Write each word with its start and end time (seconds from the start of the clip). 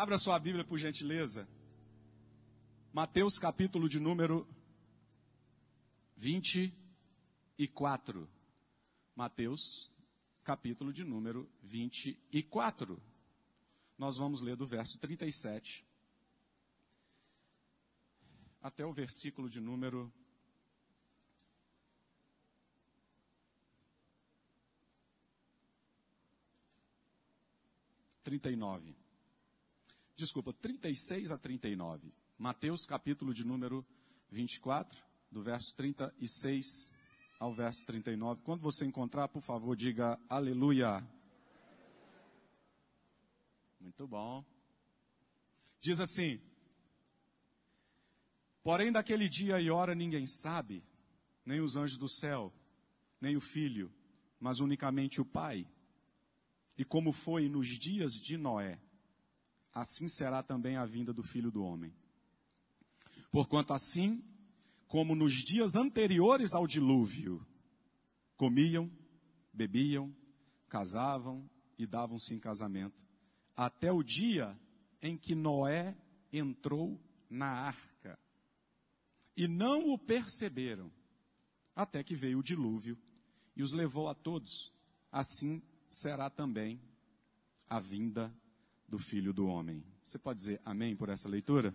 Abra 0.00 0.16
sua 0.16 0.38
Bíblia, 0.38 0.64
por 0.64 0.78
gentileza. 0.78 1.46
Mateus, 2.90 3.38
capítulo 3.38 3.86
de 3.86 4.00
número 4.00 4.48
24. 6.16 8.26
Mateus, 9.14 9.90
capítulo 10.42 10.90
de 10.90 11.04
número 11.04 11.46
24. 11.62 12.98
Nós 13.98 14.16
vamos 14.16 14.40
ler 14.40 14.56
do 14.56 14.66
verso 14.66 14.98
37 14.98 15.86
até 18.62 18.86
o 18.86 18.94
versículo 18.94 19.50
de 19.50 19.60
número 19.60 20.10
39. 28.22 28.99
Desculpa, 30.20 30.52
36 30.52 31.32
a 31.32 31.38
39. 31.38 32.12
Mateus, 32.36 32.84
capítulo 32.84 33.32
de 33.32 33.42
número 33.42 33.82
24, 34.30 35.02
do 35.30 35.42
verso 35.42 35.74
36 35.74 36.90
ao 37.38 37.54
verso 37.54 37.86
39. 37.86 38.42
Quando 38.42 38.60
você 38.60 38.84
encontrar, 38.84 39.28
por 39.28 39.40
favor, 39.40 39.74
diga 39.74 40.20
aleluia. 40.28 41.02
Muito 43.80 44.06
bom. 44.06 44.44
Diz 45.80 46.00
assim: 46.00 46.38
Porém, 48.62 48.92
daquele 48.92 49.26
dia 49.26 49.58
e 49.58 49.70
hora 49.70 49.94
ninguém 49.94 50.26
sabe, 50.26 50.84
nem 51.46 51.62
os 51.62 51.76
anjos 51.76 51.96
do 51.96 52.10
céu, 52.10 52.52
nem 53.18 53.38
o 53.38 53.40
filho, 53.40 53.90
mas 54.38 54.60
unicamente 54.60 55.18
o 55.18 55.24
Pai. 55.24 55.66
E 56.76 56.84
como 56.84 57.10
foi 57.10 57.48
nos 57.48 57.68
dias 57.68 58.12
de 58.12 58.36
Noé, 58.36 58.78
assim 59.72 60.08
será 60.08 60.42
também 60.42 60.76
a 60.76 60.84
vinda 60.84 61.12
do 61.12 61.22
filho 61.22 61.50
do 61.50 61.62
homem. 61.62 61.94
Porquanto 63.30 63.72
assim, 63.72 64.24
como 64.88 65.14
nos 65.14 65.32
dias 65.32 65.76
anteriores 65.76 66.52
ao 66.52 66.66
dilúvio, 66.66 67.46
comiam, 68.36 68.90
bebiam, 69.52 70.14
casavam 70.68 71.48
e 71.78 71.86
davam-se 71.86 72.34
em 72.34 72.38
casamento, 72.38 73.02
até 73.56 73.92
o 73.92 74.02
dia 74.02 74.58
em 75.00 75.16
que 75.16 75.34
Noé 75.34 75.96
entrou 76.32 77.00
na 77.28 77.46
arca. 77.46 78.18
E 79.36 79.46
não 79.46 79.90
o 79.90 79.98
perceberam, 79.98 80.90
até 81.74 82.02
que 82.02 82.14
veio 82.14 82.40
o 82.40 82.42
dilúvio 82.42 82.98
e 83.56 83.62
os 83.62 83.72
levou 83.72 84.08
a 84.08 84.14
todos. 84.14 84.72
Assim 85.10 85.62
será 85.88 86.28
também 86.28 86.80
a 87.68 87.80
vinda 87.80 88.34
do 88.90 88.98
Filho 88.98 89.32
do 89.32 89.46
Homem. 89.46 89.84
Você 90.02 90.18
pode 90.18 90.40
dizer 90.40 90.60
amém 90.64 90.96
por 90.96 91.08
essa 91.08 91.28
leitura? 91.28 91.74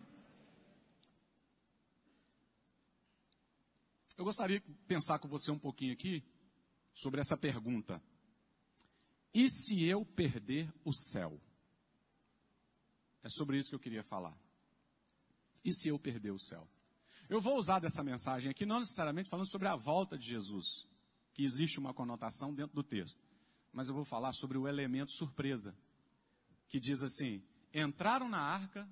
Eu 4.17 4.23
gostaria 4.23 4.59
de 4.59 4.65
pensar 4.87 5.19
com 5.19 5.27
você 5.27 5.49
um 5.51 5.57
pouquinho 5.57 5.93
aqui 5.93 6.23
sobre 6.93 7.21
essa 7.21 7.37
pergunta. 7.37 8.01
E 9.33 9.49
se 9.49 9.83
eu 9.85 10.05
perder 10.05 10.71
o 10.83 10.93
céu? 10.93 11.41
É 13.23 13.29
sobre 13.29 13.57
isso 13.57 13.69
que 13.69 13.75
eu 13.75 13.79
queria 13.79 14.03
falar. 14.03 14.37
E 15.63 15.73
se 15.73 15.87
eu 15.87 15.97
perder 15.97 16.31
o 16.31 16.39
céu? 16.39 16.67
Eu 17.27 17.41
vou 17.41 17.57
usar 17.57 17.79
dessa 17.79 18.03
mensagem 18.03 18.51
aqui, 18.51 18.65
não 18.65 18.79
necessariamente 18.79 19.29
falando 19.29 19.49
sobre 19.49 19.67
a 19.67 19.75
volta 19.75 20.17
de 20.17 20.27
Jesus, 20.27 20.87
que 21.33 21.43
existe 21.43 21.79
uma 21.79 21.93
conotação 21.93 22.53
dentro 22.53 22.75
do 22.75 22.83
texto 22.83 23.25
mas 23.75 23.89
eu 23.89 23.93
vou 23.93 24.05
falar 24.05 24.31
sobre 24.31 24.57
o 24.57 24.69
elemento 24.69 25.11
surpresa, 25.11 25.75
que 26.67 26.79
diz 26.79 27.03
assim: 27.03 27.43
entraram 27.73 28.29
na 28.29 28.39
arca 28.39 28.87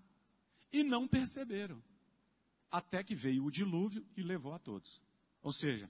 e 0.71 0.83
não 0.83 1.07
perceberam, 1.07 1.81
até 2.71 3.03
que 3.03 3.15
veio 3.15 3.45
o 3.45 3.51
dilúvio 3.51 4.05
e 4.15 4.21
levou 4.21 4.53
a 4.53 4.59
todos. 4.59 5.01
Ou 5.41 5.51
seja, 5.51 5.89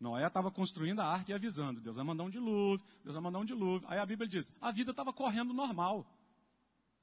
Noé 0.00 0.26
estava 0.26 0.50
construindo 0.50 1.00
a 1.00 1.06
arca 1.06 1.30
e 1.30 1.34
avisando: 1.34 1.80
Deus 1.80 1.96
vai 1.96 2.04
mandar 2.04 2.24
um 2.24 2.30
dilúvio, 2.30 2.84
Deus 3.02 3.14
vai 3.14 3.22
mandar 3.22 3.38
um 3.38 3.44
dilúvio. 3.44 3.88
Aí 3.88 3.98
a 3.98 4.06
Bíblia 4.06 4.28
diz: 4.28 4.52
a 4.60 4.70
vida 4.70 4.90
estava 4.90 5.12
correndo 5.12 5.54
normal. 5.54 6.06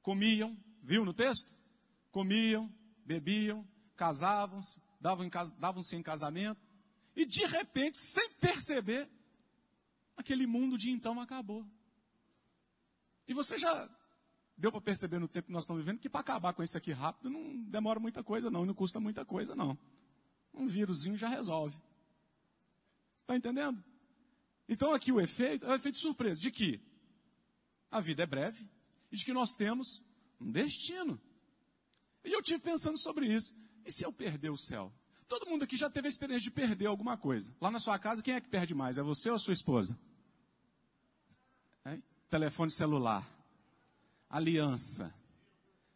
Comiam, 0.01 0.57
viu 0.81 1.05
no 1.05 1.13
texto? 1.13 1.53
Comiam, 2.11 2.71
bebiam, 3.05 3.67
casavam-se, 3.95 4.79
davam-se 4.99 5.57
davam 5.57 5.83
em 5.93 6.03
casamento, 6.03 6.59
e 7.15 7.25
de 7.25 7.45
repente, 7.45 7.97
sem 7.97 8.29
perceber, 8.33 9.09
aquele 10.15 10.45
mundo 10.45 10.77
de 10.77 10.91
então 10.91 11.19
acabou. 11.19 11.65
E 13.27 13.33
você 13.33 13.57
já 13.57 13.89
deu 14.57 14.71
para 14.71 14.81
perceber 14.81 15.19
no 15.19 15.27
tempo 15.27 15.47
que 15.47 15.53
nós 15.53 15.63
estamos 15.63 15.83
vivendo 15.83 15.99
que 15.99 16.09
para 16.09 16.21
acabar 16.21 16.53
com 16.53 16.61
isso 16.61 16.77
aqui 16.77 16.91
rápido 16.91 17.29
não 17.29 17.63
demora 17.63 17.99
muita 17.99 18.23
coisa 18.23 18.51
não, 18.51 18.65
não 18.65 18.73
custa 18.73 18.99
muita 18.99 19.25
coisa 19.25 19.55
não. 19.55 19.77
Um 20.53 20.67
vírusinho 20.67 21.17
já 21.17 21.27
resolve. 21.27 21.77
Está 23.19 23.35
entendendo? 23.35 23.83
Então 24.67 24.93
aqui 24.93 25.11
o 25.11 25.19
efeito 25.19 25.65
é 25.65 25.69
o 25.69 25.75
efeito 25.75 25.95
de 25.95 26.01
surpresa, 26.01 26.39
de 26.39 26.51
que 26.51 26.81
a 27.89 27.99
vida 27.99 28.23
é 28.23 28.25
breve 28.25 28.69
e 29.11 29.17
de 29.17 29.25
que 29.25 29.33
nós 29.33 29.55
temos 29.55 30.03
um 30.39 30.51
destino. 30.51 31.19
E 32.23 32.31
eu 32.31 32.41
tive 32.41 32.59
pensando 32.59 32.97
sobre 32.97 33.25
isso. 33.25 33.55
E 33.85 33.91
se 33.91 34.05
eu 34.05 34.13
perder 34.13 34.49
o 34.49 34.57
céu? 34.57 34.93
Todo 35.27 35.47
mundo 35.47 35.63
aqui 35.63 35.75
já 35.75 35.89
teve 35.89 36.07
a 36.07 36.09
experiência 36.09 36.43
de 36.43 36.51
perder 36.51 36.87
alguma 36.87 37.17
coisa. 37.17 37.55
Lá 37.59 37.71
na 37.71 37.79
sua 37.79 37.97
casa, 37.97 38.21
quem 38.21 38.33
é 38.33 38.41
que 38.41 38.49
perde 38.49 38.75
mais? 38.75 38.97
É 38.97 39.01
você 39.01 39.29
ou 39.29 39.35
a 39.35 39.39
sua 39.39 39.53
esposa? 39.53 39.97
Telefone 42.31 42.71
celular. 42.71 43.29
Aliança. 44.29 45.13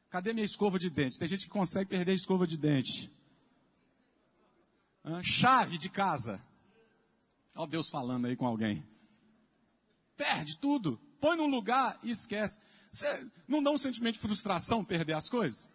Cadê 0.10 0.34
minha 0.34 0.46
escova 0.46 0.78
de 0.78 0.90
dente? 0.90 1.18
Tem 1.18 1.30
gente 1.30 1.46
que 1.46 1.50
consegue 1.50 1.90
perder 1.90 2.12
a 2.12 2.16
escova 2.16 2.46
de 2.46 2.58
dente. 2.58 3.10
É? 5.06 5.24
Chave 5.24 5.78
de 5.78 5.88
casa. 5.88 6.44
Olha 7.56 7.70
Deus 7.70 7.90
falando 7.90 8.26
aí 8.28 8.36
com 8.36 8.46
alguém. 8.46 8.86
Perde 10.18 10.58
tudo. 10.58 11.00
Põe 11.22 11.38
num 11.38 11.48
lugar 11.48 11.98
e 12.04 12.12
esquece. 12.12 12.60
Você 12.92 13.32
não 13.48 13.64
dá 13.64 13.72
um 13.72 13.78
sentimento 13.78 14.16
de 14.16 14.20
frustração 14.20 14.84
perder 14.84 15.14
as 15.14 15.30
coisas? 15.30 15.72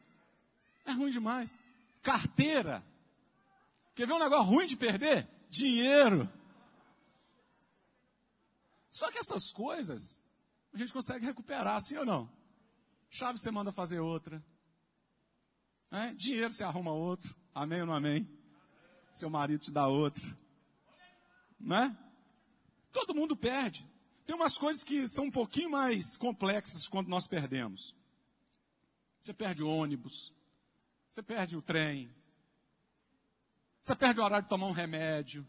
É 0.84 0.92
ruim 0.92 1.10
demais. 1.10 1.58
Carteira. 2.02 2.84
Quer 3.94 4.06
ver 4.06 4.12
um 4.12 4.18
negócio 4.18 4.44
ruim 4.44 4.66
de 4.66 4.76
perder? 4.76 5.26
Dinheiro. 5.48 6.30
Só 8.90 9.10
que 9.10 9.18
essas 9.18 9.50
coisas 9.52 10.19
a 10.72 10.76
gente 10.76 10.92
consegue 10.92 11.26
recuperar, 11.26 11.80
sim 11.80 11.96
ou 11.96 12.04
não? 12.04 12.30
Chave 13.10 13.38
você 13.38 13.50
manda 13.50 13.72
fazer 13.72 13.98
outra. 14.00 14.44
É? 15.90 16.12
Dinheiro 16.14 16.52
você 16.52 16.62
arruma 16.62 16.92
outro. 16.92 17.34
Amém 17.54 17.80
ou 17.80 17.86
não 17.86 17.94
amém? 17.94 18.28
Seu 19.12 19.28
marido 19.28 19.60
te 19.60 19.72
dá 19.72 19.88
outro. 19.88 20.36
Não 21.58 21.76
é? 21.76 21.98
Todo 22.92 23.14
mundo 23.14 23.36
perde. 23.36 23.88
Tem 24.24 24.36
umas 24.36 24.56
coisas 24.56 24.84
que 24.84 25.06
são 25.08 25.24
um 25.24 25.30
pouquinho 25.30 25.70
mais 25.70 26.16
complexas 26.16 26.86
quando 26.86 27.08
nós 27.08 27.26
perdemos. 27.26 27.96
Você 29.20 29.34
perde 29.34 29.62
o 29.64 29.68
ônibus. 29.68 30.32
Você 31.08 31.22
perde 31.22 31.56
o 31.56 31.62
trem. 31.62 32.14
Você 33.80 33.96
perde 33.96 34.20
o 34.20 34.24
horário 34.24 34.44
de 34.44 34.48
tomar 34.48 34.66
um 34.66 34.72
remédio. 34.72 35.46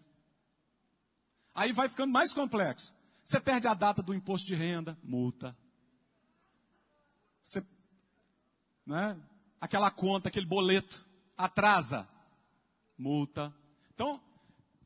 Aí 1.53 1.71
vai 1.71 1.87
ficando 1.87 2.11
mais 2.11 2.33
complexo. 2.33 2.93
Você 3.23 3.39
perde 3.39 3.67
a 3.67 3.73
data 3.73 4.01
do 4.01 4.13
imposto 4.13 4.47
de 4.47 4.55
renda, 4.55 4.97
multa. 5.03 5.55
Você, 7.43 7.65
né? 8.85 9.21
Aquela 9.59 9.91
conta, 9.91 10.29
aquele 10.29 10.45
boleto, 10.45 11.05
atrasa, 11.37 12.09
multa. 12.97 13.53
Então, 13.93 14.21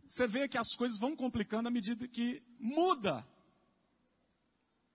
você 0.07 0.27
vê 0.27 0.47
que 0.47 0.57
as 0.57 0.75
coisas 0.75 0.97
vão 0.99 1.15
complicando 1.15 1.67
à 1.67 1.71
medida 1.71 2.07
que 2.07 2.43
muda 2.59 3.25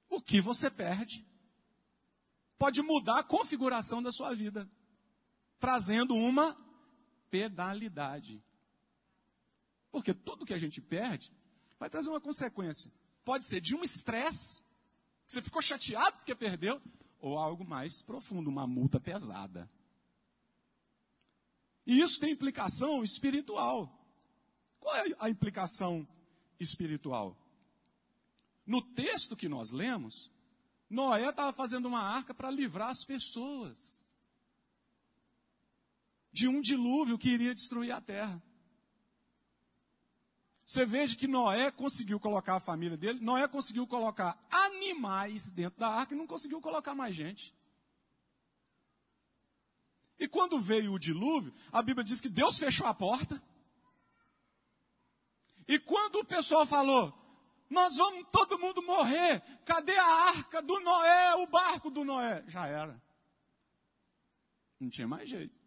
o 0.09 0.21
que 0.21 0.41
você 0.41 0.71
perde. 0.71 1.27
Pode 2.59 2.83
mudar 2.83 3.21
a 3.21 3.25
configuração 3.25 4.03
da 4.03 4.13
sua 4.13 4.35
vida, 4.35 4.71
trazendo 5.59 6.15
uma 6.15 6.57
penalidade. 7.31 8.45
Porque 9.91 10.13
tudo 10.13 10.45
que 10.45 10.55
a 10.55 10.59
gente 10.59 10.81
perde 10.81 11.33
vai 11.79 11.89
trazer 11.89 12.11
uma 12.11 12.21
consequência. 12.21 12.93
Pode 13.25 13.47
ser 13.47 13.61
de 13.61 13.75
um 13.75 13.83
estresse, 13.83 14.63
que 15.27 15.35
você 15.35 15.43
ficou 15.43 15.63
chateado 15.63 16.17
porque 16.17 16.35
perdeu, 16.35 16.81
ou 17.21 17.39
algo 17.39 17.65
mais 17.65 18.03
profundo, 18.03 18.49
uma 18.49 18.67
multa 18.67 18.99
pesada. 18.99 19.71
E 21.87 22.01
isso 22.01 22.21
tem 22.21 22.33
implicação 22.33 23.03
espiritual. 23.03 23.93
Qual 24.79 24.95
é 24.97 25.05
a 25.19 25.29
implicação 25.29 26.07
espiritual? 26.59 27.37
No 28.67 28.81
texto 28.81 29.37
que 29.37 29.49
nós 29.49 29.71
lemos, 29.71 30.31
Noé 30.89 31.29
estava 31.29 31.53
fazendo 31.53 31.87
uma 31.87 32.01
arca 32.01 32.35
para 32.35 32.51
livrar 32.51 32.91
as 32.91 33.05
pessoas 33.05 34.05
de 36.33 36.49
um 36.49 36.61
dilúvio 36.61 37.19
que 37.19 37.29
iria 37.29 37.55
destruir 37.55 37.93
a 37.93 38.01
terra. 38.01 38.43
Você 40.71 40.87
veja 40.87 41.17
que 41.17 41.27
Noé 41.27 41.69
conseguiu 41.73 42.21
colocar 42.21 42.55
a 42.55 42.61
família 42.61 42.97
dele, 42.97 43.19
Noé 43.19 43.49
conseguiu 43.49 43.89
colocar 43.89 44.39
animais 44.49 45.51
dentro 45.51 45.81
da 45.81 45.89
arca 45.89 46.15
e 46.15 46.17
não 46.17 46.29
conseguiu 46.29 46.61
colocar 46.61 46.95
mais 46.95 47.13
gente. 47.13 47.53
E 50.17 50.29
quando 50.29 50.61
veio 50.61 50.93
o 50.93 50.99
dilúvio, 50.99 51.53
a 51.73 51.83
Bíblia 51.83 52.05
diz 52.05 52.21
que 52.21 52.29
Deus 52.29 52.57
fechou 52.57 52.87
a 52.87 52.95
porta. 52.95 53.43
E 55.67 55.77
quando 55.77 56.21
o 56.21 56.25
pessoal 56.25 56.65
falou, 56.65 57.13
nós 57.69 57.97
vamos 57.97 58.29
todo 58.31 58.57
mundo 58.57 58.81
morrer, 58.81 59.43
cadê 59.65 59.99
a 59.99 60.29
arca 60.29 60.63
do 60.63 60.79
Noé, 60.79 61.35
o 61.35 61.49
barco 61.49 61.91
do 61.91 62.05
Noé? 62.05 62.45
Já 62.47 62.69
era. 62.69 63.03
Não 64.79 64.89
tinha 64.89 65.09
mais 65.09 65.29
jeito. 65.29 65.59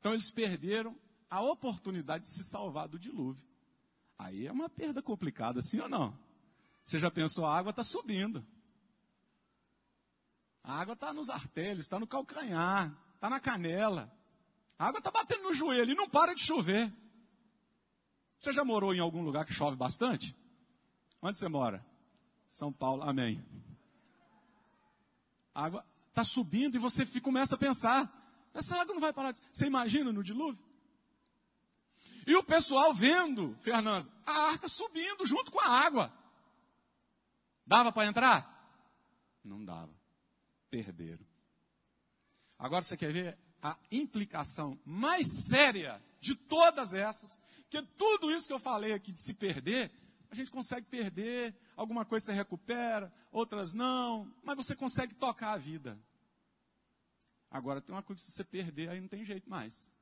Então 0.00 0.14
eles 0.14 0.30
perderam 0.30 0.98
a 1.28 1.42
oportunidade 1.42 2.24
de 2.24 2.30
se 2.30 2.44
salvar 2.44 2.88
do 2.88 2.98
dilúvio. 2.98 3.44
Aí 4.18 4.46
é 4.46 4.52
uma 4.52 4.68
perda 4.68 5.02
complicada, 5.02 5.60
sim 5.60 5.80
ou 5.80 5.88
não? 5.88 6.18
Você 6.84 6.98
já 6.98 7.10
pensou, 7.10 7.44
a 7.44 7.56
água 7.56 7.70
está 7.70 7.84
subindo. 7.84 8.44
A 10.62 10.80
água 10.80 10.94
está 10.94 11.12
nos 11.12 11.30
artelhos, 11.30 11.84
está 11.84 11.98
no 11.98 12.06
calcanhar, 12.06 12.96
está 13.14 13.30
na 13.30 13.38
canela. 13.38 14.12
A 14.78 14.86
água 14.86 14.98
está 14.98 15.10
batendo 15.10 15.44
no 15.44 15.54
joelho 15.54 15.92
e 15.92 15.94
não 15.94 16.08
para 16.08 16.34
de 16.34 16.42
chover. 16.42 16.92
Você 18.38 18.52
já 18.52 18.64
morou 18.64 18.94
em 18.94 19.00
algum 19.00 19.22
lugar 19.22 19.44
que 19.44 19.52
chove 19.52 19.76
bastante? 19.76 20.36
Onde 21.22 21.38
você 21.38 21.48
mora? 21.48 21.84
São 22.48 22.72
Paulo, 22.72 23.02
amém. 23.02 23.44
A 25.54 25.64
água 25.64 25.86
está 26.08 26.24
subindo 26.24 26.76
e 26.76 26.78
você 26.78 27.04
começa 27.20 27.54
a 27.54 27.58
pensar: 27.58 28.10
essa 28.52 28.80
água 28.80 28.94
não 28.94 29.00
vai 29.00 29.12
parar 29.12 29.32
de. 29.32 29.40
Você 29.52 29.66
imagina 29.66 30.12
no 30.12 30.22
dilúvio? 30.22 30.65
E 32.26 32.34
o 32.34 32.42
pessoal 32.42 32.92
vendo, 32.92 33.56
Fernando, 33.60 34.10
a 34.26 34.32
arca 34.48 34.68
subindo 34.68 35.24
junto 35.24 35.52
com 35.52 35.60
a 35.60 35.68
água. 35.68 36.12
Dava 37.64 37.92
para 37.92 38.08
entrar? 38.08 38.56
Não 39.44 39.64
dava. 39.64 39.94
Perderam. 40.68 41.24
Agora 42.58 42.82
você 42.82 42.96
quer 42.96 43.12
ver 43.12 43.38
a 43.62 43.78
implicação 43.92 44.78
mais 44.84 45.46
séria 45.46 46.02
de 46.20 46.34
todas 46.34 46.94
essas? 46.94 47.38
Que 47.70 47.80
tudo 47.82 48.30
isso 48.30 48.46
que 48.46 48.52
eu 48.52 48.58
falei 48.58 48.92
aqui 48.92 49.12
de 49.12 49.20
se 49.20 49.34
perder, 49.34 49.92
a 50.30 50.34
gente 50.34 50.50
consegue 50.50 50.86
perder, 50.86 51.54
alguma 51.76 52.04
coisa 52.04 52.26
você 52.26 52.32
recupera, 52.32 53.12
outras 53.30 53.72
não, 53.72 54.32
mas 54.42 54.56
você 54.56 54.74
consegue 54.74 55.14
tocar 55.14 55.52
a 55.52 55.58
vida. 55.58 55.98
Agora 57.50 57.80
tem 57.80 57.94
uma 57.94 58.02
coisa 58.02 58.24
que 58.24 58.32
você 58.32 58.44
perder, 58.44 58.88
aí 58.88 59.00
não 59.00 59.08
tem 59.08 59.24
jeito 59.24 59.48
mais. 59.48 59.92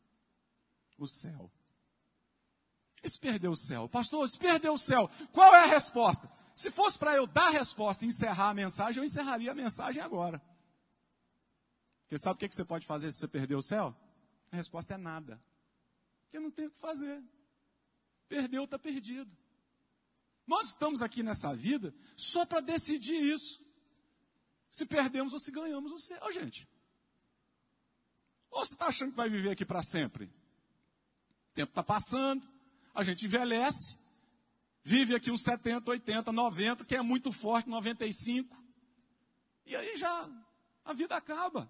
O 0.96 1.06
céu. 1.06 1.50
E 3.04 3.08
se 3.08 3.20
perdeu 3.20 3.52
o 3.52 3.56
céu? 3.56 3.86
Pastor, 3.86 4.26
se 4.26 4.38
perdeu 4.38 4.72
o 4.72 4.78
céu, 4.78 5.10
qual 5.30 5.54
é 5.54 5.64
a 5.64 5.66
resposta? 5.66 6.26
Se 6.56 6.70
fosse 6.70 6.98
para 6.98 7.14
eu 7.14 7.26
dar 7.26 7.48
a 7.48 7.50
resposta 7.50 8.04
e 8.04 8.08
encerrar 8.08 8.48
a 8.48 8.54
mensagem, 8.54 8.98
eu 8.98 9.04
encerraria 9.04 9.52
a 9.52 9.54
mensagem 9.54 10.02
agora. 10.02 10.40
Porque 12.02 12.16
sabe 12.16 12.36
o 12.36 12.48
que 12.48 12.56
você 12.56 12.64
pode 12.64 12.86
fazer 12.86 13.12
se 13.12 13.18
você 13.18 13.28
perder 13.28 13.56
o 13.56 13.62
céu? 13.62 13.94
A 14.50 14.56
resposta 14.56 14.94
é 14.94 14.96
nada. 14.96 15.38
Porque 16.22 16.38
não 16.38 16.50
tem 16.50 16.66
o 16.66 16.70
que 16.70 16.78
fazer. 16.78 17.22
Perdeu, 18.26 18.64
está 18.64 18.78
perdido. 18.78 19.36
Nós 20.46 20.68
estamos 20.68 21.02
aqui 21.02 21.22
nessa 21.22 21.54
vida 21.54 21.94
só 22.16 22.46
para 22.46 22.60
decidir 22.60 23.22
isso. 23.22 23.62
Se 24.70 24.86
perdemos 24.86 25.34
ou 25.34 25.38
se 25.38 25.50
ganhamos 25.50 25.92
o 25.92 25.98
céu, 25.98 26.32
gente. 26.32 26.66
Ou 28.50 28.64
você 28.64 28.74
está 28.74 28.86
achando 28.86 29.10
que 29.10 29.16
vai 29.16 29.28
viver 29.28 29.50
aqui 29.50 29.64
para 29.64 29.82
sempre? 29.82 30.24
O 30.24 31.54
tempo 31.54 31.70
está 31.70 31.82
passando, 31.82 32.53
a 32.94 33.02
gente 33.02 33.26
envelhece, 33.26 33.98
vive 34.82 35.14
aqui 35.14 35.30
uns 35.30 35.42
70, 35.42 35.90
80, 35.90 36.30
90, 36.30 36.84
que 36.84 36.94
é 36.94 37.02
muito 37.02 37.32
forte, 37.32 37.68
95. 37.68 38.56
E 39.66 39.74
aí 39.74 39.96
já 39.96 40.30
a 40.84 40.92
vida 40.92 41.16
acaba. 41.16 41.68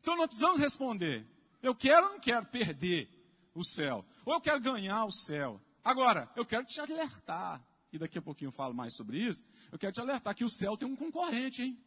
Então 0.00 0.16
nós 0.16 0.26
precisamos 0.26 0.60
responder: 0.60 1.26
eu 1.62 1.74
quero 1.74 2.06
ou 2.06 2.12
não 2.12 2.20
quero 2.20 2.46
perder 2.46 3.08
o 3.54 3.64
céu? 3.64 4.04
Ou 4.24 4.34
eu 4.34 4.40
quero 4.40 4.60
ganhar 4.60 5.04
o 5.04 5.10
céu? 5.10 5.60
Agora, 5.82 6.30
eu 6.36 6.44
quero 6.44 6.64
te 6.64 6.78
alertar, 6.78 7.62
e 7.92 7.98
daqui 7.98 8.18
a 8.18 8.22
pouquinho 8.22 8.48
eu 8.48 8.52
falo 8.52 8.74
mais 8.74 8.94
sobre 8.94 9.18
isso. 9.18 9.44
Eu 9.72 9.78
quero 9.78 9.92
te 9.92 10.00
alertar 10.00 10.34
que 10.34 10.44
o 10.44 10.50
céu 10.50 10.76
tem 10.76 10.86
um 10.86 10.94
concorrente, 10.94 11.62
hein? 11.62 11.82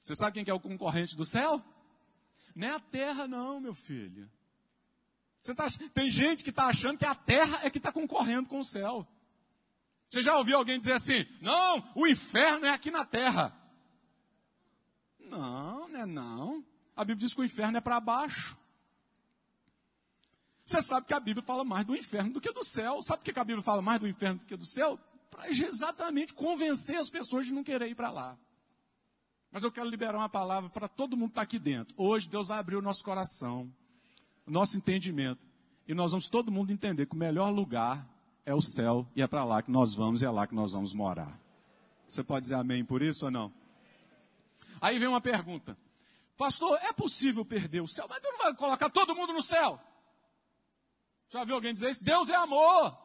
Você 0.00 0.14
sabe 0.14 0.34
quem 0.34 0.44
que 0.44 0.50
é 0.50 0.54
o 0.54 0.60
concorrente 0.60 1.14
do 1.14 1.26
céu? 1.26 1.62
Não 2.54 2.68
é 2.68 2.70
a 2.72 2.80
terra, 2.80 3.28
não, 3.28 3.60
meu 3.60 3.74
filho. 3.74 4.30
Tá, 5.42 5.66
tem 5.94 6.10
gente 6.10 6.44
que 6.44 6.50
está 6.50 6.66
achando 6.66 6.98
que 6.98 7.04
a 7.04 7.14
terra 7.14 7.60
é 7.62 7.70
que 7.70 7.78
está 7.78 7.90
concorrendo 7.90 8.48
com 8.48 8.58
o 8.58 8.64
céu. 8.64 9.06
Você 10.08 10.20
já 10.20 10.36
ouviu 10.36 10.58
alguém 10.58 10.78
dizer 10.78 10.92
assim: 10.92 11.26
não, 11.40 11.82
o 11.94 12.06
inferno 12.06 12.66
é 12.66 12.70
aqui 12.70 12.90
na 12.90 13.04
terra. 13.04 13.56
Não, 15.18 15.88
não 15.88 16.00
é 16.00 16.04
não. 16.04 16.64
A 16.94 17.04
Bíblia 17.04 17.26
diz 17.26 17.34
que 17.34 17.40
o 17.40 17.44
inferno 17.44 17.78
é 17.78 17.80
para 17.80 17.98
baixo. 18.00 18.58
Você 20.64 20.82
sabe 20.82 21.06
que 21.06 21.14
a 21.14 21.20
Bíblia 21.20 21.42
fala 21.42 21.64
mais 21.64 21.86
do 21.86 21.96
inferno 21.96 22.32
do 22.32 22.40
que 22.40 22.52
do 22.52 22.62
céu. 22.62 23.02
Sabe 23.02 23.22
por 23.22 23.32
que 23.32 23.40
a 23.40 23.44
Bíblia 23.44 23.62
fala 23.62 23.80
mais 23.80 23.98
do 23.98 24.06
inferno 24.06 24.40
do 24.40 24.46
que 24.46 24.56
do 24.56 24.66
céu? 24.66 24.98
Para 25.30 25.48
exatamente 25.48 26.34
convencer 26.34 26.96
as 26.96 27.08
pessoas 27.08 27.46
de 27.46 27.54
não 27.54 27.64
querer 27.64 27.88
ir 27.88 27.94
para 27.94 28.10
lá. 28.10 28.38
Mas 29.50 29.64
eu 29.64 29.72
quero 29.72 29.88
liberar 29.88 30.16
uma 30.16 30.28
palavra 30.28 30.68
para 30.68 30.86
todo 30.86 31.16
mundo 31.16 31.30
que 31.30 31.32
está 31.32 31.42
aqui 31.42 31.58
dentro. 31.58 31.94
Hoje 31.96 32.28
Deus 32.28 32.46
vai 32.46 32.58
abrir 32.58 32.76
o 32.76 32.82
nosso 32.82 33.02
coração 33.02 33.72
o 34.46 34.50
nosso 34.50 34.76
entendimento. 34.76 35.40
E 35.86 35.94
nós 35.94 36.12
vamos 36.12 36.28
todo 36.28 36.52
mundo 36.52 36.72
entender 36.72 37.06
que 37.06 37.14
o 37.14 37.18
melhor 37.18 37.50
lugar 37.50 38.06
é 38.44 38.54
o 38.54 38.60
céu 38.60 39.06
e 39.14 39.22
é 39.22 39.26
para 39.26 39.44
lá 39.44 39.62
que 39.62 39.70
nós 39.70 39.94
vamos 39.94 40.22
e 40.22 40.26
é 40.26 40.30
lá 40.30 40.46
que 40.46 40.54
nós 40.54 40.72
vamos 40.72 40.92
morar. 40.92 41.38
Você 42.08 42.22
pode 42.22 42.42
dizer 42.42 42.56
amém 42.56 42.84
por 42.84 43.02
isso 43.02 43.26
ou 43.26 43.30
não? 43.30 43.52
Aí 44.80 44.98
vem 44.98 45.08
uma 45.08 45.20
pergunta. 45.20 45.76
Pastor, 46.36 46.78
é 46.82 46.92
possível 46.92 47.44
perder 47.44 47.82
o 47.82 47.88
céu? 47.88 48.06
Mas 48.08 48.20
Deus 48.20 48.34
não 48.36 48.44
vai 48.44 48.54
colocar 48.54 48.88
todo 48.88 49.14
mundo 49.14 49.32
no 49.32 49.42
céu. 49.42 49.80
Já 51.28 51.44
viu 51.44 51.54
alguém 51.54 51.72
dizer 51.72 51.90
isso? 51.90 52.02
Deus 52.02 52.28
é 52.30 52.34
amor. 52.34 52.96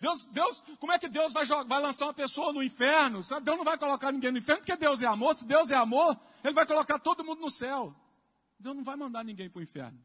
Deus, 0.00 0.24
Deus, 0.26 0.64
como 0.78 0.92
é 0.92 0.98
que 0.98 1.08
Deus 1.08 1.32
vai, 1.32 1.44
jogar, 1.44 1.64
vai 1.64 1.80
lançar 1.80 2.06
uma 2.06 2.14
pessoa 2.14 2.52
no 2.52 2.62
inferno? 2.62 3.20
Deus 3.20 3.58
não 3.58 3.64
vai 3.64 3.76
colocar 3.76 4.10
ninguém 4.10 4.32
no 4.32 4.38
inferno 4.38 4.62
porque 4.62 4.76
Deus 4.76 5.02
é 5.02 5.06
amor. 5.06 5.34
Se 5.34 5.46
Deus 5.46 5.70
é 5.70 5.76
amor, 5.76 6.18
Ele 6.42 6.54
vai 6.54 6.64
colocar 6.66 6.98
todo 6.98 7.22
mundo 7.22 7.42
no 7.42 7.50
céu. 7.50 7.94
Deus 8.60 8.76
não 8.76 8.84
vai 8.84 8.96
mandar 8.96 9.24
ninguém 9.24 9.48
para 9.48 9.58
o 9.58 9.62
inferno. 9.62 9.98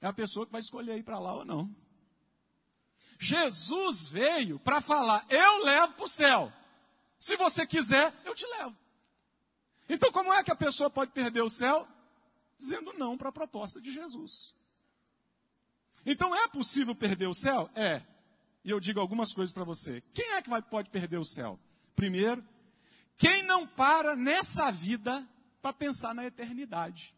É 0.00 0.06
a 0.06 0.12
pessoa 0.12 0.46
que 0.46 0.52
vai 0.52 0.60
escolher 0.60 0.96
ir 0.96 1.02
para 1.02 1.18
lá 1.18 1.34
ou 1.34 1.44
não. 1.44 1.74
Jesus 3.18 4.08
veio 4.08 4.60
para 4.60 4.80
falar: 4.80 5.26
eu 5.28 5.64
levo 5.64 5.94
para 5.94 6.04
o 6.04 6.08
céu. 6.08 6.52
Se 7.18 7.36
você 7.36 7.66
quiser, 7.66 8.14
eu 8.24 8.32
te 8.32 8.46
levo. 8.46 8.76
Então, 9.88 10.12
como 10.12 10.32
é 10.32 10.44
que 10.44 10.52
a 10.52 10.56
pessoa 10.56 10.88
pode 10.88 11.10
perder 11.10 11.42
o 11.42 11.48
céu? 11.48 11.86
Dizendo 12.58 12.92
não 12.92 13.18
para 13.18 13.30
a 13.30 13.32
proposta 13.32 13.80
de 13.80 13.90
Jesus. 13.90 14.54
Então, 16.06 16.34
é 16.34 16.46
possível 16.46 16.94
perder 16.94 17.26
o 17.26 17.34
céu? 17.34 17.68
É. 17.74 18.02
E 18.62 18.70
eu 18.70 18.78
digo 18.78 19.00
algumas 19.00 19.32
coisas 19.32 19.52
para 19.52 19.64
você. 19.64 20.00
Quem 20.14 20.34
é 20.34 20.42
que 20.42 20.50
vai, 20.50 20.62
pode 20.62 20.90
perder 20.90 21.18
o 21.18 21.24
céu? 21.24 21.58
Primeiro, 21.96 22.46
quem 23.16 23.42
não 23.42 23.66
para 23.66 24.14
nessa 24.14 24.70
vida 24.70 25.26
para 25.60 25.72
pensar 25.72 26.14
na 26.14 26.24
eternidade. 26.24 27.14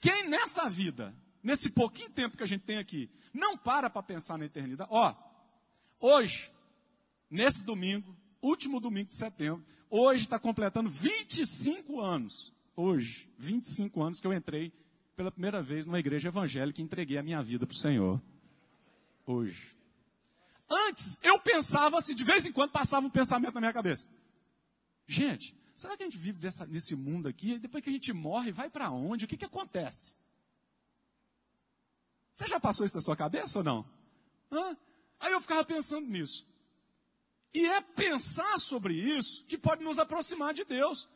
Quem 0.00 0.28
nessa 0.28 0.68
vida, 0.68 1.14
nesse 1.42 1.70
pouquinho 1.70 2.10
tempo 2.10 2.36
que 2.36 2.42
a 2.42 2.46
gente 2.46 2.62
tem 2.62 2.78
aqui, 2.78 3.10
não 3.32 3.56
para 3.56 3.88
para 3.88 4.02
pensar 4.02 4.36
na 4.36 4.44
eternidade, 4.44 4.90
ó, 4.92 5.14
hoje, 5.98 6.50
nesse 7.30 7.64
domingo, 7.64 8.14
último 8.42 8.80
domingo 8.80 9.08
de 9.08 9.16
setembro, 9.16 9.64
hoje 9.88 10.24
está 10.24 10.38
completando 10.38 10.90
25 10.90 12.00
anos, 12.00 12.52
hoje, 12.76 13.32
25 13.38 14.02
anos 14.02 14.20
que 14.20 14.26
eu 14.26 14.32
entrei 14.32 14.72
pela 15.16 15.30
primeira 15.30 15.62
vez 15.62 15.86
numa 15.86 15.98
igreja 15.98 16.28
evangélica 16.28 16.80
e 16.80 16.84
entreguei 16.84 17.16
a 17.16 17.22
minha 17.22 17.42
vida 17.42 17.66
para 17.66 17.74
o 17.74 17.78
Senhor. 17.78 18.20
Hoje. 19.26 19.74
Antes, 20.68 21.18
eu 21.22 21.38
pensava 21.38 21.98
assim, 21.98 22.14
de 22.14 22.24
vez 22.24 22.44
em 22.44 22.52
quando 22.52 22.72
passava 22.72 23.06
um 23.06 23.10
pensamento 23.10 23.54
na 23.54 23.60
minha 23.60 23.72
cabeça. 23.72 24.06
Gente, 25.06 25.56
Será 25.76 25.96
que 25.96 26.02
a 26.02 26.06
gente 26.06 26.18
vive 26.18 26.38
dessa, 26.38 26.66
nesse 26.66 26.94
mundo 26.94 27.28
aqui, 27.28 27.58
depois 27.58 27.82
que 27.82 27.90
a 27.90 27.92
gente 27.92 28.12
morre, 28.12 28.52
vai 28.52 28.70
para 28.70 28.90
onde? 28.90 29.24
O 29.24 29.28
que, 29.28 29.36
que 29.36 29.44
acontece? 29.44 30.14
Você 32.32 32.46
já 32.46 32.60
passou 32.60 32.86
isso 32.86 32.96
na 32.96 33.00
sua 33.00 33.16
cabeça 33.16 33.58
ou 33.58 33.64
não? 33.64 33.86
Hã? 34.50 34.76
Aí 35.20 35.32
eu 35.32 35.40
ficava 35.40 35.64
pensando 35.64 36.06
nisso. 36.06 36.46
E 37.52 37.66
é 37.66 37.80
pensar 37.80 38.58
sobre 38.58 38.94
isso 38.94 39.44
que 39.44 39.56
pode 39.56 39.82
nos 39.84 39.98
aproximar 39.98 40.52
de 40.52 40.64
Deus. 40.64 41.08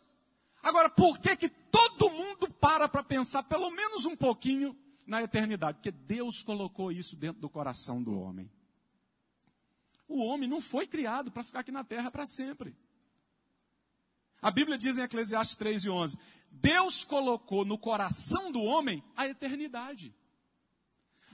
Agora, 0.62 0.88
por 0.88 1.18
que, 1.18 1.36
que 1.36 1.48
todo 1.48 2.10
mundo 2.10 2.50
para 2.50 2.88
para 2.88 3.02
pensar 3.02 3.42
pelo 3.44 3.70
menos 3.70 4.04
um 4.06 4.16
pouquinho 4.16 4.76
na 5.06 5.22
eternidade? 5.22 5.78
Porque 5.78 5.90
Deus 5.90 6.42
colocou 6.42 6.92
isso 6.92 7.16
dentro 7.16 7.40
do 7.40 7.50
coração 7.50 8.02
do 8.02 8.18
homem. 8.18 8.50
O 10.06 10.24
homem 10.24 10.48
não 10.48 10.60
foi 10.60 10.86
criado 10.86 11.30
para 11.30 11.44
ficar 11.44 11.60
aqui 11.60 11.72
na 11.72 11.84
terra 11.84 12.10
para 12.10 12.24
sempre. 12.24 12.76
A 14.40 14.50
Bíblia 14.50 14.78
diz 14.78 14.98
em 14.98 15.02
Eclesiastes 15.02 15.56
3 15.56 15.84
e 15.84 15.90
11: 15.90 16.18
Deus 16.50 17.04
colocou 17.04 17.64
no 17.64 17.78
coração 17.78 18.50
do 18.50 18.62
homem 18.62 19.02
a 19.16 19.26
eternidade. 19.26 20.14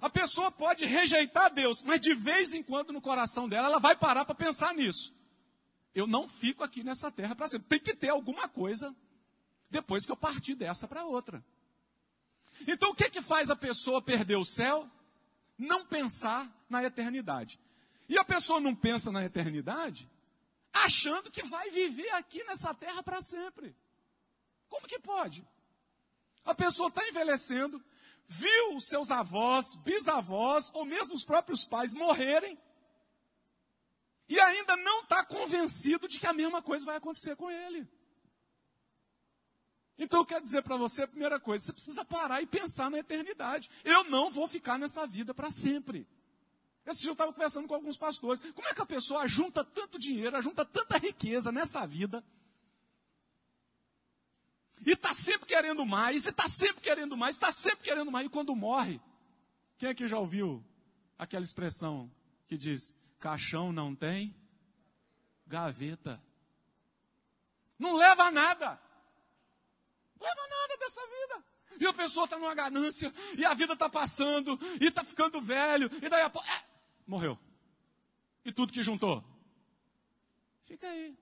A 0.00 0.10
pessoa 0.10 0.50
pode 0.50 0.84
rejeitar 0.84 1.52
Deus, 1.52 1.80
mas 1.82 2.00
de 2.00 2.14
vez 2.14 2.52
em 2.52 2.62
quando 2.62 2.92
no 2.92 3.00
coração 3.00 3.48
dela 3.48 3.68
ela 3.68 3.78
vai 3.78 3.96
parar 3.96 4.24
para 4.24 4.34
pensar 4.34 4.74
nisso. 4.74 5.14
Eu 5.94 6.06
não 6.06 6.26
fico 6.26 6.64
aqui 6.64 6.82
nessa 6.82 7.10
terra 7.10 7.34
para 7.34 7.48
sempre. 7.48 7.68
Tem 7.68 7.78
que 7.78 7.94
ter 7.94 8.08
alguma 8.08 8.48
coisa 8.48 8.94
depois 9.70 10.04
que 10.04 10.12
eu 10.12 10.16
partir 10.16 10.54
dessa 10.54 10.88
para 10.88 11.06
outra. 11.06 11.44
Então 12.66 12.90
o 12.90 12.94
que 12.94 13.08
que 13.08 13.22
faz 13.22 13.50
a 13.50 13.56
pessoa 13.56 14.02
perder 14.02 14.36
o 14.36 14.44
céu? 14.44 14.90
Não 15.56 15.86
pensar 15.86 16.50
na 16.68 16.82
eternidade. 16.82 17.60
E 18.08 18.18
a 18.18 18.24
pessoa 18.24 18.60
não 18.60 18.74
pensa 18.74 19.10
na 19.10 19.24
eternidade 19.24 20.08
achando 20.74 21.30
que 21.30 21.42
vai 21.44 21.70
viver 21.70 22.10
aqui 22.10 22.42
nessa 22.44 22.74
terra 22.74 23.02
para 23.02 23.22
sempre. 23.22 23.74
Como 24.68 24.86
que 24.86 24.98
pode? 24.98 25.46
A 26.44 26.54
pessoa 26.54 26.88
está 26.88 27.06
envelhecendo, 27.08 27.82
viu 28.26 28.76
os 28.76 28.86
seus 28.88 29.10
avós, 29.10 29.76
bisavós, 29.76 30.70
ou 30.74 30.84
mesmo 30.84 31.14
os 31.14 31.24
próprios 31.24 31.64
pais 31.64 31.94
morrerem, 31.94 32.58
e 34.28 34.40
ainda 34.40 34.76
não 34.76 35.02
está 35.02 35.24
convencido 35.24 36.08
de 36.08 36.18
que 36.18 36.26
a 36.26 36.32
mesma 36.32 36.60
coisa 36.60 36.84
vai 36.84 36.96
acontecer 36.96 37.36
com 37.36 37.50
ele. 37.50 37.88
Então 39.96 40.20
eu 40.20 40.26
quero 40.26 40.42
dizer 40.42 40.62
para 40.62 40.76
você 40.76 41.04
a 41.04 41.08
primeira 41.08 41.38
coisa: 41.38 41.66
você 41.66 41.72
precisa 41.72 42.04
parar 42.04 42.42
e 42.42 42.46
pensar 42.46 42.90
na 42.90 42.98
eternidade. 42.98 43.70
Eu 43.84 44.04
não 44.04 44.30
vou 44.30 44.48
ficar 44.48 44.78
nessa 44.78 45.06
vida 45.06 45.32
para 45.32 45.50
sempre. 45.50 46.06
Esse 46.86 47.00
dia 47.00 47.10
eu 47.10 47.14
estava 47.14 47.32
conversando 47.32 47.66
com 47.66 47.74
alguns 47.74 47.96
pastores. 47.96 48.40
Como 48.52 48.68
é 48.68 48.74
que 48.74 48.82
a 48.82 48.86
pessoa 48.86 49.26
junta 49.26 49.64
tanto 49.64 49.98
dinheiro, 49.98 50.40
junta 50.42 50.64
tanta 50.64 50.98
riqueza 50.98 51.50
nessa 51.50 51.86
vida, 51.86 52.22
e 54.84 54.92
está 54.92 55.14
sempre 55.14 55.46
querendo 55.46 55.86
mais, 55.86 56.26
e 56.26 56.28
está 56.28 56.46
sempre 56.46 56.82
querendo 56.82 57.16
mais, 57.16 57.36
está 57.36 57.50
sempre 57.50 57.84
querendo 57.84 58.10
mais, 58.10 58.26
e 58.26 58.30
quando 58.30 58.54
morre, 58.54 59.00
quem 59.78 59.88
é 59.88 59.94
que 59.94 60.06
já 60.06 60.18
ouviu 60.18 60.62
aquela 61.18 61.44
expressão 61.44 62.10
que 62.46 62.58
diz: 62.58 62.92
caixão 63.18 63.72
não 63.72 63.94
tem 63.94 64.36
gaveta? 65.46 66.22
Não 67.78 67.94
leva 67.94 68.24
a 68.24 68.30
nada. 68.30 68.80
Não 70.20 70.26
leva 70.26 70.48
nada 70.48 70.76
dessa 70.78 71.00
vida. 71.00 71.44
E 71.80 71.86
a 71.86 71.92
pessoa 71.92 72.24
está 72.24 72.38
numa 72.38 72.54
ganância, 72.54 73.12
e 73.36 73.44
a 73.44 73.54
vida 73.54 73.72
está 73.72 73.88
passando, 73.88 74.58
e 74.80 74.86
está 74.86 75.02
ficando 75.02 75.40
velho, 75.40 75.90
e 76.02 76.08
daí 76.08 76.22
a 76.22 76.30
pouco. 76.30 76.46
É, 76.48 76.73
morreu. 77.06 77.38
E 78.44 78.52
tudo 78.52 78.72
que 78.72 78.82
juntou? 78.82 79.24
Fica 80.64 80.86
aí. 80.86 81.16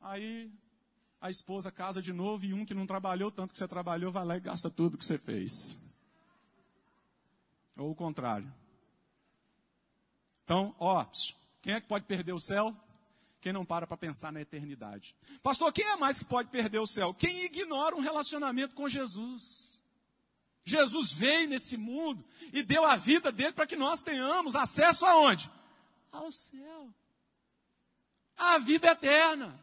Aí 0.00 0.52
a 1.20 1.30
esposa 1.30 1.72
casa 1.72 2.02
de 2.02 2.12
novo 2.12 2.44
e 2.44 2.52
um 2.52 2.66
que 2.66 2.74
não 2.74 2.86
trabalhou 2.86 3.30
tanto 3.30 3.52
que 3.52 3.58
você 3.58 3.66
trabalhou 3.66 4.12
vai 4.12 4.24
lá 4.24 4.36
e 4.36 4.40
gasta 4.40 4.68
tudo 4.68 4.98
que 4.98 5.04
você 5.04 5.16
fez. 5.16 5.78
Ou 7.76 7.90
o 7.90 7.94
contrário. 7.94 8.52
Então, 10.44 10.74
ó, 10.78 11.06
quem 11.62 11.72
é 11.72 11.80
que 11.80 11.88
pode 11.88 12.04
perder 12.04 12.34
o 12.34 12.40
céu? 12.40 12.76
Quem 13.40 13.52
não 13.52 13.64
para 13.64 13.86
para 13.86 13.96
pensar 13.96 14.32
na 14.32 14.40
eternidade. 14.40 15.16
Pastor, 15.42 15.72
quem 15.72 15.86
é 15.86 15.96
mais 15.96 16.18
que 16.18 16.24
pode 16.24 16.50
perder 16.50 16.78
o 16.78 16.86
céu? 16.86 17.14
Quem 17.14 17.44
ignora 17.44 17.96
um 17.96 18.00
relacionamento 18.00 18.74
com 18.74 18.88
Jesus. 18.88 19.73
Jesus 20.64 21.12
veio 21.12 21.48
nesse 21.48 21.76
mundo 21.76 22.24
e 22.52 22.62
deu 22.62 22.84
a 22.84 22.96
vida 22.96 23.30
dele 23.30 23.52
para 23.52 23.66
que 23.66 23.76
nós 23.76 24.00
tenhamos 24.00 24.56
acesso 24.56 25.04
aonde? 25.04 25.50
Ao 26.10 26.32
céu. 26.32 26.88
A 28.36 28.58
vida 28.58 28.88
eterna. 28.88 29.62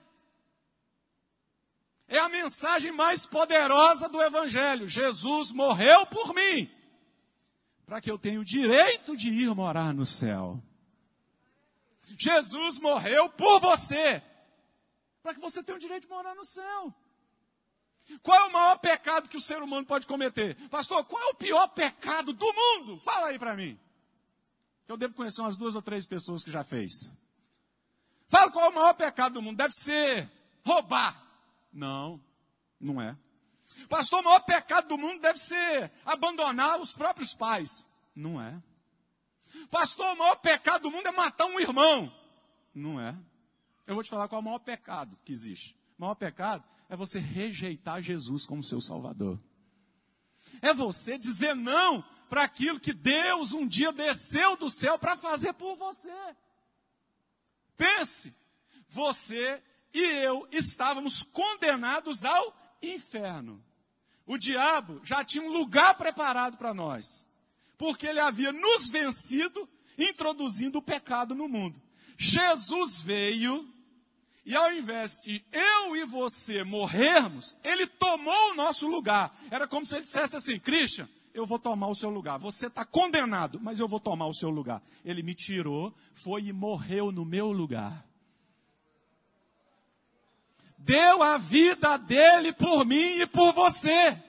É 2.07 2.19
a 2.19 2.29
mensagem 2.29 2.91
mais 2.91 3.25
poderosa 3.25 4.07
do 4.09 4.21
Evangelho. 4.21 4.87
Jesus 4.87 5.51
morreu 5.51 6.05
por 6.05 6.35
mim, 6.35 6.69
para 7.85 7.99
que 7.99 8.11
eu 8.11 8.19
tenha 8.19 8.39
o 8.39 8.45
direito 8.45 9.15
de 9.15 9.29
ir 9.29 9.55
morar 9.55 9.93
no 9.93 10.05
céu. 10.05 10.61
Jesus 12.19 12.77
morreu 12.79 13.29
por 13.29 13.59
você, 13.59 14.21
para 15.23 15.33
que 15.33 15.39
você 15.39 15.63
tenha 15.63 15.77
o 15.77 15.79
direito 15.79 16.03
de 16.03 16.09
morar 16.09 16.35
no 16.35 16.43
céu. 16.43 16.93
Qual 18.21 18.37
é 18.37 18.47
o 18.47 18.53
maior 18.53 18.77
pecado 18.77 19.29
que 19.29 19.37
o 19.37 19.41
ser 19.41 19.61
humano 19.61 19.85
pode 19.85 20.07
cometer? 20.07 20.55
Pastor, 20.69 21.03
qual 21.05 21.21
é 21.21 21.27
o 21.27 21.35
pior 21.35 21.67
pecado 21.69 22.33
do 22.33 22.53
mundo? 22.53 22.99
Fala 22.99 23.27
aí 23.27 23.39
para 23.39 23.55
mim. 23.55 23.79
Eu 24.87 24.97
devo 24.97 25.15
conhecer 25.15 25.41
umas 25.41 25.55
duas 25.55 25.75
ou 25.75 25.81
três 25.81 26.05
pessoas 26.05 26.43
que 26.43 26.51
já 26.51 26.63
fez. 26.63 27.09
Fala 28.27 28.51
qual 28.51 28.65
é 28.65 28.69
o 28.69 28.75
maior 28.75 28.93
pecado 28.93 29.33
do 29.33 29.41
mundo. 29.41 29.57
Deve 29.57 29.73
ser 29.73 30.29
roubar. 30.65 31.21
Não, 31.71 32.21
não 32.79 33.01
é. 33.01 33.15
Pastor, 33.87 34.19
o 34.19 34.23
maior 34.23 34.41
pecado 34.41 34.87
do 34.89 34.97
mundo 34.97 35.21
deve 35.21 35.39
ser 35.39 35.91
abandonar 36.05 36.79
os 36.79 36.95
próprios 36.95 37.33
pais. 37.33 37.89
Não 38.15 38.41
é. 38.41 38.61
Pastor, 39.69 40.13
o 40.13 40.17
maior 40.17 40.35
pecado 40.35 40.83
do 40.83 40.91
mundo 40.91 41.07
é 41.07 41.11
matar 41.11 41.45
um 41.45 41.59
irmão. 41.59 42.13
Não 42.73 42.99
é. 42.99 43.15
Eu 43.87 43.95
vou 43.95 44.03
te 44.03 44.09
falar 44.09 44.27
qual 44.27 44.39
é 44.39 44.41
o 44.41 44.45
maior 44.45 44.59
pecado 44.59 45.17
que 45.23 45.31
existe. 45.31 45.75
O 45.97 46.01
maior 46.01 46.15
pecado 46.15 46.63
é 46.91 46.95
você 46.97 47.19
rejeitar 47.19 48.01
Jesus 48.01 48.45
como 48.45 48.61
seu 48.61 48.81
Salvador. 48.81 49.39
É 50.61 50.73
você 50.73 51.17
dizer 51.17 51.55
não 51.55 52.03
para 52.29 52.43
aquilo 52.43 52.81
que 52.81 52.91
Deus 52.91 53.53
um 53.53 53.65
dia 53.65 53.93
desceu 53.93 54.57
do 54.57 54.69
céu 54.69 54.99
para 54.99 55.15
fazer 55.15 55.53
por 55.53 55.77
você. 55.77 56.11
Pense, 57.77 58.35
você 58.89 59.63
e 59.93 60.01
eu 60.01 60.45
estávamos 60.51 61.23
condenados 61.23 62.25
ao 62.25 62.77
inferno. 62.81 63.63
O 64.25 64.37
diabo 64.37 64.99
já 65.01 65.23
tinha 65.23 65.45
um 65.45 65.51
lugar 65.53 65.97
preparado 65.97 66.57
para 66.57 66.73
nós, 66.73 67.25
porque 67.77 68.05
ele 68.05 68.19
havia 68.19 68.51
nos 68.51 68.89
vencido, 68.89 69.67
introduzindo 69.97 70.79
o 70.79 70.83
pecado 70.83 71.33
no 71.33 71.47
mundo. 71.47 71.81
Jesus 72.17 73.01
veio 73.01 73.73
e 74.45 74.55
ao 74.55 74.73
invés 74.73 75.21
de 75.21 75.43
eu 75.51 75.95
e 75.95 76.05
você 76.05 76.63
morrermos, 76.63 77.55
ele 77.63 77.85
tomou 77.85 78.51
o 78.51 78.55
nosso 78.55 78.87
lugar. 78.87 79.35
Era 79.51 79.67
como 79.67 79.85
se 79.85 79.95
ele 79.95 80.03
dissesse 80.03 80.35
assim: 80.35 80.59
Christian, 80.59 81.07
eu 81.33 81.45
vou 81.45 81.59
tomar 81.59 81.87
o 81.87 81.95
seu 81.95 82.09
lugar. 82.09 82.39
Você 82.39 82.67
está 82.67 82.83
condenado, 82.83 83.59
mas 83.61 83.79
eu 83.79 83.87
vou 83.87 83.99
tomar 83.99 84.25
o 84.25 84.33
seu 84.33 84.49
lugar. 84.49 84.81
Ele 85.05 85.21
me 85.21 85.35
tirou, 85.35 85.93
foi 86.15 86.45
e 86.45 86.53
morreu 86.53 87.11
no 87.11 87.23
meu 87.23 87.51
lugar 87.51 88.05
deu 90.83 91.21
a 91.21 91.37
vida 91.37 91.97
dele 91.97 92.53
por 92.53 92.85
mim 92.85 93.21
e 93.21 93.27
por 93.27 93.53
você. 93.53 94.21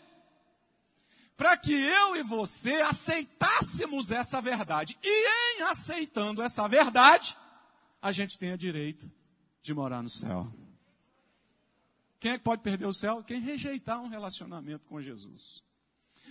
Para 1.37 1.57
que 1.57 1.73
eu 1.73 2.17
e 2.17 2.23
você 2.23 2.75
aceitássemos 2.83 4.13
essa 4.13 4.41
verdade. 4.41 4.97
E 5.03 5.59
em 5.59 5.63
aceitando 5.63 6.43
essa 6.43 6.69
verdade, 6.69 7.37
a 8.01 8.13
gente 8.13 8.39
tenha 8.39 8.57
direito 8.57 9.11
de 9.63 9.73
morar 9.73 10.03
no 10.03 10.11
céu. 10.11 10.53
Quem 12.19 12.33
é 12.33 12.39
que 12.39 12.45
pode 12.45 12.63
perder 12.63 12.87
o 12.87 12.93
céu? 12.93 13.23
Quem 13.25 13.41
rejeitar 13.41 14.01
um 14.01 14.09
relacionamento 14.09 14.85
com 14.87 15.01
Jesus. 15.01 15.65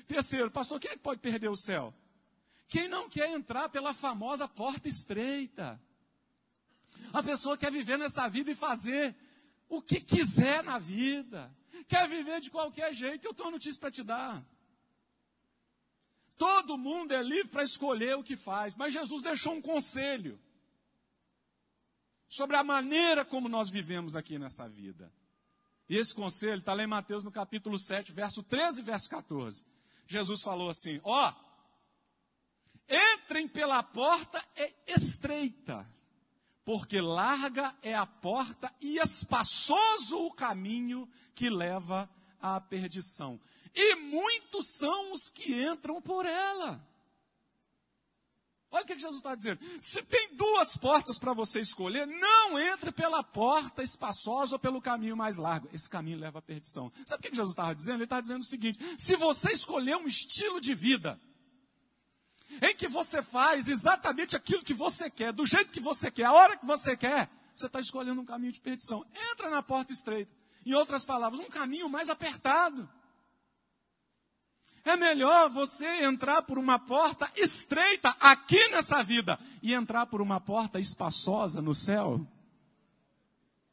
Terceiro, 0.07 0.51
pastor, 0.51 0.79
quem 0.79 0.91
é 0.91 0.93
que 0.93 0.99
pode 0.99 1.19
perder 1.19 1.49
o 1.49 1.55
céu? 1.55 1.93
Quem 2.67 2.87
não 2.87 3.09
quer 3.09 3.29
entrar 3.29 3.69
pela 3.69 3.93
famosa 3.93 4.47
porta 4.47 4.87
estreita. 4.87 5.81
A 7.11 7.21
pessoa 7.23 7.57
quer 7.57 7.71
viver 7.71 7.97
nessa 7.97 8.29
vida 8.29 8.51
e 8.51 8.55
fazer 8.55 9.15
o 9.67 9.81
que 9.81 10.01
quiser 10.01 10.63
na 10.63 10.77
vida, 10.77 11.53
quer 11.87 12.07
viver 12.07 12.41
de 12.41 12.51
qualquer 12.51 12.93
jeito, 12.93 13.25
eu 13.25 13.33
tenho 13.33 13.47
uma 13.47 13.53
notícia 13.53 13.79
para 13.79 13.91
te 13.91 14.03
dar. 14.03 14.45
Todo 16.37 16.77
mundo 16.77 17.13
é 17.13 17.23
livre 17.23 17.49
para 17.49 17.63
escolher 17.63 18.15
o 18.17 18.23
que 18.23 18.35
faz, 18.35 18.75
mas 18.75 18.93
Jesus 18.93 19.21
deixou 19.21 19.53
um 19.53 19.61
conselho 19.61 20.39
sobre 22.31 22.55
a 22.55 22.63
maneira 22.63 23.25
como 23.25 23.49
nós 23.49 23.69
vivemos 23.69 24.15
aqui 24.15 24.39
nessa 24.39 24.65
vida. 24.69 25.11
E 25.89 25.97
esse 25.97 26.15
conselho 26.15 26.59
está 26.59 26.73
lá 26.73 26.81
em 26.81 26.87
Mateus 26.87 27.25
no 27.25 27.31
capítulo 27.31 27.77
7, 27.77 28.13
verso 28.13 28.41
13 28.41 28.79
e 28.79 28.83
verso 28.83 29.09
14. 29.09 29.65
Jesus 30.07 30.41
falou 30.41 30.69
assim: 30.69 31.01
Ó, 31.03 31.29
oh, 31.29 31.33
entrem 32.89 33.49
pela 33.49 33.83
porta 33.83 34.41
estreita 34.87 35.85
porque 36.63 37.01
larga 37.01 37.75
é 37.81 37.93
a 37.93 38.05
porta 38.05 38.73
e 38.79 38.97
espaçoso 38.97 40.17
o 40.19 40.33
caminho 40.33 41.09
que 41.35 41.49
leva 41.49 42.09
à 42.39 42.61
perdição. 42.61 43.41
E 43.75 43.95
muitos 43.95 44.77
são 44.77 45.11
os 45.11 45.27
que 45.27 45.65
entram 45.65 46.01
por 46.01 46.25
ela. 46.25 46.81
Olha 48.71 48.83
o 48.83 48.87
que 48.87 48.97
Jesus 48.97 49.17
está 49.17 49.35
dizendo. 49.35 49.59
Se 49.81 50.01
tem 50.01 50.33
duas 50.33 50.77
portas 50.77 51.19
para 51.19 51.33
você 51.33 51.59
escolher, 51.59 52.07
não 52.07 52.57
entre 52.57 52.89
pela 52.89 53.21
porta 53.21 53.83
espaçosa 53.83 54.55
ou 54.55 54.59
pelo 54.59 54.81
caminho 54.81 55.17
mais 55.17 55.35
largo. 55.35 55.69
Esse 55.73 55.89
caminho 55.89 56.17
leva 56.17 56.39
à 56.39 56.41
perdição. 56.41 56.89
Sabe 57.05 57.19
o 57.19 57.29
que 57.29 57.35
Jesus 57.35 57.51
estava 57.51 57.75
dizendo? 57.75 57.97
Ele 57.97 58.05
estava 58.05 58.21
dizendo 58.21 58.41
o 58.41 58.45
seguinte: 58.45 58.79
se 58.97 59.17
você 59.17 59.51
escolher 59.51 59.97
um 59.97 60.07
estilo 60.07 60.61
de 60.61 60.73
vida, 60.73 61.19
em 62.61 62.73
que 62.73 62.87
você 62.87 63.21
faz 63.21 63.67
exatamente 63.67 64.37
aquilo 64.37 64.63
que 64.63 64.73
você 64.73 65.09
quer, 65.09 65.33
do 65.33 65.45
jeito 65.45 65.71
que 65.71 65.81
você 65.81 66.09
quer, 66.09 66.25
a 66.25 66.33
hora 66.33 66.57
que 66.57 66.65
você 66.65 66.95
quer, 66.95 67.29
você 67.53 67.67
está 67.67 67.81
escolhendo 67.81 68.21
um 68.21 68.25
caminho 68.25 68.53
de 68.53 68.61
perdição. 68.61 69.05
Entra 69.31 69.49
na 69.49 69.61
porta 69.61 69.91
estreita. 69.91 70.31
Em 70.65 70.73
outras 70.73 71.03
palavras, 71.03 71.41
um 71.41 71.49
caminho 71.49 71.89
mais 71.89 72.09
apertado. 72.09 72.89
É 74.83 74.97
melhor 74.97 75.49
você 75.49 75.85
entrar 76.03 76.41
por 76.41 76.57
uma 76.57 76.79
porta 76.79 77.31
estreita 77.35 78.09
aqui 78.19 78.69
nessa 78.69 79.03
vida 79.03 79.39
e 79.61 79.73
entrar 79.73 80.07
por 80.07 80.21
uma 80.21 80.39
porta 80.39 80.79
espaçosa 80.79 81.61
no 81.61 81.75
céu, 81.75 82.25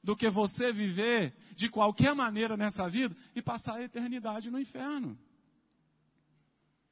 do 0.03 0.15
que 0.15 0.29
você 0.29 0.73
viver 0.73 1.35
de 1.57 1.69
qualquer 1.69 2.15
maneira 2.15 2.57
nessa 2.57 2.89
vida 2.89 3.17
e 3.35 3.41
passar 3.41 3.77
a 3.77 3.83
eternidade 3.83 4.51
no 4.51 4.61
inferno. 4.61 5.19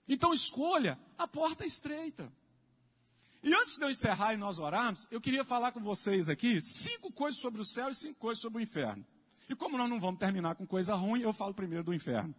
Então 0.09 0.33
escolha 0.33 0.99
a 1.19 1.29
porta 1.29 1.67
estreita. 1.67 2.33
E 3.43 3.55
antes 3.55 3.77
de 3.77 3.85
eu 3.85 3.91
encerrar 3.91 4.35
e 4.35 4.37
nós 4.37 4.59
orarmos, 4.59 5.07
eu 5.11 5.21
queria 5.21 5.45
falar 5.45 5.73
com 5.73 5.81
vocês 5.81 6.29
aqui 6.29 6.61
cinco 6.61 7.13
coisas 7.13 7.41
sobre 7.41 7.61
o 7.61 7.65
céu 7.65 7.91
e 7.91 7.95
cinco 7.95 8.19
coisas 8.19 8.41
sobre 8.41 8.59
o 8.59 8.63
inferno. 8.63 9.07
E 9.49 9.55
como 9.55 9.79
nós 9.79 9.89
não 9.89 10.01
vamos 10.01 10.19
terminar 10.19 10.55
com 10.57 10.67
coisa 10.67 10.95
ruim, 10.95 11.21
eu 11.21 11.33
falo 11.33 11.55
primeiro 11.55 11.85
do 11.85 11.95
inferno. 11.95 12.35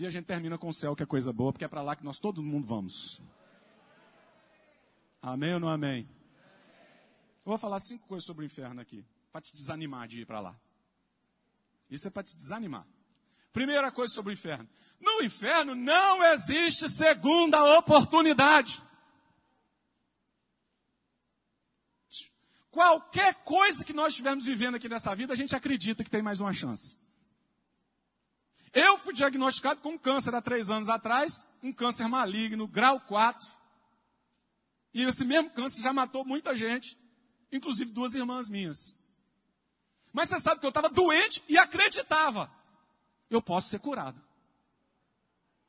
E 0.00 0.06
a 0.06 0.08
gente 0.08 0.24
termina 0.24 0.56
com 0.56 0.66
o 0.66 0.72
céu, 0.72 0.96
que 0.96 1.02
é 1.02 1.06
coisa 1.06 1.30
boa, 1.30 1.52
porque 1.52 1.62
é 1.66 1.68
para 1.68 1.82
lá 1.82 1.94
que 1.94 2.02
nós 2.02 2.18
todo 2.18 2.42
mundo 2.42 2.66
vamos. 2.66 3.20
Amém 5.20 5.52
ou 5.52 5.60
não 5.60 5.68
amém? 5.68 6.08
Eu 7.44 7.50
vou 7.50 7.58
falar 7.58 7.78
cinco 7.80 8.08
coisas 8.08 8.24
sobre 8.24 8.42
o 8.42 8.46
inferno 8.46 8.80
aqui, 8.80 9.04
para 9.30 9.42
te 9.42 9.54
desanimar 9.54 10.08
de 10.08 10.22
ir 10.22 10.24
para 10.24 10.40
lá. 10.40 10.58
Isso 11.90 12.08
é 12.08 12.10
para 12.10 12.22
te 12.22 12.34
desanimar. 12.34 12.86
Primeira 13.52 13.92
coisa 13.92 14.14
sobre 14.14 14.32
o 14.32 14.32
inferno. 14.32 14.66
No 14.98 15.20
inferno 15.22 15.74
não 15.74 16.24
existe 16.24 16.88
segunda 16.88 17.62
oportunidade. 17.78 18.82
Qualquer 22.70 23.34
coisa 23.44 23.84
que 23.84 23.92
nós 23.92 24.14
estivermos 24.14 24.46
vivendo 24.46 24.76
aqui 24.76 24.88
nessa 24.88 25.14
vida, 25.14 25.34
a 25.34 25.36
gente 25.36 25.54
acredita 25.54 26.02
que 26.02 26.10
tem 26.10 26.22
mais 26.22 26.40
uma 26.40 26.54
chance. 26.54 26.96
Eu 28.72 28.96
fui 28.98 29.12
diagnosticado 29.12 29.80
com 29.80 29.98
câncer 29.98 30.34
há 30.34 30.40
três 30.40 30.70
anos 30.70 30.88
atrás, 30.88 31.48
um 31.62 31.72
câncer 31.72 32.06
maligno, 32.08 32.68
grau 32.68 33.00
4. 33.00 33.48
E 34.94 35.02
esse 35.02 35.24
mesmo 35.24 35.50
câncer 35.50 35.82
já 35.82 35.92
matou 35.92 36.24
muita 36.24 36.54
gente, 36.54 36.96
inclusive 37.50 37.90
duas 37.90 38.14
irmãs 38.14 38.48
minhas. 38.48 38.96
Mas 40.12 40.28
você 40.28 40.38
sabe 40.38 40.60
que 40.60 40.66
eu 40.66 40.70
estava 40.70 40.88
doente 40.88 41.42
e 41.48 41.58
acreditava. 41.58 42.50
Eu 43.28 43.42
posso 43.42 43.68
ser 43.68 43.78
curado. 43.78 44.20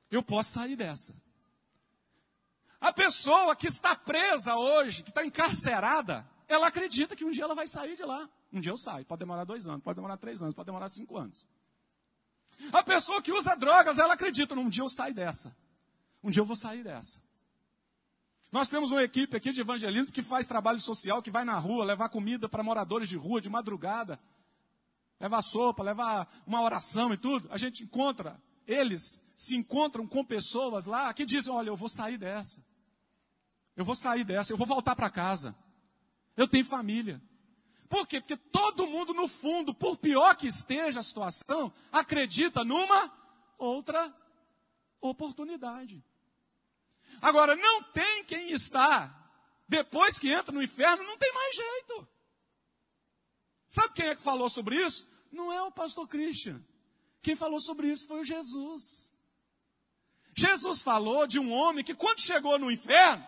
Eu 0.10 0.22
posso 0.22 0.52
sair 0.52 0.76
dessa. 0.76 1.16
A 2.80 2.92
pessoa 2.92 3.56
que 3.56 3.68
está 3.68 3.96
presa 3.96 4.56
hoje, 4.56 5.04
que 5.04 5.10
está 5.10 5.24
encarcerada, 5.24 6.28
ela 6.48 6.68
acredita 6.68 7.16
que 7.16 7.24
um 7.24 7.32
dia 7.32 7.44
ela 7.44 7.56
vai 7.56 7.68
sair 7.68 7.96
de 7.96 8.04
lá. 8.04 8.28
Um 8.52 8.60
dia 8.60 8.72
eu 8.72 8.78
saio. 8.78 9.06
Pode 9.06 9.20
demorar 9.20 9.44
dois 9.44 9.68
anos, 9.68 9.84
pode 9.84 9.96
demorar 9.96 10.18
três 10.18 10.42
anos, 10.42 10.54
pode 10.54 10.66
demorar 10.66 10.88
cinco 10.90 11.18
anos. 11.18 11.48
A 12.72 12.84
pessoa 12.84 13.22
que 13.22 13.32
usa 13.32 13.56
drogas, 13.56 13.98
ela 13.98 14.14
acredita, 14.14 14.54
um 14.56 14.70
dia 14.70 14.84
eu 14.84 14.90
saio 14.90 15.14
dessa. 15.14 15.56
Um 16.24 16.30
dia 16.30 16.42
eu 16.42 16.46
vou 16.46 16.56
sair 16.56 16.84
dessa. 16.84 17.22
Nós 18.52 18.70
temos 18.70 18.92
uma 18.92 19.02
equipe 19.02 19.36
aqui 19.36 19.52
de 19.52 19.62
evangelismo 19.62 20.12
que 20.12 20.22
faz 20.22 20.46
trabalho 20.46 20.80
social, 20.80 21.22
que 21.22 21.32
vai 21.32 21.46
na 21.46 21.58
rua 21.58 21.86
levar 21.86 22.10
comida 22.10 22.50
para 22.50 22.62
moradores 22.62 23.08
de 23.08 23.16
rua 23.16 23.40
de 23.40 23.50
madrugada. 23.50 24.20
Levar 25.20 25.42
sopa, 25.42 25.84
levar 25.84 26.28
uma 26.46 26.62
oração 26.62 27.14
e 27.14 27.18
tudo. 27.18 27.48
A 27.52 27.58
gente 27.58 27.84
encontra, 27.84 28.42
eles 28.68 29.22
se 29.38 29.56
encontram 29.56 30.06
com 30.06 30.26
pessoas 30.26 30.86
lá 30.86 31.14
que 31.14 31.26
dizem: 31.26 31.54
Olha, 31.54 31.70
eu 31.70 31.78
vou 31.78 31.88
sair 31.88 32.18
dessa. 32.18 32.62
Eu 33.76 33.86
vou 33.86 33.96
sair 33.96 34.26
dessa, 34.26 34.52
eu 34.52 34.58
vou 34.58 34.68
voltar 34.68 34.96
para 34.96 35.10
casa. 35.10 35.56
Eu 36.36 36.48
tenho 36.48 36.66
família. 36.66 37.22
Por 37.92 38.08
quê? 38.08 38.22
Porque 38.22 38.38
todo 38.38 38.88
mundo, 38.88 39.14
no 39.14 39.28
fundo, 39.28 39.74
por 39.74 39.98
pior 39.98 40.34
que 40.38 40.48
esteja 40.48 41.02
a 41.02 41.04
situação, 41.04 41.74
acredita 41.92 42.64
numa 42.64 43.12
outra 43.58 44.16
oportunidade. 45.02 46.02
Agora, 47.22 47.54
não 47.54 47.84
tem 47.92 48.24
quem 48.24 48.54
está, 48.54 49.14
depois 49.68 50.18
que 50.18 50.32
entra 50.32 50.54
no 50.54 50.64
inferno, 50.64 51.04
não 51.04 51.18
tem 51.18 51.34
mais 51.34 51.54
jeito. 51.54 52.08
Sabe 53.68 53.94
quem 53.94 54.06
é 54.06 54.16
que 54.16 54.22
falou 54.22 54.48
sobre 54.48 54.78
isso? 54.78 55.06
Não 55.30 55.52
é 55.52 55.62
o 55.62 55.70
pastor 55.70 56.08
Christian. 56.08 56.64
Quem 57.22 57.36
falou 57.36 57.60
sobre 57.60 57.92
isso 57.92 58.08
foi 58.08 58.22
o 58.22 58.24
Jesus. 58.24 59.12
Jesus 60.34 60.82
falou 60.82 61.28
de 61.28 61.40
um 61.40 61.52
homem 61.52 61.84
que, 61.84 61.94
quando 61.94 62.22
chegou 62.22 62.58
no 62.58 62.72
inferno, 62.72 63.28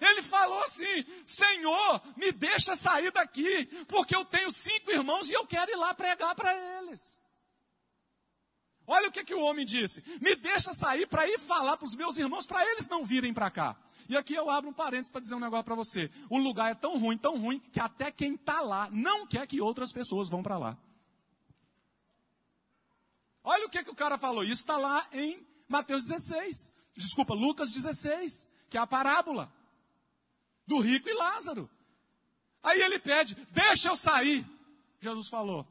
ele 0.00 0.22
falou 0.22 0.62
assim: 0.64 1.04
Senhor, 1.24 2.02
me 2.16 2.32
deixa 2.32 2.76
sair 2.76 3.10
daqui, 3.12 3.66
porque 3.86 4.14
eu 4.14 4.24
tenho 4.24 4.50
cinco 4.50 4.90
irmãos 4.90 5.30
e 5.30 5.34
eu 5.34 5.46
quero 5.46 5.70
ir 5.70 5.76
lá 5.76 5.94
pregar 5.94 6.34
para 6.34 6.54
eles. 6.78 7.20
Olha 8.86 9.08
o 9.08 9.12
que, 9.12 9.22
que 9.22 9.34
o 9.34 9.42
homem 9.42 9.66
disse: 9.66 10.02
Me 10.20 10.34
deixa 10.34 10.72
sair 10.72 11.06
para 11.06 11.28
ir 11.28 11.38
falar 11.38 11.76
para 11.76 11.86
os 11.86 11.94
meus 11.94 12.16
irmãos, 12.16 12.46
para 12.46 12.64
eles 12.72 12.88
não 12.88 13.04
virem 13.04 13.34
para 13.34 13.50
cá. 13.50 13.76
E 14.08 14.16
aqui 14.16 14.34
eu 14.34 14.48
abro 14.48 14.70
um 14.70 14.72
parênteses 14.72 15.12
para 15.12 15.20
dizer 15.20 15.34
um 15.34 15.40
negócio 15.40 15.64
para 15.64 15.74
você. 15.74 16.10
O 16.30 16.38
lugar 16.38 16.72
é 16.72 16.74
tão 16.74 16.98
ruim, 16.98 17.18
tão 17.18 17.38
ruim, 17.38 17.60
que 17.60 17.78
até 17.78 18.10
quem 18.10 18.34
está 18.34 18.62
lá 18.62 18.88
não 18.90 19.26
quer 19.26 19.46
que 19.46 19.60
outras 19.60 19.92
pessoas 19.92 20.30
vão 20.30 20.42
para 20.42 20.56
lá. 20.56 20.78
Olha 23.44 23.66
o 23.66 23.68
que, 23.68 23.84
que 23.84 23.90
o 23.90 23.94
cara 23.94 24.16
falou. 24.16 24.42
Isso 24.42 24.62
está 24.62 24.78
lá 24.78 25.06
em 25.12 25.46
Mateus 25.68 26.04
16. 26.04 26.72
Desculpa, 26.96 27.34
Lucas 27.34 27.70
16, 27.70 28.48
que 28.70 28.78
é 28.78 28.80
a 28.80 28.86
parábola 28.86 29.52
do 30.68 30.78
rico 30.80 31.08
e 31.08 31.14
Lázaro. 31.14 31.68
Aí 32.62 32.80
ele 32.82 32.98
pede: 32.98 33.34
Deixa 33.50 33.88
eu 33.88 33.96
sair. 33.96 34.46
Jesus 35.00 35.28
falou: 35.28 35.66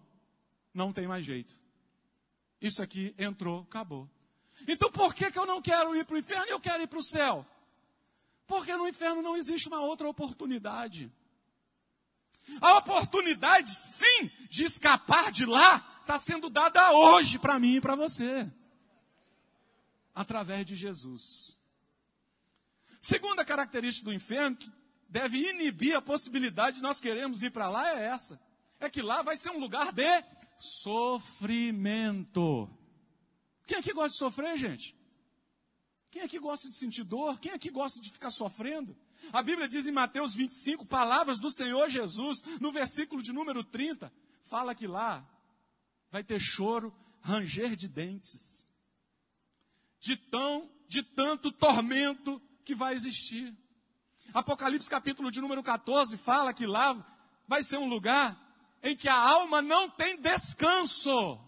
Não 0.73 0.91
tem 0.91 1.07
mais 1.07 1.23
jeito. 1.23 1.55
Isso 2.59 2.81
aqui 2.81 3.13
entrou, 3.17 3.61
acabou. 3.61 4.09
Então 4.67 4.91
por 4.91 5.13
que, 5.13 5.31
que 5.31 5.37
eu 5.37 5.45
não 5.45 5.61
quero 5.61 5.95
ir 5.95 6.03
para 6.03 6.15
o 6.15 6.17
inferno 6.17 6.47
e 6.47 6.51
eu 6.51 6.59
quero 6.59 6.81
ir 6.81 6.87
para 6.87 6.97
o 6.97 7.03
céu? 7.03 7.45
Porque 8.47 8.75
no 8.75 8.87
inferno 8.87 9.21
não 9.21 9.37
existe 9.37 9.67
uma 9.67 9.81
outra 9.81 10.09
oportunidade. 10.09 11.11
A 12.59 12.77
oportunidade, 12.77 13.75
sim, 13.75 14.31
de 14.49 14.63
escapar 14.63 15.31
de 15.31 15.45
lá, 15.45 15.99
está 16.01 16.17
sendo 16.17 16.49
dada 16.49 16.91
hoje 16.93 17.37
para 17.37 17.59
mim 17.59 17.75
e 17.75 17.81
para 17.81 17.95
você. 17.95 18.49
Através 20.15 20.65
de 20.65 20.75
Jesus. 20.75 21.59
Segunda 22.99 23.45
característica 23.45 24.05
do 24.05 24.13
inferno, 24.13 24.57
deve 25.09 25.37
inibir 25.49 25.95
a 25.95 26.01
possibilidade 26.01 26.77
de 26.77 26.83
nós 26.83 26.99
queremos 26.99 27.43
ir 27.43 27.51
para 27.51 27.69
lá, 27.69 27.99
é 27.99 28.05
essa. 28.05 28.39
É 28.79 28.89
que 28.89 29.01
lá 29.01 29.21
vai 29.21 29.35
ser 29.35 29.51
um 29.51 29.59
lugar 29.59 29.91
de 29.91 30.23
sofrimento. 30.57 31.89
Quem 33.65 33.77
aqui 33.77 33.93
gosta 33.93 34.09
de 34.09 34.17
sofrer, 34.17 34.57
gente? 34.57 34.95
Quem 36.09 36.21
aqui 36.21 36.39
gosta 36.39 36.69
de 36.69 36.75
sentir 36.75 37.03
dor? 37.03 37.39
Quem 37.39 37.51
aqui 37.51 37.69
gosta 37.69 37.99
de 37.99 38.09
ficar 38.09 38.29
sofrendo? 38.29 38.97
A 39.33 39.43
Bíblia 39.43 39.67
diz 39.67 39.87
em 39.87 39.91
Mateus 39.91 40.33
25, 40.35 40.85
palavras 40.85 41.39
do 41.39 41.49
Senhor 41.49 41.89
Jesus, 41.89 42.41
no 42.61 42.71
versículo 42.71 43.21
de 43.21 43.33
número 43.33 43.63
30, 43.63 44.11
fala 44.43 44.73
que 44.73 44.87
lá 44.87 45.27
vai 46.09 46.23
ter 46.23 46.39
choro, 46.39 46.95
ranger 47.21 47.75
de 47.75 47.87
dentes, 47.87 48.69
de 49.99 50.15
tão, 50.15 50.71
de 50.87 51.03
tanto 51.03 51.51
tormento 51.51 52.41
que 52.63 52.73
vai 52.73 52.93
existir. 52.93 53.53
Apocalipse 54.37 54.87
capítulo 54.87 55.31
de 55.31 55.41
número 55.41 55.63
14 55.63 56.15
fala 56.15 56.53
que 56.53 56.67
lá 56.67 56.95
vai 57.47 57.63
ser 57.63 57.77
um 57.77 57.89
lugar 57.89 58.37
em 58.83 58.95
que 58.95 59.09
a 59.09 59.15
alma 59.15 59.63
não 59.63 59.89
tem 59.89 60.15
descanso. 60.21 61.39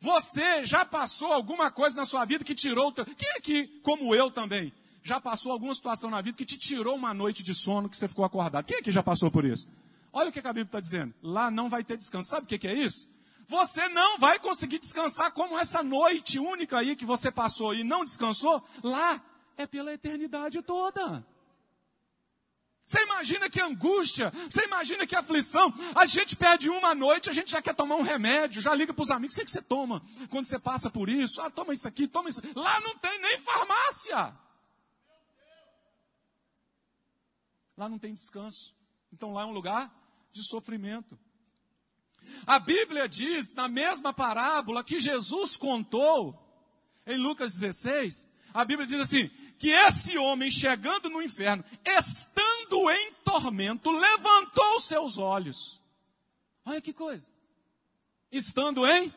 Você 0.00 0.64
já 0.66 0.84
passou 0.84 1.32
alguma 1.32 1.70
coisa 1.70 1.94
na 1.94 2.04
sua 2.04 2.24
vida 2.24 2.42
que 2.42 2.52
tirou 2.52 2.90
teu... 2.90 3.04
Quem 3.04 3.30
aqui, 3.36 3.80
como 3.84 4.12
eu 4.12 4.28
também, 4.28 4.72
já 5.04 5.20
passou 5.20 5.52
alguma 5.52 5.72
situação 5.72 6.10
na 6.10 6.20
vida 6.20 6.36
que 6.36 6.44
te 6.44 6.58
tirou 6.58 6.96
uma 6.96 7.14
noite 7.14 7.44
de 7.44 7.54
sono 7.54 7.88
que 7.88 7.96
você 7.96 8.08
ficou 8.08 8.24
acordado? 8.24 8.64
Quem 8.64 8.78
aqui 8.78 8.90
já 8.90 9.02
passou 9.02 9.30
por 9.30 9.44
isso? 9.44 9.68
Olha 10.12 10.30
o 10.30 10.32
que 10.32 10.40
a 10.40 10.42
Bíblia 10.42 10.64
está 10.64 10.80
dizendo. 10.80 11.14
Lá 11.22 11.48
não 11.48 11.68
vai 11.68 11.84
ter 11.84 11.96
descanso. 11.96 12.28
Sabe 12.28 12.44
o 12.44 12.58
que 12.58 12.66
é 12.66 12.74
isso? 12.74 13.08
Você 13.46 13.88
não 13.88 14.18
vai 14.18 14.40
conseguir 14.40 14.80
descansar 14.80 15.30
como 15.30 15.56
essa 15.56 15.80
noite 15.80 16.40
única 16.40 16.78
aí 16.78 16.96
que 16.96 17.04
você 17.04 17.30
passou 17.30 17.72
e 17.72 17.84
não 17.84 18.04
descansou. 18.04 18.64
Lá 18.82 19.22
é 19.60 19.66
pela 19.66 19.92
eternidade 19.92 20.62
toda. 20.62 21.24
Você 22.84 23.00
imagina 23.02 23.48
que 23.48 23.60
angústia, 23.60 24.32
você 24.48 24.64
imagina 24.64 25.06
que 25.06 25.14
aflição. 25.14 25.72
A 25.94 26.06
gente 26.06 26.34
perde 26.34 26.68
uma 26.68 26.92
noite, 26.94 27.30
a 27.30 27.32
gente 27.32 27.52
já 27.52 27.62
quer 27.62 27.74
tomar 27.74 27.94
um 27.94 28.02
remédio, 28.02 28.60
já 28.60 28.74
liga 28.74 28.92
para 28.92 29.02
os 29.02 29.10
amigos. 29.10 29.34
O 29.34 29.38
que, 29.38 29.42
é 29.42 29.44
que 29.44 29.50
você 29.50 29.62
toma 29.62 30.02
quando 30.28 30.46
você 30.46 30.58
passa 30.58 30.90
por 30.90 31.08
isso? 31.08 31.40
Ah, 31.40 31.50
toma 31.50 31.72
isso 31.72 31.86
aqui, 31.86 32.08
toma 32.08 32.28
isso. 32.28 32.42
Lá 32.56 32.80
não 32.80 32.98
tem 32.98 33.20
nem 33.20 33.38
farmácia. 33.38 34.36
Lá 37.76 37.88
não 37.88 37.98
tem 37.98 38.12
descanso. 38.12 38.74
Então 39.12 39.32
lá 39.32 39.42
é 39.42 39.46
um 39.46 39.52
lugar 39.52 39.88
de 40.32 40.42
sofrimento. 40.42 41.16
A 42.46 42.58
Bíblia 42.58 43.08
diz, 43.08 43.54
na 43.54 43.68
mesma 43.68 44.12
parábola 44.12 44.82
que 44.82 44.98
Jesus 44.98 45.56
contou, 45.56 46.36
em 47.06 47.16
Lucas 47.16 47.54
16, 47.54 48.30
a 48.52 48.64
Bíblia 48.64 48.86
diz 48.86 49.00
assim: 49.00 49.30
que 49.60 49.68
esse 49.68 50.16
homem, 50.16 50.50
chegando 50.50 51.10
no 51.10 51.20
inferno, 51.20 51.62
estando 51.84 52.90
em 52.90 53.12
tormento, 53.22 53.90
levantou 53.90 54.80
seus 54.80 55.18
olhos. 55.18 55.82
Olha 56.64 56.80
que 56.80 56.94
coisa. 56.94 57.28
Estando 58.32 58.86
em 58.86 59.12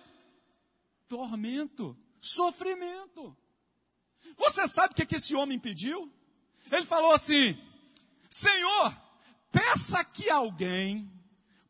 tormento. 1.08 1.98
Sofrimento. 2.19 3.36
Você 4.36 4.67
sabe 4.67 4.91
o 4.91 4.96
que, 4.96 5.06
que 5.06 5.15
esse 5.15 5.34
homem 5.34 5.58
pediu? 5.58 6.12
Ele 6.69 6.86
falou 6.86 7.13
assim: 7.13 7.58
Senhor, 8.30 8.93
peça 9.50 10.04
que 10.04 10.30
alguém, 10.30 11.10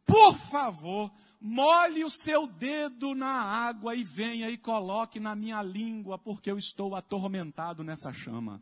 por 0.03 0.35
favor, 0.35 1.11
molhe 1.43 2.05
o 2.05 2.09
seu 2.09 2.47
dedo 2.47 3.13
na 3.13 3.27
água 3.27 3.93
e 3.93 4.01
venha 4.01 4.49
e 4.49 4.57
coloque 4.57 5.19
na 5.19 5.35
minha 5.35 5.61
língua, 5.61 6.17
porque 6.17 6.49
eu 6.49 6.57
estou 6.57 6.95
atormentado 6.95 7.83
nessa 7.83 8.13
chama. 8.13 8.61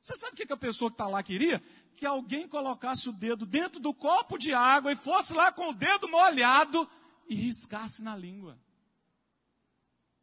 Você 0.00 0.16
sabe 0.16 0.32
o 0.32 0.46
que, 0.46 0.50
a 0.50 0.56
pessoa 0.56 0.90
que 0.90 0.94
está 0.94 1.06
lá 1.06 1.22
queria? 1.22 1.62
Que 1.94 2.06
alguém 2.06 2.48
colocasse 2.48 3.10
o 3.10 3.12
dedo 3.12 3.44
dentro 3.44 3.78
do 3.78 3.92
copo 3.92 4.38
de 4.38 4.54
água 4.54 4.90
e 4.90 4.96
fosse 4.96 5.34
lá 5.34 5.52
com 5.52 5.68
o 5.68 5.74
dedo 5.74 6.08
molhado 6.08 6.88
e 7.28 7.34
riscasse 7.34 8.02
na 8.02 8.16
língua. 8.16 8.58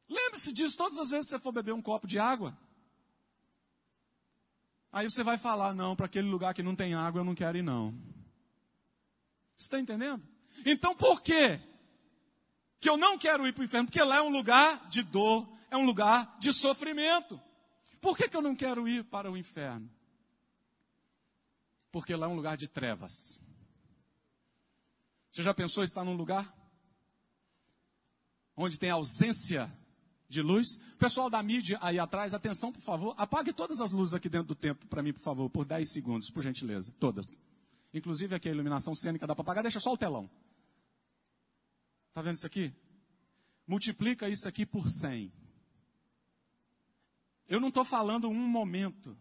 Lembre-se 0.09 0.51
disso 0.51 0.75
todas 0.75 0.97
as 0.97 1.11
vezes 1.11 1.27
que 1.29 1.37
você 1.37 1.39
for 1.39 1.51
beber 1.51 1.73
um 1.73 1.81
copo 1.81 2.07
de 2.07 2.17
água. 2.17 2.57
Aí 4.91 5.07
você 5.07 5.21
vai 5.21 5.37
falar, 5.37 5.75
não, 5.75 5.95
para 5.95 6.07
aquele 6.07 6.27
lugar 6.27 6.55
que 6.55 6.63
não 6.63 6.75
tem 6.75 6.95
água 6.95 7.19
eu 7.19 7.25
não 7.25 7.35
quero 7.35 7.57
ir 7.57 7.63
não. 7.63 7.93
Está 9.55 9.79
entendendo? 9.79 10.34
Então 10.63 10.95
por 10.95 11.21
quê? 11.21 11.59
Que 12.79 12.89
eu 12.89 12.97
não 12.97 13.17
quero 13.17 13.47
ir 13.47 13.53
para 13.53 13.61
o 13.61 13.65
inferno? 13.65 13.87
Porque 13.87 14.03
lá 14.03 14.17
é 14.17 14.21
um 14.21 14.29
lugar 14.29 14.87
de 14.89 15.01
dor, 15.01 15.47
é 15.71 15.77
um 15.77 15.85
lugar 15.85 16.37
de 16.39 16.53
sofrimento. 16.53 17.41
Por 17.99 18.15
que, 18.15 18.29
que 18.29 18.37
eu 18.37 18.41
não 18.41 18.55
quero 18.55 18.87
ir 18.87 19.03
para 19.05 19.31
o 19.31 19.35
inferno? 19.35 19.89
Porque 21.91 22.15
lá 22.15 22.27
é 22.27 22.29
um 22.29 22.35
lugar 22.35 22.55
de 22.55 22.67
trevas. 22.67 23.41
Você 25.31 25.41
já 25.41 25.53
pensou 25.53 25.83
estar 25.83 26.03
num 26.03 26.15
lugar 26.15 26.53
onde 28.55 28.77
tem 28.77 28.89
ausência 28.89 29.69
de 30.29 30.41
luz? 30.41 30.77
Pessoal 30.99 31.29
da 31.29 31.41
mídia 31.41 31.79
aí 31.81 31.97
atrás, 31.97 32.33
atenção, 32.33 32.71
por 32.71 32.81
favor. 32.81 33.15
Apague 33.17 33.51
todas 33.51 33.81
as 33.81 33.91
luzes 33.91 34.13
aqui 34.13 34.29
dentro 34.29 34.47
do 34.47 34.55
templo 34.55 34.87
para 34.87 35.01
mim, 35.01 35.11
por 35.11 35.21
favor, 35.21 35.49
por 35.49 35.65
10 35.65 35.91
segundos, 35.91 36.29
por 36.29 36.43
gentileza. 36.43 36.93
Todas. 36.99 37.41
Inclusive 37.93 38.35
aqui 38.35 38.49
a 38.49 38.51
iluminação 38.51 38.93
cênica 38.93 39.25
dá 39.25 39.33
para 39.33 39.43
apagar, 39.43 39.63
deixa 39.63 39.79
só 39.79 39.91
o 39.91 39.97
telão. 39.97 40.29
Está 42.15 42.21
vendo 42.21 42.37
isso 42.37 42.47
aqui? 42.47 42.73
Multiplica 43.67 44.29
isso 44.29 44.47
aqui 44.47 44.65
por 44.65 44.87
100. 44.87 45.33
Eu 47.45 47.59
não 47.59 47.67
estou 47.67 47.83
falando 47.83 48.29
um 48.29 48.33
momento. 48.33 49.17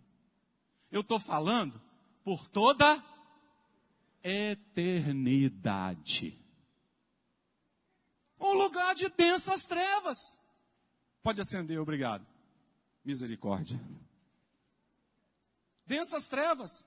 Eu 0.93 1.01
estou 1.01 1.19
falando 1.19 1.83
por 2.23 2.47
toda 2.47 3.05
eternidade. 4.23 6.41
Um 8.39 8.53
lugar 8.53 8.95
de 8.95 9.09
densas 9.09 9.63
trevas. 9.63 10.17
Pode 11.21 11.41
acender, 11.41 11.81
obrigado. 11.81 12.25
Misericórdia. 13.05 13.81
Densas 15.85 16.29
trevas. 16.29 16.87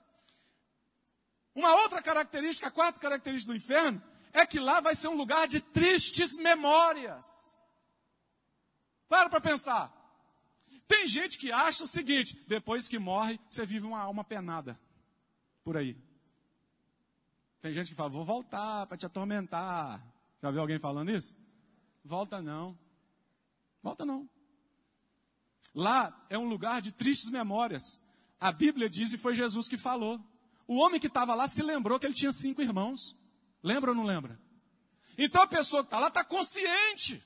Uma 1.54 1.76
outra 1.82 2.02
característica, 2.02 2.70
a 2.70 2.72
quarta 2.72 2.98
característica 2.98 3.52
do 3.52 3.58
inferno, 3.58 4.02
é 4.34 4.46
que 4.46 4.60
lá 4.60 4.80
vai 4.80 4.96
ser 4.96 5.08
um 5.08 5.16
lugar 5.16 5.48
de 5.48 5.60
tristes 5.60 6.38
memórias. 6.38 7.60
Para 9.08 9.30
para 9.30 9.42
pensar. 9.42 9.94
Tem 10.88 11.08
gente 11.08 11.38
que 11.38 11.52
acha 11.52 11.84
o 11.84 11.88
seguinte: 11.88 12.42
depois 12.48 12.88
que 12.88 12.98
morre, 12.98 13.40
você 13.50 13.66
vive 13.66 13.86
uma 13.86 14.00
alma 14.00 14.24
penada. 14.24 14.80
Por 15.64 15.76
aí. 15.76 15.98
Tem 17.62 17.74
gente 17.74 17.90
que 17.90 17.96
fala, 17.96 18.10
vou 18.10 18.24
voltar 18.24 18.88
para 18.88 18.98
te 18.98 19.06
atormentar. 19.06 20.02
Já 20.42 20.52
viu 20.52 20.62
alguém 20.62 20.80
falando 20.80 21.12
isso? 21.12 21.38
Volta 22.04 22.42
não. 22.42 22.78
Volta 23.84 24.06
não. 24.06 24.30
Lá 25.74 26.26
é 26.30 26.38
um 26.38 26.48
lugar 26.48 26.82
de 26.82 26.92
tristes 26.92 27.30
memórias. 27.30 28.02
A 28.40 28.52
Bíblia 28.52 28.90
diz, 28.90 29.14
e 29.14 29.18
foi 29.18 29.36
Jesus 29.36 29.68
que 29.68 29.78
falou. 29.78 30.20
O 30.68 30.78
homem 30.78 31.00
que 31.00 31.08
estava 31.08 31.34
lá 31.34 31.48
se 31.48 31.62
lembrou 31.64 32.00
que 32.00 32.06
ele 32.06 32.14
tinha 32.14 32.32
cinco 32.32 32.62
irmãos. 32.62 33.16
Lembra 33.68 33.92
ou 33.92 33.96
não 33.96 34.04
lembra? 34.04 34.40
Então 35.18 35.42
a 35.42 35.48
pessoa 35.48 35.84
que 35.84 35.88
está 35.88 36.00
lá 36.00 36.08
está 36.08 36.24
consciente. 36.24 37.22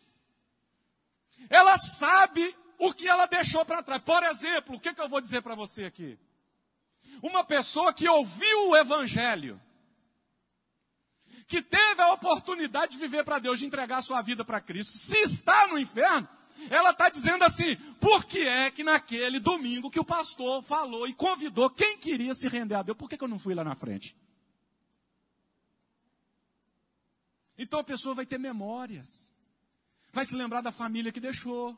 Ela 1.49 1.77
sabe 1.77 2.55
o 2.79 2.91
que 2.91 3.07
ela 3.07 3.27
deixou 3.27 3.63
para 3.63 3.83
trás. 3.83 4.01
Por 4.01 4.23
exemplo, 4.23 4.75
o 4.75 4.79
que, 4.79 4.91
que 4.91 5.01
eu 5.01 5.07
vou 5.07 5.21
dizer 5.21 5.43
para 5.43 5.53
você 5.53 5.85
aqui? 5.85 6.17
Uma 7.21 7.43
pessoa 7.43 7.93
que 7.93 8.09
ouviu 8.09 8.69
o 8.69 8.75
Evangelho, 8.75 9.61
que 11.47 11.61
teve 11.61 12.01
a 12.01 12.13
oportunidade 12.13 12.93
de 12.93 12.97
viver 12.97 13.23
para 13.23 13.37
Deus, 13.37 13.59
de 13.59 13.67
entregar 13.67 14.01
sua 14.01 14.21
vida 14.23 14.43
para 14.43 14.59
Cristo, 14.59 14.97
se 14.97 15.17
está 15.17 15.67
no 15.67 15.77
inferno, 15.77 16.27
ela 16.71 16.89
está 16.89 17.07
dizendo 17.07 17.43
assim: 17.43 17.75
por 17.99 18.25
que 18.25 18.39
é 18.39 18.71
que 18.71 18.83
naquele 18.83 19.39
domingo 19.39 19.91
que 19.91 19.99
o 19.99 20.05
pastor 20.05 20.63
falou 20.63 21.07
e 21.07 21.13
convidou 21.13 21.69
quem 21.69 21.99
queria 21.99 22.33
se 22.33 22.47
render 22.47 22.75
a 22.75 22.81
Deus, 22.81 22.97
por 22.97 23.07
que, 23.07 23.17
que 23.17 23.23
eu 23.23 23.27
não 23.27 23.37
fui 23.37 23.53
lá 23.53 23.63
na 23.63 23.75
frente? 23.75 24.15
Então 27.61 27.79
a 27.79 27.83
pessoa 27.83 28.15
vai 28.15 28.25
ter 28.25 28.39
memórias, 28.39 29.31
vai 30.11 30.25
se 30.25 30.35
lembrar 30.35 30.61
da 30.61 30.71
família 30.71 31.11
que 31.11 31.19
deixou, 31.19 31.77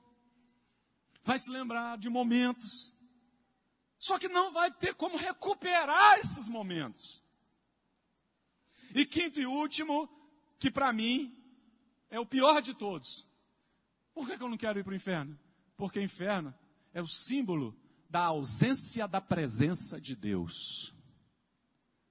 vai 1.25 1.37
se 1.37 1.51
lembrar 1.51 1.97
de 1.97 2.07
momentos, 2.07 2.93
só 3.99 4.17
que 4.17 4.29
não 4.29 4.53
vai 4.53 4.71
ter 4.71 4.93
como 4.93 5.17
recuperar 5.17 6.19
esses 6.19 6.47
momentos. 6.47 7.21
E 8.95 9.05
quinto 9.05 9.41
e 9.41 9.45
último, 9.45 10.07
que 10.57 10.71
para 10.71 10.93
mim 10.93 11.37
é 12.09 12.17
o 12.17 12.25
pior 12.25 12.61
de 12.61 12.73
todos. 12.73 13.27
Por 14.13 14.25
que, 14.25 14.41
eu 14.41 14.47
não 14.47 14.55
quero 14.55 14.79
ir 14.79 14.85
para 14.85 14.93
o 14.93 14.95
inferno? 14.95 15.37
Porque 15.75 15.99
o 15.99 16.03
inferno 16.03 16.55
é 16.93 17.01
o 17.01 17.07
símbolo 17.07 17.77
da 18.09 18.23
ausência 18.23 19.05
da 19.05 19.19
presença 19.19 19.99
de 19.99 20.15
Deus. 20.15 20.95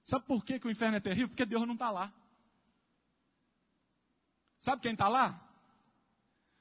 Sabe 0.05 0.27
por 0.27 0.45
que, 0.45 0.59
que 0.59 0.67
o 0.67 0.71
inferno 0.71 0.97
é 0.97 0.99
terrível? 0.99 1.29
Porque 1.29 1.43
Deus 1.43 1.65
não 1.65 1.73
está 1.73 1.89
lá. 1.89 2.13
Sabe 4.63 4.81
quem 4.81 4.93
está 4.93 5.09
lá? 5.09 5.39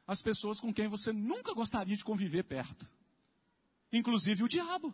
As 0.07 0.21
pessoas 0.21 0.59
com 0.59 0.75
quem 0.75 0.89
você 0.89 1.13
nunca 1.13 1.55
gostaria 1.55 1.97
de 1.97 2.03
conviver 2.03 2.43
perto. 2.43 2.91
Inclusive 3.93 4.43
o 4.43 4.49
diabo. 4.49 4.93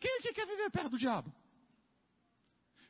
Quem 0.00 0.18
aqui 0.18 0.32
quer 0.32 0.46
viver 0.46 0.70
perto 0.70 0.90
do 0.90 0.98
diabo? 0.98 1.30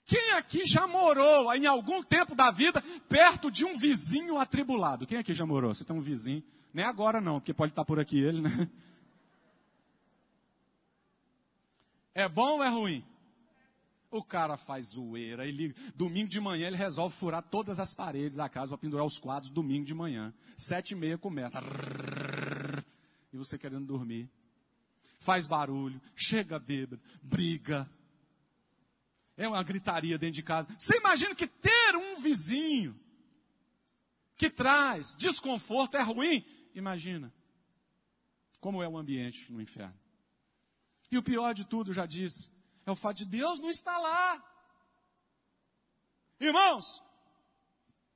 Quem 0.06 0.32
aqui 0.34 0.62
já 0.66 0.86
morou 0.86 1.52
em 1.52 1.66
algum 1.66 2.00
tempo 2.00 2.36
da 2.36 2.52
vida 2.52 2.80
perto 3.08 3.50
de 3.50 3.64
um 3.64 3.76
vizinho 3.76 4.38
atribulado? 4.38 5.04
Quem 5.04 5.18
aqui 5.18 5.34
já 5.34 5.44
morou? 5.44 5.74
Você 5.74 5.84
tem 5.84 5.96
um 5.96 6.00
vizinho? 6.00 6.44
Nem 6.72 6.84
agora 6.84 7.20
não, 7.20 7.40
porque 7.40 7.52
pode 7.52 7.72
estar 7.72 7.84
por 7.84 7.98
aqui 7.98 8.20
ele, 8.20 8.40
né? 8.40 8.70
É 12.14 12.28
bom 12.28 12.58
ou 12.58 12.62
é 12.62 12.68
ruim? 12.68 13.04
O 14.10 14.24
cara 14.24 14.56
faz 14.56 14.86
zoeira, 14.86 15.46
ele, 15.46 15.74
domingo 15.94 16.28
de 16.28 16.40
manhã 16.40 16.68
ele 16.68 16.76
resolve 16.76 17.14
furar 17.14 17.42
todas 17.42 17.78
as 17.78 17.92
paredes 17.92 18.36
da 18.36 18.48
casa 18.48 18.68
para 18.68 18.78
pendurar 18.78 19.04
os 19.04 19.18
quadros 19.18 19.50
domingo 19.50 19.84
de 19.84 19.92
manhã. 19.92 20.32
Sete 20.56 20.92
e 20.92 20.94
meia 20.94 21.18
começa. 21.18 21.60
E 23.30 23.36
você 23.36 23.58
querendo 23.58 23.84
dormir. 23.84 24.30
Faz 25.18 25.46
barulho, 25.46 26.00
chega 26.14 26.58
bêbado, 26.58 27.02
briga. 27.22 27.88
É 29.36 29.46
uma 29.46 29.62
gritaria 29.62 30.16
dentro 30.16 30.36
de 30.36 30.42
casa. 30.42 30.68
Você 30.78 30.96
imagina 30.96 31.34
que 31.34 31.46
ter 31.46 31.96
um 31.96 32.20
vizinho 32.20 32.98
que 34.36 34.48
traz 34.48 35.16
desconforto 35.18 35.96
é 35.96 36.02
ruim? 36.02 36.44
Imagina 36.74 37.32
como 38.60 38.82
é 38.82 38.88
o 38.88 38.96
ambiente 38.96 39.52
no 39.52 39.60
inferno. 39.60 39.98
E 41.10 41.18
o 41.18 41.22
pior 41.22 41.52
de 41.54 41.64
tudo, 41.64 41.92
já 41.92 42.06
disse, 42.06 42.50
é 42.88 42.92
o 42.92 42.96
fato 42.96 43.18
de 43.18 43.26
Deus 43.26 43.60
não 43.60 43.70
estar 43.70 43.96
lá. 43.98 44.42
Irmãos, 46.40 47.02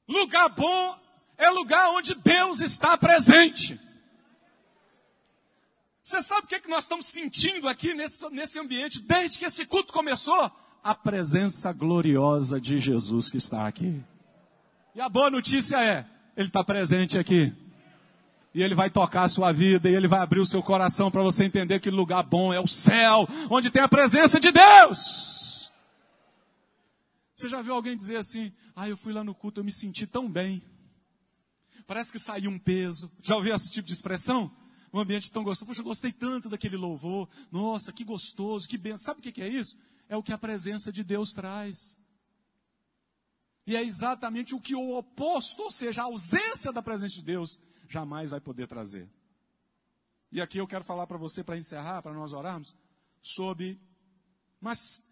lugar 0.09 0.49
bom 0.51 0.99
é 1.37 1.49
lugar 1.51 1.91
onde 1.91 2.15
Deus 2.15 2.61
está 2.61 2.97
presente. 2.97 3.81
Você 6.03 6.21
sabe 6.21 6.45
o 6.45 6.49
que, 6.49 6.55
é 6.57 6.61
que 6.61 6.69
nós 6.69 6.85
estamos 6.85 7.07
sentindo 7.07 7.69
aqui 7.69 7.95
nesse, 7.95 8.29
nesse 8.31 8.59
ambiente 8.59 9.01
desde 9.01 9.39
que 9.39 9.45
esse 9.45 9.65
culto 9.67 9.93
começou? 9.93 10.51
A 10.83 10.95
presença 10.95 11.73
gloriosa 11.73 12.61
de 12.61 12.79
Jesus 12.79 13.31
que 13.31 13.37
está 13.37 13.67
aqui. 13.67 14.03
E 14.95 15.01
a 15.01 15.09
boa 15.09 15.31
notícia 15.31 15.81
é, 15.83 16.05
Ele 16.37 16.49
está 16.49 16.65
presente 16.65 17.19
aqui. 17.19 17.53
E 18.55 18.63
Ele 18.63 18.75
vai 18.75 18.91
tocar 18.91 19.23
a 19.23 19.29
sua 19.29 19.53
vida 19.53 19.89
e 19.89 19.95
Ele 19.95 20.07
vai 20.07 20.21
abrir 20.21 20.41
o 20.41 20.47
seu 20.47 20.63
coração 20.63 21.11
para 21.11 21.23
você 21.23 21.45
entender 21.45 21.81
que 21.81 21.91
lugar 21.91 22.23
bom 22.23 22.53
é 22.53 22.61
o 22.61 22.67
céu, 22.67 23.27
onde 23.51 23.71
tem 23.71 23.83
a 23.83 23.89
presença 23.89 24.39
de 24.39 24.51
Deus. 24.51 25.71
Você 27.37 27.49
já 27.49 27.63
viu 27.63 27.75
alguém 27.75 27.97
dizer 27.97 28.17
assim, 28.17 28.53
ah, 28.77 28.89
eu 28.89 28.97
fui 28.97 29.13
lá 29.13 29.25
no 29.25 29.35
culto, 29.35 29.61
eu 29.61 29.65
me 29.65 29.73
senti 29.73 30.07
tão 30.07 30.31
bem. 30.31 30.63
Parece 31.87 32.13
que 32.13 32.19
saiu 32.19 32.51
um 32.51 32.59
peso. 32.59 33.11
Já 33.21 33.37
ouviu 33.37 33.55
esse 33.55 33.71
tipo 33.71 33.87
de 33.87 33.93
expressão? 33.93 34.51
Um 34.93 35.01
ambiente 35.01 35.33
tão 35.33 35.43
gostoso. 35.43 35.67
Poxa, 35.67 35.81
eu 35.81 35.85
gostei 35.85 36.13
tanto 36.13 36.49
daquele 36.49 36.77
louvor. 36.77 37.29
Nossa, 37.51 37.93
que 37.93 38.05
gostoso, 38.05 38.69
que 38.69 38.79
bem. 38.79 38.97
Sabe 38.97 39.21
o 39.21 39.23
que 39.23 39.43
é 39.43 39.49
isso? 39.49 39.77
É 40.09 40.17
o 40.17 40.23
que 40.23 40.33
a 40.33 40.39
presença 40.39 40.93
de 40.93 41.03
Deus 41.03 41.33
traz. 41.33 41.99
E 43.67 43.77
é 43.77 43.83
exatamente 43.83 44.55
o 44.55 44.61
que 44.61 44.75
o 44.75 44.97
oposto, 44.97 45.63
ou 45.63 45.71
seja, 45.71 46.03
a 46.03 46.05
ausência 46.07 46.73
da 46.73 46.83
presença 46.83 47.15
de 47.15 47.23
Deus, 47.23 47.61
jamais 47.93 48.31
vai 48.31 48.41
poder 48.41 48.67
trazer. 48.67 49.09
E 50.31 50.41
aqui 50.41 50.59
eu 50.59 50.67
quero 50.67 50.83
falar 50.83 51.07
para 51.07 51.19
você, 51.19 51.45
para 51.45 51.59
encerrar, 51.59 52.01
para 52.01 52.15
nós 52.15 52.33
orarmos, 52.33 52.75
sobre. 53.21 53.79
Mas. 54.61 55.07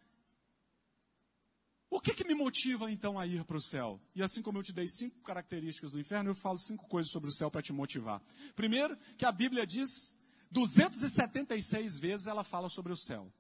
O 1.90 2.00
que, 2.00 2.14
que 2.14 2.24
me 2.24 2.34
motiva 2.34 2.90
então 2.90 3.18
a 3.18 3.26
ir 3.26 3.44
para 3.44 3.56
o 3.56 3.60
céu? 3.60 4.00
E 4.14 4.22
assim 4.22 4.42
como 4.42 4.58
eu 4.58 4.62
te 4.62 4.72
dei 4.72 4.86
cinco 4.86 5.20
características 5.22 5.90
do 5.90 5.98
inferno, 5.98 6.30
eu 6.30 6.34
falo 6.36 6.56
cinco 6.56 6.86
coisas 6.88 7.10
sobre 7.10 7.28
o 7.28 7.32
céu 7.32 7.50
para 7.50 7.60
te 7.60 7.72
motivar. 7.72 8.22
Primeiro, 8.54 8.96
que 9.18 9.24
a 9.24 9.32
Bíblia 9.32 9.66
diz 9.66 10.14
276 10.52 11.98
vezes 11.98 12.26
ela 12.28 12.44
fala 12.44 12.68
sobre 12.68 12.92
o 12.92 12.96
céu. 12.96 13.30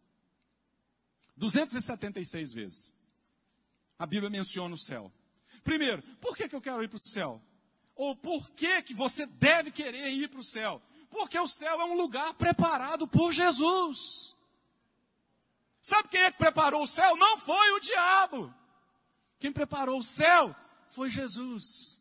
276 1.36 2.52
vezes. 2.52 2.92
A 3.96 4.04
Bíblia 4.04 4.28
menciona 4.28 4.74
o 4.74 4.78
céu. 4.78 5.12
Primeiro, 5.62 6.02
por 6.20 6.36
que, 6.36 6.48
que 6.48 6.54
eu 6.54 6.60
quero 6.60 6.82
ir 6.82 6.88
para 6.88 6.96
o 6.96 7.08
céu? 7.08 7.40
Ou 8.00 8.16
por 8.16 8.50
que, 8.52 8.80
que 8.80 8.94
você 8.94 9.26
deve 9.26 9.70
querer 9.70 10.08
ir 10.08 10.26
para 10.30 10.40
o 10.40 10.42
céu? 10.42 10.80
Porque 11.10 11.38
o 11.38 11.46
céu 11.46 11.82
é 11.82 11.84
um 11.84 11.98
lugar 11.98 12.32
preparado 12.32 13.06
por 13.06 13.30
Jesus. 13.30 14.34
Sabe 15.82 16.08
quem 16.08 16.22
é 16.22 16.30
que 16.30 16.38
preparou 16.38 16.84
o 16.84 16.86
céu? 16.86 17.14
Não 17.16 17.36
foi 17.36 17.72
o 17.72 17.78
diabo. 17.78 18.54
Quem 19.38 19.52
preparou 19.52 19.98
o 19.98 20.02
céu 20.02 20.56
foi 20.88 21.10
Jesus. 21.10 22.00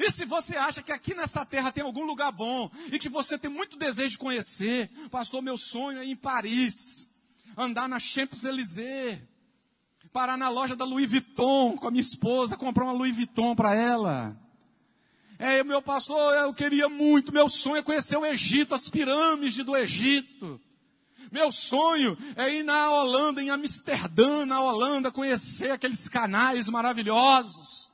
E 0.00 0.10
se 0.10 0.24
você 0.24 0.56
acha 0.56 0.82
que 0.82 0.90
aqui 0.90 1.14
nessa 1.14 1.46
terra 1.46 1.70
tem 1.70 1.84
algum 1.84 2.04
lugar 2.04 2.32
bom 2.32 2.68
e 2.90 2.98
que 2.98 3.08
você 3.08 3.38
tem 3.38 3.48
muito 3.48 3.78
desejo 3.78 4.10
de 4.10 4.18
conhecer, 4.18 4.90
pastor, 5.12 5.40
meu 5.40 5.56
sonho 5.56 6.00
é 6.00 6.04
ir 6.04 6.10
em 6.10 6.16
Paris, 6.16 7.08
andar 7.56 7.88
na 7.88 8.00
Champs-Élysées, 8.00 9.20
parar 10.12 10.36
na 10.36 10.48
loja 10.48 10.74
da 10.74 10.84
Louis 10.84 11.08
Vuitton 11.08 11.76
com 11.76 11.86
a 11.86 11.90
minha 11.92 12.00
esposa, 12.00 12.56
comprar 12.56 12.82
uma 12.82 12.92
Louis 12.92 13.14
Vuitton 13.14 13.54
para 13.54 13.76
ela. 13.76 14.36
É, 15.40 15.64
meu 15.64 15.80
pastor, 15.80 16.34
eu 16.34 16.52
queria 16.52 16.86
muito, 16.86 17.32
meu 17.32 17.48
sonho 17.48 17.76
é 17.76 17.82
conhecer 17.82 18.14
o 18.14 18.26
Egito, 18.26 18.74
as 18.74 18.90
pirâmides 18.90 19.64
do 19.64 19.74
Egito. 19.74 20.60
Meu 21.32 21.50
sonho 21.50 22.14
é 22.36 22.56
ir 22.56 22.62
na 22.62 22.90
Holanda, 22.90 23.42
em 23.42 23.48
Amsterdã, 23.48 24.44
na 24.44 24.60
Holanda, 24.60 25.10
conhecer 25.10 25.70
aqueles 25.70 26.10
canais 26.10 26.68
maravilhosos. 26.68 27.90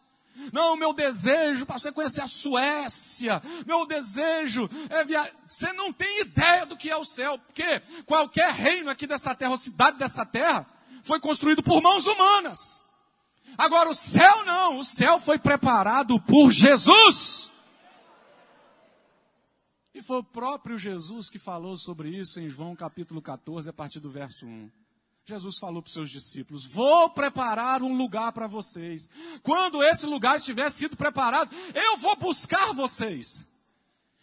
Não, 0.52 0.74
meu 0.74 0.92
desejo, 0.92 1.64
pastor, 1.64 1.92
é 1.92 1.94
conhecer 1.94 2.22
a 2.22 2.26
Suécia. 2.26 3.40
Meu 3.64 3.86
desejo 3.86 4.68
é 4.90 5.04
viajar. 5.04 5.30
Você 5.46 5.72
não 5.72 5.92
tem 5.92 6.22
ideia 6.22 6.66
do 6.66 6.76
que 6.76 6.90
é 6.90 6.96
o 6.96 7.04
céu, 7.04 7.38
porque 7.38 7.80
qualquer 8.06 8.50
reino 8.50 8.90
aqui 8.90 9.06
dessa 9.06 9.36
terra, 9.36 9.52
ou 9.52 9.56
cidade 9.56 9.98
dessa 9.98 10.26
terra, 10.26 10.66
foi 11.04 11.20
construído 11.20 11.62
por 11.62 11.80
mãos 11.80 12.08
humanas. 12.08 12.82
Agora 13.56 13.88
o 13.88 13.94
céu 13.94 14.44
não, 14.44 14.78
o 14.78 14.84
céu 14.84 15.18
foi 15.18 15.38
preparado 15.38 16.20
por 16.20 16.50
Jesus. 16.50 17.50
E 19.94 20.02
foi 20.02 20.18
o 20.18 20.24
próprio 20.24 20.76
Jesus 20.76 21.30
que 21.30 21.38
falou 21.38 21.76
sobre 21.78 22.10
isso 22.10 22.38
em 22.38 22.50
João 22.50 22.76
capítulo 22.76 23.22
14, 23.22 23.70
a 23.70 23.72
partir 23.72 23.98
do 23.98 24.10
verso 24.10 24.46
1. 24.46 24.70
Jesus 25.24 25.58
falou 25.58 25.82
para 25.82 25.88
os 25.88 25.94
seus 25.94 26.10
discípulos: 26.10 26.64
Vou 26.64 27.10
preparar 27.10 27.82
um 27.82 27.96
lugar 27.96 28.30
para 28.32 28.46
vocês. 28.46 29.08
Quando 29.42 29.82
esse 29.82 30.06
lugar 30.06 30.36
estiver 30.36 30.70
sido 30.70 30.96
preparado, 30.96 31.50
eu 31.74 31.96
vou 31.96 32.14
buscar 32.14 32.72
vocês. 32.74 33.44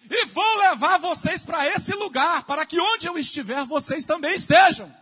E 0.10 0.26
vou 0.28 0.58
levar 0.58 1.00
vocês 1.00 1.44
para 1.44 1.68
esse 1.68 1.94
lugar, 1.96 2.44
para 2.44 2.66
que 2.66 2.80
onde 2.80 3.08
eu 3.08 3.18
estiver, 3.18 3.66
vocês 3.66 4.06
também 4.06 4.36
estejam. 4.36 4.94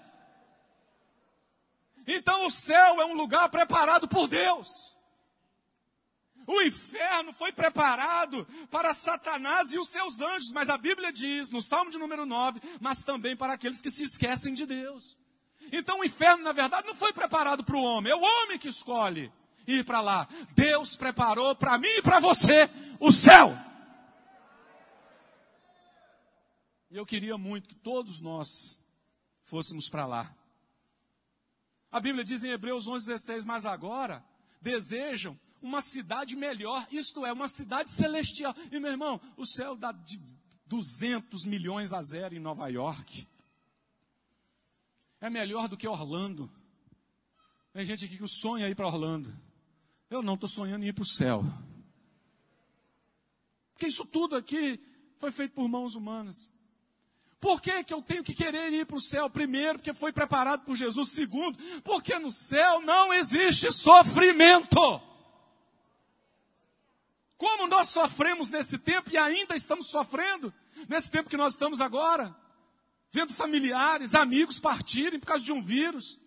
Então 2.13 2.45
o 2.45 2.51
céu 2.51 3.01
é 3.01 3.05
um 3.05 3.13
lugar 3.13 3.47
preparado 3.47 4.05
por 4.05 4.27
Deus. 4.27 4.97
O 6.45 6.61
inferno 6.61 7.31
foi 7.31 7.53
preparado 7.53 8.45
para 8.69 8.93
Satanás 8.93 9.71
e 9.71 9.79
os 9.79 9.87
seus 9.87 10.19
anjos, 10.19 10.51
mas 10.51 10.69
a 10.69 10.77
Bíblia 10.77 11.13
diz, 11.13 11.49
no 11.49 11.61
Salmo 11.61 11.89
de 11.89 11.97
número 11.97 12.25
9, 12.25 12.59
mas 12.81 13.03
também 13.03 13.37
para 13.37 13.53
aqueles 13.53 13.81
que 13.81 13.89
se 13.89 14.03
esquecem 14.03 14.53
de 14.53 14.65
Deus. 14.65 15.17
Então 15.71 15.99
o 15.99 16.03
inferno, 16.03 16.43
na 16.43 16.51
verdade, 16.51 16.85
não 16.85 16.95
foi 16.95 17.13
preparado 17.13 17.63
para 17.63 17.77
o 17.77 17.83
homem, 17.83 18.11
é 18.11 18.15
o 18.15 18.21
homem 18.21 18.59
que 18.59 18.67
escolhe 18.67 19.31
ir 19.65 19.85
para 19.85 20.01
lá. 20.01 20.27
Deus 20.53 20.97
preparou 20.97 21.55
para 21.55 21.77
mim 21.77 21.87
e 21.87 22.01
para 22.01 22.19
você 22.19 22.69
o 22.99 23.09
céu. 23.09 23.55
E 26.89 26.97
eu 26.97 27.05
queria 27.05 27.37
muito 27.37 27.69
que 27.69 27.75
todos 27.75 28.19
nós 28.19 28.81
fôssemos 29.45 29.87
para 29.87 30.05
lá. 30.05 30.40
A 31.91 31.99
Bíblia 31.99 32.23
diz 32.23 32.43
em 32.43 32.51
Hebreus 32.51 32.87
11,16, 32.87 33.45
mas 33.45 33.65
agora 33.65 34.23
desejam 34.61 35.37
uma 35.61 35.81
cidade 35.81 36.35
melhor, 36.35 36.87
isto 36.91 37.25
é, 37.25 37.33
uma 37.33 37.47
cidade 37.47 37.91
celestial. 37.91 38.55
E 38.71 38.79
meu 38.79 38.91
irmão, 38.91 39.19
o 39.35 39.45
céu 39.45 39.75
dá 39.75 39.91
de 39.91 40.19
200 40.65 41.45
milhões 41.45 41.91
a 41.91 42.01
zero 42.01 42.33
em 42.33 42.39
Nova 42.39 42.67
York. 42.69 43.27
É 45.19 45.29
melhor 45.29 45.67
do 45.67 45.77
que 45.77 45.87
Orlando. 45.87 46.49
Tem 47.73 47.85
gente 47.85 48.05
aqui 48.05 48.17
que 48.17 48.27
sonha 48.27 48.69
ir 48.69 48.75
para 48.75 48.87
Orlando. 48.87 49.37
Eu 50.09 50.23
não 50.23 50.35
estou 50.35 50.49
sonhando 50.49 50.83
em 50.83 50.87
ir 50.87 50.93
para 50.93 51.03
o 51.03 51.07
céu. 51.07 51.43
Porque 53.73 53.87
isso 53.87 54.05
tudo 54.05 54.35
aqui 54.35 54.79
foi 55.17 55.31
feito 55.31 55.53
por 55.53 55.67
mãos 55.67 55.95
humanas. 55.95 56.51
Por 57.41 57.59
que, 57.59 57.83
que 57.83 57.91
eu 57.91 58.03
tenho 58.03 58.23
que 58.23 58.35
querer 58.35 58.71
ir 58.71 58.85
para 58.85 58.95
o 58.95 59.01
céu? 59.01 59.27
Primeiro, 59.27 59.79
porque 59.79 59.95
foi 59.95 60.13
preparado 60.13 60.63
por 60.63 60.75
Jesus. 60.75 61.09
Segundo, 61.09 61.57
porque 61.81 62.19
no 62.19 62.29
céu 62.29 62.81
não 62.81 63.11
existe 63.11 63.71
sofrimento. 63.71 65.01
Como 67.35 67.67
nós 67.67 67.89
sofremos 67.89 68.47
nesse 68.49 68.77
tempo 68.77 69.09
e 69.11 69.17
ainda 69.17 69.55
estamos 69.55 69.87
sofrendo, 69.87 70.53
nesse 70.87 71.09
tempo 71.09 71.31
que 71.31 71.35
nós 71.35 71.53
estamos 71.53 71.81
agora, 71.81 72.33
vendo 73.11 73.33
familiares, 73.33 74.13
amigos 74.13 74.59
partirem 74.59 75.19
por 75.19 75.25
causa 75.25 75.43
de 75.43 75.51
um 75.51 75.63
vírus, 75.63 76.21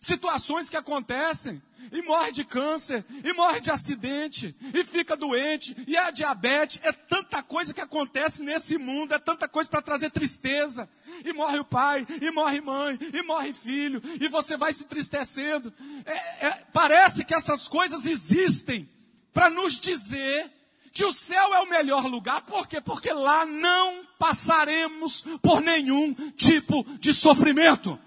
situações 0.00 0.70
que 0.70 0.76
acontecem, 0.76 1.60
e 1.92 2.02
morre 2.02 2.32
de 2.32 2.44
câncer, 2.44 3.04
e 3.24 3.32
morre 3.32 3.60
de 3.60 3.70
acidente, 3.70 4.54
e 4.74 4.84
fica 4.84 5.16
doente, 5.16 5.76
e 5.86 5.96
é 5.96 6.10
diabetes, 6.10 6.80
é 6.82 6.92
tanta 6.92 7.42
coisa 7.42 7.72
que 7.72 7.80
acontece 7.80 8.42
nesse 8.42 8.76
mundo, 8.78 9.14
é 9.14 9.18
tanta 9.18 9.48
coisa 9.48 9.70
para 9.70 9.82
trazer 9.82 10.10
tristeza. 10.10 10.88
E 11.24 11.32
morre 11.32 11.58
o 11.58 11.64
pai, 11.64 12.06
e 12.20 12.30
morre 12.30 12.60
mãe, 12.60 12.98
e 13.12 13.22
morre 13.22 13.52
filho, 13.52 14.02
e 14.20 14.28
você 14.28 14.56
vai 14.56 14.72
se 14.72 14.84
entristecendo. 14.84 15.72
É, 16.04 16.46
é, 16.46 16.64
parece 16.72 17.24
que 17.24 17.34
essas 17.34 17.68
coisas 17.68 18.06
existem 18.06 18.88
para 19.32 19.48
nos 19.50 19.78
dizer 19.78 20.50
que 20.92 21.04
o 21.04 21.12
céu 21.12 21.54
é 21.54 21.60
o 21.60 21.68
melhor 21.68 22.06
lugar, 22.06 22.40
por 22.42 22.66
quê? 22.66 22.80
Porque 22.80 23.12
lá 23.12 23.44
não 23.44 24.02
passaremos 24.18 25.26
por 25.42 25.60
nenhum 25.60 26.14
tipo 26.32 26.84
de 26.98 27.12
sofrimento. 27.12 27.98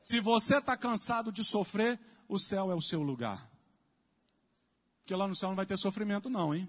Se 0.00 0.18
você 0.18 0.56
está 0.56 0.78
cansado 0.78 1.30
de 1.30 1.44
sofrer, 1.44 2.00
o 2.26 2.38
céu 2.38 2.72
é 2.72 2.74
o 2.74 2.80
seu 2.80 3.02
lugar. 3.02 3.50
Porque 5.00 5.14
lá 5.14 5.28
no 5.28 5.36
céu 5.36 5.50
não 5.50 5.56
vai 5.56 5.66
ter 5.66 5.76
sofrimento, 5.76 6.30
não, 6.30 6.54
hein? 6.54 6.68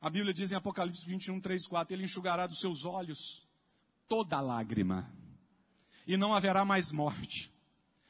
A 0.00 0.10
Bíblia 0.10 0.34
diz 0.34 0.50
em 0.50 0.56
Apocalipse 0.56 1.06
21, 1.06 1.40
3, 1.40 1.66
4: 1.68 1.94
Ele 1.94 2.02
enxugará 2.02 2.46
dos 2.48 2.58
seus 2.58 2.84
olhos 2.84 3.46
toda 4.08 4.40
lágrima, 4.40 5.08
e 6.04 6.16
não 6.16 6.34
haverá 6.34 6.64
mais 6.64 6.90
morte, 6.90 7.52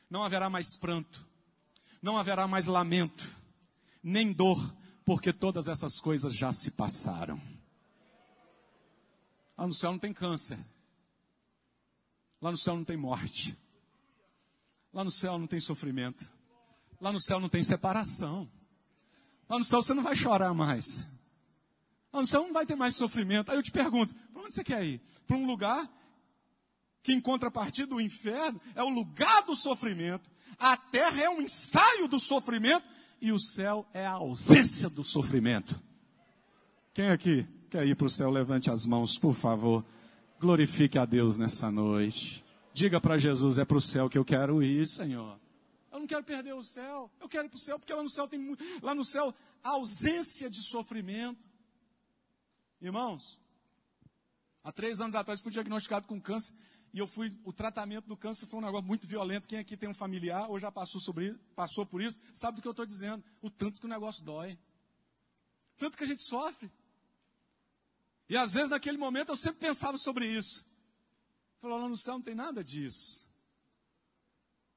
não 0.09 0.25
haverá 0.25 0.49
mais 0.49 0.75
pranto, 0.75 1.29
não 2.01 2.17
haverá 2.17 2.49
mais 2.49 2.65
lamento, 2.65 3.29
nem 4.03 4.33
dor, 4.33 4.75
porque 5.05 5.33
todas 5.35 5.69
essas 5.69 6.01
coisas 6.01 6.35
já 6.35 6.51
se 6.51 6.71
passaram. 6.71 7.41
Lá 9.57 9.67
no 9.67 9.75
céu 9.75 9.93
não 9.93 9.99
tem 9.99 10.15
câncer, 10.15 10.59
lá 12.41 12.51
no 12.51 12.57
céu 12.57 12.75
não 12.75 12.85
tem 12.85 12.97
morte, 12.97 13.57
Lá 14.93 15.03
no 15.03 15.11
céu 15.11 15.39
não 15.39 15.47
tem 15.47 15.61
sofrimento. 15.61 16.31
Lá 17.01 17.11
no 17.13 17.21
céu 17.21 17.41
não 17.41 17.49
tem 17.49 17.63
separação. 17.63 18.49
Lá 19.49 19.59
no 19.59 19.65
céu 19.65 19.83
você 19.83 19.95
não 19.95 20.03
vai 20.03 20.15
chorar 20.15 20.53
mais. 20.53 21.05
Lá 22.13 22.21
no 22.21 22.27
céu 22.27 22.43
não 22.43 22.53
vai 22.53 22.67
ter 22.67 22.77
mais 22.77 22.95
sofrimento. 22.95 23.51
Aí 23.51 23.57
eu 23.57 23.63
te 23.63 23.71
pergunto, 23.71 24.15
para 24.33 24.43
onde 24.43 24.55
você 24.55 24.63
quer 24.63 24.85
ir? 24.85 25.01
Para 25.27 25.37
um 25.37 25.47
lugar 25.47 25.91
que 27.03 27.13
em 27.13 27.21
contrapartida 27.21 27.89
do 27.89 28.01
inferno 28.01 28.61
é 28.75 28.83
o 28.83 28.89
lugar 28.89 29.43
do 29.43 29.57
sofrimento. 29.57 30.31
A 30.59 30.77
terra 30.77 31.23
é 31.23 31.29
um 31.29 31.41
ensaio 31.41 32.07
do 32.07 32.19
sofrimento 32.19 32.87
e 33.21 33.33
o 33.33 33.39
céu 33.39 33.87
é 33.93 34.07
a 34.07 34.13
ausência 34.13 34.89
do 34.89 35.03
sofrimento. 35.03 35.81
Quem 36.95 37.09
aqui 37.09 37.47
quer 37.71 37.87
ir 37.87 37.97
para 37.97 38.07
o 38.07 38.11
céu? 38.11 38.31
Levante 38.31 38.71
as 38.71 38.85
mãos, 38.85 39.19
por 39.19 39.35
favor. 39.35 39.85
Glorifique 40.39 40.99
a 40.99 41.05
Deus 41.05 41.39
nessa 41.39 41.71
noite. 41.71 42.45
Diga 42.75 43.01
para 43.01 43.19
Jesus: 43.19 43.59
é 43.59 43.65
para 43.65 43.77
o 43.77 43.81
céu 43.81 44.09
que 44.09 44.17
eu 44.17 44.25
quero 44.25 44.63
ir, 44.63 44.87
Senhor. 44.87 45.39
Eu 45.91 46.01
não 46.01 46.07
quero 46.07 46.25
perder 46.25 46.55
o 46.55 46.65
céu. 46.65 47.11
Eu 47.21 47.29
quero 47.29 47.47
ir 47.47 47.51
para 47.51 47.57
o 47.57 47.61
céu 47.61 47.79
porque 47.79 47.93
lá 47.93 48.03
no 48.03 48.09
céu 48.09 48.27
tem 48.27 48.57
lá 48.83 48.95
no 48.95 49.05
céu 49.05 49.35
ausência 49.63 50.49
de 50.49 50.63
sofrimento. 50.63 51.51
Irmãos, 52.81 53.41
há 54.65 54.73
três 54.73 55.01
anos 55.01 55.15
atrás 55.15 55.41
fui 55.41 55.53
diagnosticado 55.53 56.07
com 56.07 56.21
câncer 56.21 56.55
e 56.95 56.99
eu 56.99 57.07
fui 57.07 57.39
o 57.45 57.53
tratamento 57.53 58.07
do 58.07 58.17
câncer 58.17 58.47
foi 58.47 58.59
um 58.59 58.63
negócio 58.63 58.87
muito 58.87 59.07
violento. 59.07 59.47
Quem 59.47 59.59
aqui 59.59 59.77
tem 59.77 59.89
um 59.89 59.95
familiar 59.95 60.51
ou 60.51 60.59
já 60.59 60.73
passou 60.73 61.01
sobre 61.01 61.35
passou 61.55 61.85
por 61.85 62.01
isso 62.01 62.21
sabe 62.33 62.57
do 62.57 62.63
que 62.63 62.69
eu 62.69 62.73
estou 62.73 62.87
dizendo. 62.87 63.23
O 63.43 63.51
tanto 63.51 63.81
que 63.81 63.87
o 63.87 63.89
negócio 63.89 64.25
dói, 64.25 64.59
tanto 65.77 65.97
que 65.97 66.05
a 66.05 66.07
gente 66.07 66.23
sofre. 66.23 66.73
E 68.29 68.37
às 68.37 68.55
vezes 68.55 68.71
naquele 68.71 68.97
momento 68.97 69.31
eu 69.31 69.37
sempre 69.37 69.61
pensava 69.61 69.99
sobre 69.99 70.27
isso. 70.27 70.65
Falou, 71.63 71.79
lá 71.79 71.89
no 71.89 71.97
céu 71.97 72.15
não 72.15 72.23
tem 72.23 72.35
nada 72.35 72.65
disso. 72.65 73.25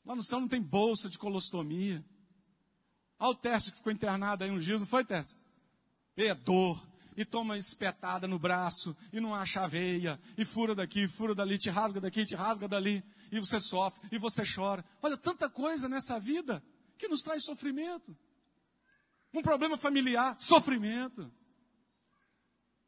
Lá 0.05 0.15
no 0.15 0.23
céu 0.23 0.39
não 0.39 0.47
tem 0.47 0.61
bolsa 0.61 1.09
de 1.09 1.17
colostomia. 1.17 2.05
Olha 3.17 3.31
o 3.31 3.35
Tércio 3.35 3.71
que 3.71 3.79
ficou 3.79 3.91
internado 3.91 4.43
aí 4.43 4.51
uns 4.51 4.63
dias, 4.63 4.79
não 4.79 4.85
foi, 4.87 5.03
Tércio? 5.03 5.35
E 6.15 6.25
é 6.25 6.35
dor, 6.35 6.79
e 7.17 7.25
toma 7.25 7.57
espetada 7.57 8.27
no 8.27 8.37
braço, 8.37 8.95
e 9.11 9.19
não 9.19 9.33
acha 9.33 9.63
a 9.63 9.67
veia, 9.67 10.19
e 10.37 10.45
fura 10.45 10.75
daqui, 10.75 11.07
fura 11.07 11.33
dali, 11.33 11.57
te 11.57 11.71
rasga 11.71 11.99
daqui, 11.99 12.23
te 12.23 12.35
rasga 12.35 12.67
dali, 12.67 13.03
e 13.31 13.39
você 13.39 13.59
sofre, 13.59 14.07
e 14.11 14.19
você 14.19 14.43
chora. 14.45 14.85
Olha, 15.01 15.17
tanta 15.17 15.49
coisa 15.49 15.89
nessa 15.89 16.19
vida 16.19 16.63
que 16.99 17.07
nos 17.07 17.23
traz 17.23 17.43
sofrimento. 17.43 18.15
Um 19.33 19.41
problema 19.41 19.75
familiar, 19.75 20.39
sofrimento. 20.39 21.33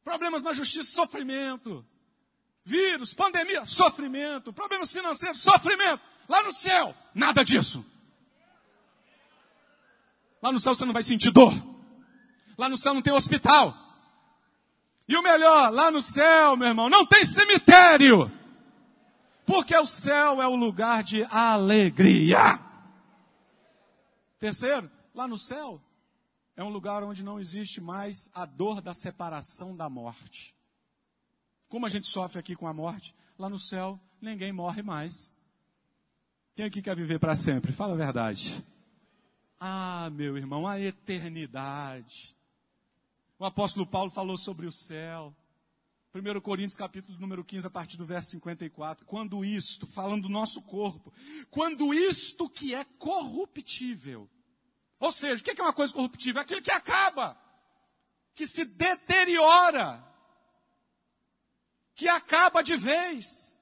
Problemas 0.04 0.44
na 0.44 0.54
justiça, 0.54 0.92
sofrimento. 0.92 1.84
Vírus, 2.68 3.14
pandemia, 3.14 3.66
sofrimento. 3.66 4.52
Problemas 4.52 4.92
financeiros, 4.92 5.40
sofrimento. 5.40 6.02
Lá 6.28 6.44
no 6.44 6.52
céu, 6.52 6.94
nada 7.16 7.42
disso. 7.42 7.86
Lá 10.42 10.52
no 10.52 10.60
céu 10.60 10.76
você 10.76 10.84
não 10.84 10.92
vai 10.92 11.02
sentir 11.02 11.32
dor. 11.32 11.54
Lá 12.58 12.68
no 12.68 12.78
céu 12.78 12.94
não 12.94 13.02
tem 13.02 13.14
hospital. 13.14 13.74
E 15.08 15.16
o 15.16 15.24
melhor, 15.24 15.72
lá 15.72 15.90
no 15.90 16.02
céu, 16.02 16.58
meu 16.58 16.68
irmão, 16.68 16.90
não 16.90 17.06
tem 17.06 17.24
cemitério. 17.24 18.30
Porque 19.46 19.74
o 19.74 19.86
céu 19.86 20.42
é 20.42 20.48
o 20.48 20.58
lugar 20.58 21.06
de 21.06 21.24
alegria. 21.32 22.60
Terceiro, 24.40 24.92
lá 25.16 25.26
no 25.26 25.38
céu 25.38 25.82
é 26.58 26.62
um 26.66 26.70
lugar 26.70 27.02
onde 27.02 27.24
não 27.24 27.40
existe 27.40 27.80
mais 27.80 28.30
a 28.34 28.46
dor 28.46 28.82
da 28.82 28.94
separação 28.94 29.74
da 29.74 29.90
morte. 29.90 30.57
Como 31.70 31.86
a 31.86 31.90
gente 31.90 32.08
sofre 32.08 32.40
aqui 32.40 32.56
com 32.56 32.68
a 32.68 32.74
morte, 32.74 33.14
lá 33.38 33.50
no 33.50 33.60
céu 33.60 34.00
ninguém 34.22 34.52
morre 34.52 34.82
mais. 34.82 35.30
Quem 36.56 36.66
aqui 36.66 36.82
quer 36.82 36.96
viver 36.96 37.20
para 37.20 37.36
sempre? 37.36 37.72
Fala 37.72 37.94
a 37.94 37.98
verdade. 37.98 38.64
Ah, 39.60 40.10
meu 40.12 40.38
irmão, 40.38 40.68
a 40.68 40.80
eternidade. 40.80 42.36
O 43.38 43.46
apóstolo 43.46 43.86
Paulo 43.86 44.10
falou 44.10 44.38
sobre 44.38 44.66
o 44.66 44.72
céu. 44.72 45.36
1 46.14 46.42
Coríntios 46.42 46.76
capítulo 46.76 47.20
número 47.20 47.44
15, 47.44 47.68
a 47.68 47.70
partir 47.70 47.98
do 47.98 48.06
verso 48.06 48.32
54. 48.32 49.06
Quando 49.06 49.46
isto, 49.46 49.86
falando 49.86 50.24
do 50.24 50.30
nosso 50.30 50.62
corpo, 50.62 51.14
quando 51.52 51.94
isto 51.94 52.50
que 52.50 52.74
é 52.74 52.84
corruptível. 52.84 54.30
Ou 55.00 55.12
seja, 55.12 55.42
o 55.42 55.44
que 55.44 55.60
é 55.60 55.64
uma 55.64 55.74
coisa 55.74 55.94
corruptível? 55.94 56.42
Aquilo 56.42 56.62
que 56.62 56.72
acaba, 56.72 57.38
que 58.34 58.48
se 58.48 58.66
deteriora, 58.66 60.04
que 61.98 62.08
acaba 62.08 62.62
de 62.62 62.78
vez. 62.78 63.58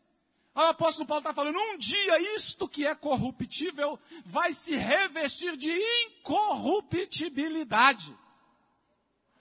O 0.53 0.59
apóstolo 0.59 1.07
Paulo 1.07 1.21
está 1.21 1.33
falando, 1.33 1.57
um 1.57 1.75
dia 1.77 2.35
isto 2.35 2.67
que 2.67 2.85
é 2.85 2.93
corruptível 2.93 3.97
vai 4.25 4.51
se 4.53 4.75
revestir 4.75 5.57
de 5.57 5.71
incorruptibilidade. 6.05 8.13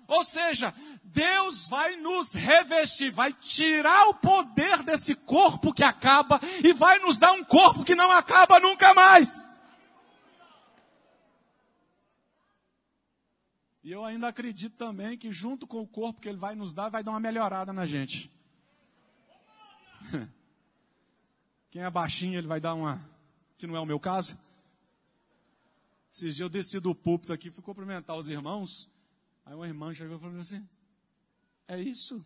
Ou 0.07 0.23
seja, 0.23 0.73
Deus 1.03 1.67
vai 1.69 1.97
nos 1.97 2.35
revestir, 2.35 3.11
vai 3.11 3.33
tirar 3.33 4.07
o 4.09 4.15
poder 4.15 4.85
desse 4.85 5.15
corpo 5.15 5.75
que 5.75 5.83
acaba 5.83 6.39
e 6.63 6.73
vai 6.73 7.01
nos 7.01 7.19
dar 7.19 7.33
um 7.33 7.43
corpo 7.43 7.85
que 7.85 7.97
não 7.97 8.13
acaba 8.13 8.61
nunca 8.61 8.95
mais. 8.95 9.49
E 13.83 13.91
eu 13.93 14.05
ainda 14.05 14.29
acredito 14.29 14.77
também 14.77 15.19
que 15.19 15.33
junto 15.33 15.67
com 15.67 15.81
o 15.81 15.87
corpo 15.87 16.21
que 16.21 16.29
ele 16.29 16.39
vai 16.39 16.55
nos 16.55 16.73
dar, 16.73 16.89
vai 16.89 17.03
dar 17.03 17.11
uma 17.11 17.21
melhorada 17.21 17.73
na 17.73 17.87
gente. 17.87 18.33
Quem 21.71 21.83
é 21.83 21.91
baixinho, 21.91 22.39
ele 22.39 22.47
vai 22.47 22.61
dar 22.61 22.75
uma, 22.75 23.05
que 23.59 23.67
não 23.67 23.77
é 23.77 23.81
o 23.81 23.87
meu 23.87 23.99
caso. 23.99 24.39
Esses 26.13 26.37
dias 26.37 26.41
eu 26.41 26.49
desci 26.49 26.79
do 26.79 26.95
púlpito 26.95 27.33
aqui, 27.33 27.51
fui 27.51 27.63
cumprimentar 27.63 28.17
os 28.17 28.29
irmãos. 28.29 28.91
Aí 29.45 29.55
uma 29.55 29.67
irmã 29.67 29.93
chegou 29.93 30.17
e 30.17 30.21
falou 30.21 30.39
assim: 30.39 30.67
É 31.67 31.81
isso? 31.81 32.25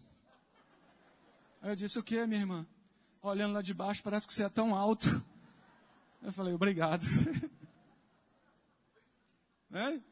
Aí 1.62 1.70
eu 1.70 1.76
disse: 1.76 1.98
O 1.98 2.02
que, 2.02 2.26
minha 2.26 2.40
irmã? 2.40 2.66
Olhando 3.22 3.54
lá 3.54 3.62
de 3.62 3.72
baixo, 3.72 4.02
parece 4.02 4.26
que 4.26 4.34
você 4.34 4.44
é 4.44 4.48
tão 4.48 4.74
alto. 4.74 5.08
Eu 6.22 6.32
falei: 6.32 6.52
Obrigado. 6.52 7.06
né? 9.70 10.02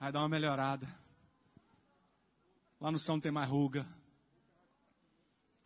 Aí 0.00 0.12
dá 0.12 0.20
uma 0.20 0.28
melhorada. 0.28 0.86
Lá 2.80 2.90
no 2.90 2.98
não 3.08 3.20
tem 3.20 3.32
mais 3.32 3.48
ruga. 3.48 3.86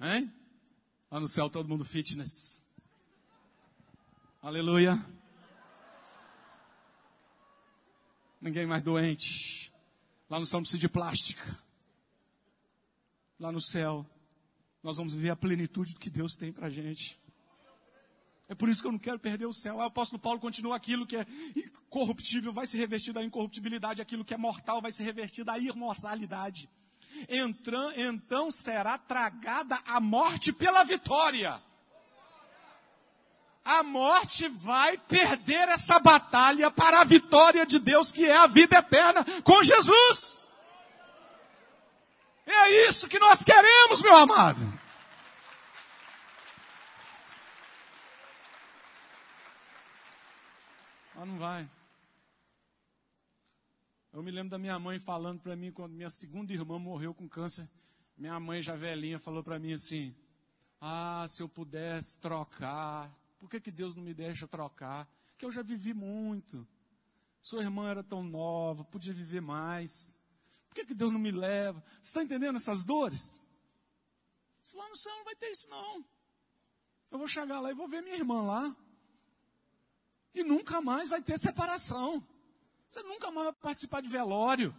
Hein? 0.01 0.33
Lá 1.11 1.19
no 1.19 1.27
céu 1.27 1.49
todo 1.49 1.69
mundo 1.69 1.87
fitness. 1.87 2.63
Aleluia. 4.43 5.03
Ninguém 8.39 8.67
mais 8.67 8.83
doente. 8.83 9.73
Lá 10.29 10.39
no 10.39 10.45
céu 10.45 10.59
não 10.59 10.65
precisa 10.65 10.81
de 10.81 10.89
plástica. 10.89 11.43
Lá 13.41 13.51
no 13.51 13.61
céu, 13.61 14.05
nós 14.83 14.99
vamos 14.99 15.15
viver 15.15 15.31
a 15.31 15.37
plenitude 15.37 15.95
do 15.95 16.01
que 16.01 16.11
Deus 16.11 16.37
tem 16.37 16.53
para 16.53 16.69
gente. 16.69 17.19
É 18.47 18.55
por 18.55 18.69
isso 18.69 18.83
que 18.83 18.89
eu 18.89 18.93
não 18.93 18.99
quero 18.99 19.19
perder 19.19 19.47
o 19.47 19.53
céu. 19.53 19.77
O 19.77 19.81
apóstolo 19.81 20.21
Paulo 20.21 20.39
continua 20.39 20.77
aquilo 20.77 21.07
que 21.07 21.17
é 21.17 21.27
incorruptível 21.57 22.53
vai 22.53 22.67
se 22.67 22.77
revestir 22.77 23.15
da 23.15 23.25
incorruptibilidade, 23.25 24.03
aquilo 24.03 24.25
que 24.25 24.35
é 24.35 24.39
mortal 24.39 24.83
vai 24.83 24.93
se 24.93 25.03
revestir 25.03 25.43
da 25.43 25.59
imortalidade. 25.59 26.69
Então, 27.29 28.51
será 28.51 28.99
tragada 28.99 29.79
a 29.87 30.01
morte 30.01 30.53
pela 30.53 30.85
vitória. 30.85 31.61
A 33.65 33.83
morte 33.83 34.49
vai 34.49 34.97
perder 34.97 35.69
essa 35.69 35.99
batalha 35.99 36.71
para 36.71 37.01
a 37.01 37.05
vitória 37.05 37.67
de 37.67 37.79
Deus, 37.79 38.11
que 38.11 38.25
é 38.25 38.37
a 38.37 38.47
vida 38.47 38.79
eterna 38.79 39.25
com 39.43 39.63
Jesus. 39.63 40.43
É 42.47 42.89
isso 42.89 43.09
que 43.09 43.19
nós 43.19 43.45
queremos, 43.45 44.01
meu 44.01 44.17
amado. 44.17 44.61
Mas 51.15 51.29
não 51.29 51.39
vai. 51.39 51.69
Eu 54.19 54.23
me 54.25 54.33
lembro 54.33 54.51
da 54.51 54.59
minha 54.59 54.77
mãe 54.81 54.99
falando 54.99 55.39
para 55.39 55.55
mim 55.55 55.71
quando 55.71 55.93
minha 55.93 56.11
segunda 56.11 56.53
irmã 56.53 56.77
morreu 56.77 57.15
com 57.15 57.29
câncer. 57.29 57.71
Minha 58.17 58.41
mãe 58.41 58.61
já 58.61 58.75
velhinha 58.75 59.17
falou 59.17 59.45
para 59.45 59.61
mim 59.61 59.75
assim: 59.75 60.13
"Ah, 60.81 61.25
se 61.29 61.41
eu 61.41 61.49
pudesse 61.49 62.19
trocar, 62.19 63.17
por 63.39 63.49
que, 63.49 63.61
que 63.61 63.71
Deus 63.71 63.95
não 63.95 64.03
me 64.03 64.13
deixa 64.13 64.49
trocar? 64.49 65.09
Que 65.39 65.45
eu 65.45 65.53
já 65.53 65.63
vivi 65.63 65.95
muito. 65.95 66.67
Sua 67.41 67.63
irmã 67.63 67.89
era 67.89 68.03
tão 68.03 68.25
nova, 68.25 68.85
podia 68.85 69.15
viver 69.15 69.41
mais. 69.41 70.19
Por 70.67 70.75
que, 70.75 70.85
que 70.85 70.95
Deus 70.95 71.13
não 71.13 71.21
me 71.21 71.31
leva? 71.31 71.81
Você 72.03 72.09
está 72.09 72.21
entendendo 72.21 72.57
essas 72.57 72.85
dores? 72.85 73.41
Se 74.65 74.77
lá 74.77 74.89
no 74.89 74.97
céu 74.97 75.15
não 75.15 75.25
vai 75.27 75.37
ter 75.37 75.53
isso, 75.53 75.71
não. 75.71 76.05
Eu 77.13 77.19
vou 77.19 77.29
chegar 77.29 77.61
lá 77.61 77.71
e 77.71 77.75
vou 77.75 77.87
ver 77.87 78.03
minha 78.03 78.17
irmã 78.17 78.43
lá. 78.43 78.77
E 80.35 80.43
nunca 80.43 80.81
mais 80.81 81.09
vai 81.09 81.23
ter 81.23 81.39
separação. 81.39 82.27
Você 82.89 83.03
nunca 83.03 83.31
mais 83.31 83.47
vai 83.47 83.55
participar 83.55 84.01
de 84.01 84.09
velório. 84.09 84.75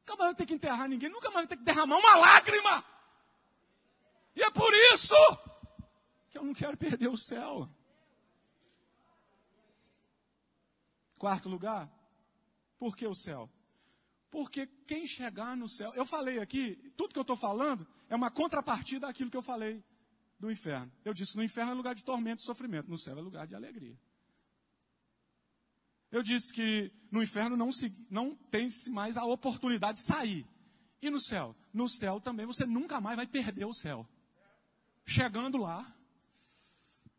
Nunca 0.00 0.16
mais 0.16 0.30
vai 0.30 0.34
ter 0.34 0.46
que 0.46 0.54
enterrar 0.54 0.88
ninguém. 0.88 1.08
Nunca 1.08 1.30
mais 1.30 1.46
vai 1.46 1.48
ter 1.48 1.56
que 1.56 1.64
derramar 1.64 1.96
uma 1.96 2.16
lágrima. 2.16 2.84
E 4.34 4.42
é 4.42 4.50
por 4.50 4.72
isso 4.92 5.14
que 6.30 6.38
eu 6.38 6.44
não 6.44 6.54
quero 6.54 6.76
perder 6.76 7.08
o 7.08 7.16
céu. 7.16 7.68
Quarto 11.18 11.48
lugar, 11.48 11.90
por 12.78 12.94
que 12.96 13.06
o 13.06 13.14
céu? 13.14 13.50
Porque 14.30 14.66
quem 14.86 15.06
chegar 15.06 15.56
no 15.56 15.68
céu, 15.68 15.94
eu 15.94 16.04
falei 16.04 16.38
aqui, 16.38 16.76
tudo 16.96 17.14
que 17.14 17.18
eu 17.18 17.22
estou 17.22 17.36
falando 17.36 17.86
é 18.08 18.14
uma 18.14 18.30
contrapartida 18.30 19.06
daquilo 19.06 19.30
que 19.30 19.36
eu 19.36 19.42
falei 19.42 19.82
do 20.38 20.50
inferno. 20.50 20.92
Eu 21.04 21.14
disse 21.14 21.34
no 21.36 21.42
inferno 21.42 21.72
é 21.72 21.74
lugar 21.74 21.94
de 21.94 22.04
tormento 22.04 22.42
e 22.42 22.44
sofrimento, 22.44 22.90
no 22.90 22.98
céu 22.98 23.16
é 23.16 23.20
lugar 23.22 23.46
de 23.46 23.54
alegria. 23.54 23.98
Eu 26.10 26.22
disse 26.22 26.52
que 26.52 26.92
no 27.10 27.22
inferno 27.22 27.56
não, 27.56 27.72
se, 27.72 27.92
não 28.10 28.34
tem-se 28.50 28.90
mais 28.90 29.16
a 29.16 29.24
oportunidade 29.24 29.98
de 29.98 30.04
sair. 30.04 30.46
E 31.02 31.10
no 31.10 31.20
céu? 31.20 31.54
No 31.72 31.88
céu 31.88 32.20
também 32.20 32.46
você 32.46 32.64
nunca 32.64 33.00
mais 33.00 33.16
vai 33.16 33.26
perder 33.26 33.64
o 33.64 33.72
céu. 33.72 34.06
Chegando 35.04 35.58
lá, 35.58 35.86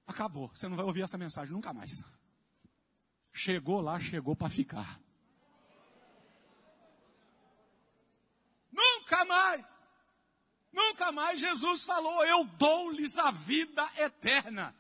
acabou. 0.06 0.50
Você 0.54 0.68
não 0.68 0.76
vai 0.76 0.86
ouvir 0.86 1.04
essa 1.04 1.18
mensagem 1.18 1.54
nunca 1.54 1.74
mais. 1.74 2.04
Chegou 3.32 3.82
lá, 3.82 4.00
chegou 4.00 4.36
para 4.36 4.50
ficar. 4.50 5.00
Nunca 8.72 9.26
mais. 9.26 9.90
Nunca 10.72 11.12
mais 11.12 11.40
Jesus 11.40 11.86
falou: 11.86 12.26
Eu 12.26 12.44
dou-lhes 12.44 13.18
a 13.18 13.32
vida 13.32 13.88
eterna. 13.98 14.76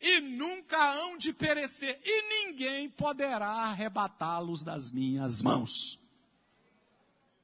E 0.00 0.20
nunca 0.20 0.78
hão 0.94 1.18
de 1.18 1.32
perecer, 1.32 2.00
e 2.02 2.46
ninguém 2.46 2.88
poderá 2.88 3.48
arrebatá-los 3.48 4.62
das 4.62 4.90
minhas 4.90 5.42
mãos. 5.42 5.98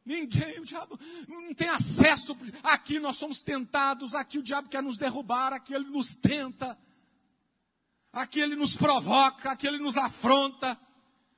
Ninguém, 0.07 0.61
o 0.61 0.64
diabo 0.64 0.98
não 1.28 1.52
tem 1.52 1.68
acesso. 1.68 2.36
Aqui 2.62 3.00
nós 3.00 3.16
somos 3.16 3.42
tentados, 3.42 4.14
aqui 4.14 4.38
o 4.38 4.42
diabo 4.42 4.68
quer 4.68 4.82
nos 4.82 4.96
derrubar, 4.96 5.52
aqui 5.52 5.74
ele 5.74 5.90
nos 5.90 6.14
tenta, 6.14 6.78
aqui 8.12 8.40
ele 8.40 8.54
nos 8.54 8.76
provoca, 8.76 9.50
aqui 9.50 9.66
ele 9.66 9.78
nos 9.78 9.96
afronta, 9.96 10.80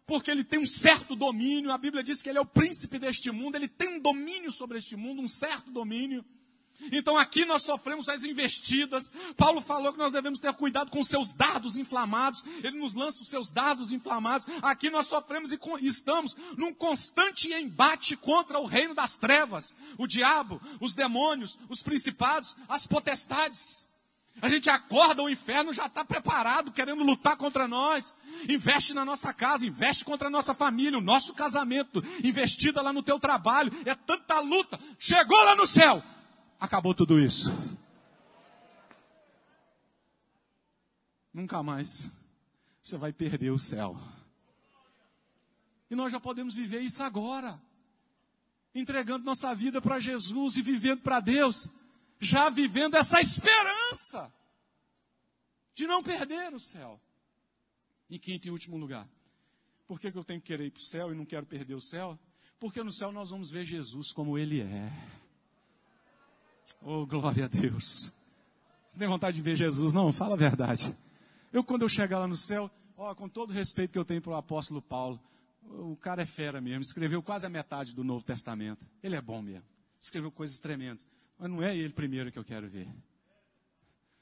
porque 0.06 0.30
ele 0.30 0.44
tem 0.44 0.60
um 0.60 0.66
certo 0.66 1.16
domínio. 1.16 1.72
A 1.72 1.78
Bíblia 1.78 2.04
diz 2.04 2.22
que 2.22 2.28
ele 2.28 2.38
é 2.38 2.42
o 2.42 2.46
príncipe 2.46 2.98
deste 2.98 3.30
mundo, 3.30 3.56
ele 3.56 3.68
tem 3.68 3.88
um 3.88 4.00
domínio 4.00 4.52
sobre 4.52 4.78
este 4.78 4.94
mundo, 4.94 5.22
um 5.22 5.28
certo 5.28 5.70
domínio. 5.70 6.24
Então 6.92 7.16
aqui 7.16 7.44
nós 7.44 7.62
sofremos 7.62 8.08
as 8.08 8.24
investidas. 8.24 9.10
Paulo 9.36 9.60
falou 9.60 9.92
que 9.92 9.98
nós 9.98 10.12
devemos 10.12 10.38
ter 10.38 10.52
cuidado 10.54 10.90
com 10.90 11.00
os 11.00 11.08
seus 11.08 11.32
dardos 11.32 11.76
inflamados. 11.76 12.44
Ele 12.62 12.78
nos 12.78 12.94
lança 12.94 13.22
os 13.22 13.28
seus 13.28 13.50
dardos 13.50 13.92
inflamados. 13.92 14.46
Aqui 14.62 14.88
nós 14.88 15.08
sofremos 15.08 15.52
e 15.52 15.58
estamos 15.82 16.36
num 16.56 16.72
constante 16.72 17.52
embate 17.52 18.16
contra 18.16 18.58
o 18.58 18.66
reino 18.66 18.94
das 18.94 19.18
trevas, 19.18 19.74
o 19.96 20.06
diabo, 20.06 20.60
os 20.80 20.94
demônios, 20.94 21.58
os 21.68 21.82
principados, 21.82 22.56
as 22.68 22.86
potestades. 22.86 23.86
A 24.40 24.48
gente 24.48 24.70
acorda, 24.70 25.20
o 25.20 25.28
inferno 25.28 25.72
já 25.72 25.86
está 25.86 26.04
preparado, 26.04 26.70
querendo 26.70 27.02
lutar 27.02 27.36
contra 27.36 27.66
nós. 27.66 28.14
Investe 28.48 28.94
na 28.94 29.04
nossa 29.04 29.34
casa, 29.34 29.66
investe 29.66 30.04
contra 30.04 30.28
a 30.28 30.30
nossa 30.30 30.54
família, 30.54 30.96
o 30.96 31.02
nosso 31.02 31.34
casamento, 31.34 32.04
investida 32.22 32.80
lá 32.80 32.92
no 32.92 33.02
teu 33.02 33.18
trabalho. 33.18 33.72
É 33.84 33.96
tanta 33.96 34.38
luta. 34.38 34.78
Chegou 34.96 35.42
lá 35.44 35.56
no 35.56 35.66
céu 35.66 36.00
acabou 36.58 36.94
tudo 36.94 37.18
isso. 37.20 37.50
Nunca 41.32 41.62
mais 41.62 42.10
você 42.82 42.96
vai 42.96 43.12
perder 43.12 43.50
o 43.50 43.58
céu. 43.58 43.96
E 45.90 45.94
nós 45.94 46.12
já 46.12 46.20
podemos 46.20 46.54
viver 46.54 46.80
isso 46.80 47.02
agora, 47.02 47.60
entregando 48.74 49.24
nossa 49.24 49.54
vida 49.54 49.80
para 49.80 49.98
Jesus 49.98 50.56
e 50.56 50.62
vivendo 50.62 51.00
para 51.00 51.20
Deus, 51.20 51.70
já 52.20 52.50
vivendo 52.50 52.96
essa 52.96 53.20
esperança 53.20 54.32
de 55.74 55.86
não 55.86 56.02
perder 56.02 56.52
o 56.54 56.60
céu. 56.60 57.00
Em 58.10 58.18
quinto 58.18 58.48
e 58.48 58.50
último 58.50 58.76
lugar, 58.76 59.08
por 59.86 60.00
que, 60.00 60.10
que 60.10 60.18
eu 60.18 60.24
tenho 60.24 60.40
que 60.40 60.48
querer 60.48 60.66
ir 60.66 60.70
para 60.70 60.80
o 60.80 60.84
céu 60.84 61.12
e 61.12 61.14
não 61.14 61.24
quero 61.24 61.46
perder 61.46 61.74
o 61.74 61.80
céu? 61.80 62.18
Porque 62.58 62.82
no 62.82 62.92
céu 62.92 63.12
nós 63.12 63.30
vamos 63.30 63.50
ver 63.50 63.64
Jesus 63.64 64.12
como 64.12 64.36
Ele 64.36 64.60
é. 64.60 64.90
Oh, 66.82 67.06
glória 67.06 67.46
a 67.46 67.48
Deus. 67.48 68.12
Você 68.88 68.98
tem 68.98 69.08
vontade 69.08 69.36
de 69.36 69.42
ver 69.42 69.56
Jesus? 69.56 69.92
Não, 69.92 70.12
fala 70.12 70.34
a 70.34 70.38
verdade. 70.38 70.94
Eu, 71.52 71.62
quando 71.62 71.82
eu 71.82 71.88
chegar 71.88 72.18
lá 72.18 72.26
no 72.26 72.36
céu, 72.36 72.70
ó, 72.96 73.14
com 73.14 73.28
todo 73.28 73.50
o 73.50 73.52
respeito 73.52 73.92
que 73.92 73.98
eu 73.98 74.04
tenho 74.04 74.20
para 74.20 74.32
o 74.32 74.36
apóstolo 74.36 74.80
Paulo, 74.80 75.20
o 75.62 75.96
cara 75.96 76.22
é 76.22 76.26
fera 76.26 76.60
mesmo, 76.60 76.82
escreveu 76.82 77.22
quase 77.22 77.46
a 77.46 77.50
metade 77.50 77.94
do 77.94 78.02
Novo 78.02 78.24
Testamento. 78.24 78.86
Ele 79.02 79.16
é 79.16 79.20
bom 79.20 79.42
mesmo. 79.42 79.64
Escreveu 80.00 80.30
coisas 80.30 80.58
tremendas. 80.58 81.06
Mas 81.38 81.50
não 81.50 81.62
é 81.62 81.76
ele 81.76 81.92
primeiro 81.92 82.32
que 82.32 82.38
eu 82.38 82.44
quero 82.44 82.68
ver. 82.68 82.88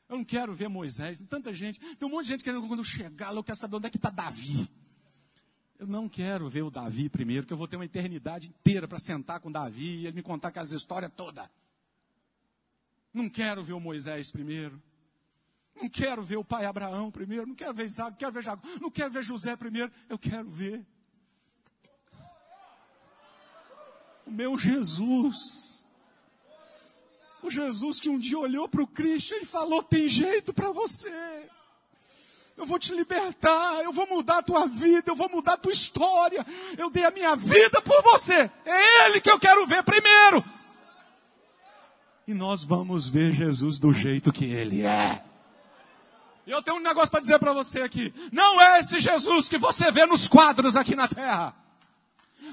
Eu 0.09 0.19
não 0.19 0.25
quero 0.25 0.55
ver 0.55 0.69
Moisés, 0.69 1.21
tanta 1.29 1.53
gente, 1.53 1.81
tem 1.97 2.09
um 2.09 2.13
monte 2.13 2.25
de 2.25 2.31
gente 2.31 2.45
querendo 2.45 2.67
quando 2.69 2.81
eu 2.81 2.85
chegar 2.85 3.31
lá, 3.31 3.39
eu 3.39 3.45
quero 3.45 3.59
saber 3.59 3.77
onde 3.77 3.89
é 3.89 3.91
que 3.91 3.97
está 3.97 4.11
Davi. 4.11 4.69
Eu 5.79 5.87
não 5.87 6.09
quero 6.09 6.49
ver 6.49 6.63
o 6.63 6.71
Davi 6.71 7.09
primeiro, 7.09 7.47
que 7.47 7.53
eu 7.53 7.57
vou 7.57 7.67
ter 7.67 7.77
uma 7.77 7.85
eternidade 7.85 8.49
inteira 8.49 8.87
para 8.87 8.99
sentar 8.99 9.41
com 9.41 9.51
Davi 9.51 10.01
e 10.01 10.07
ele 10.07 10.17
me 10.17 10.23
contar 10.23 10.49
aquelas 10.49 10.73
histórias 10.73 11.11
todas. 11.15 11.49
Não 13.17 13.31
quero 13.31 13.65
ver 13.65 13.73
o 13.73 13.81
Moisés 13.81 14.31
primeiro. 14.31 14.79
Não 15.75 15.89
quero 15.89 16.23
ver 16.23 16.37
o 16.37 16.45
pai 16.45 16.67
Abraão 16.67 17.11
primeiro. 17.11 17.47
Não 17.47 17.55
quero 17.55 17.73
ver 17.73 17.87
Isaac, 17.87 18.11
não 18.11 18.19
quero 18.19 18.33
ver 18.33 18.43
Jacob. 18.43 18.65
Não 18.79 18.91
quero 18.91 19.11
ver 19.11 19.23
José 19.23 19.57
primeiro. 19.57 19.91
Eu 20.07 20.19
quero 20.19 20.47
ver 20.47 20.85
o 24.27 24.31
meu 24.31 24.59
Jesus. 24.59 25.89
O 27.43 27.49
Jesus 27.49 28.01
que 28.01 28.11
um 28.11 28.19
dia 28.19 28.39
olhou 28.39 28.69
para 28.69 28.83
o 28.83 28.87
Cristo 28.87 29.35
e 29.35 29.47
falou: 29.47 29.83
tem 29.83 30.07
jeito 30.07 30.53
para 30.53 30.71
você. 30.71 31.49
Eu 32.55 32.67
vou 32.67 32.79
te 32.79 32.95
libertar, 32.95 33.83
eu 33.83 33.95
vou 33.95 34.07
mudar 34.07 34.39
a 34.39 34.43
tua 34.43 34.67
vida, 34.67 35.11
eu 35.11 35.17
vou 35.17 35.31
mudar 35.31 35.55
a 35.55 35.59
tua 35.59 35.73
história. 35.73 36.45
Eu 36.77 36.91
dei 36.91 37.05
a 37.07 37.11
minha 37.11 37.35
vida 37.35 37.81
por 37.81 38.03
você. 38.03 38.51
É 38.67 39.07
Ele 39.07 39.23
que 39.23 39.31
eu 39.31 39.39
quero 39.39 39.67
ver 39.67 39.83
primeiro 39.85 40.45
e 42.27 42.35
nós 42.35 42.65
vamos 42.65 43.09
ver 43.09 43.33
Jesus 43.33 43.79
do 43.79 43.93
jeito 43.93 44.33
que 44.33 44.45
ele 44.45 44.83
é. 44.85 45.23
E 46.47 46.51
eu 46.51 46.63
tenho 46.63 46.79
um 46.79 46.81
negócio 46.81 47.11
para 47.11 47.21
dizer 47.21 47.39
para 47.39 47.53
você 47.53 47.83
aqui. 47.83 48.13
Não 48.33 48.61
é 48.61 48.81
esse 48.81 48.99
Jesus 49.01 49.49
que 49.49 49.59
você 49.59 49.91
vê 49.91 50.07
nos 50.07 50.27
quadros 50.27 50.77
aqui 50.77 50.95
na 50.95 51.07
terra. 51.07 51.55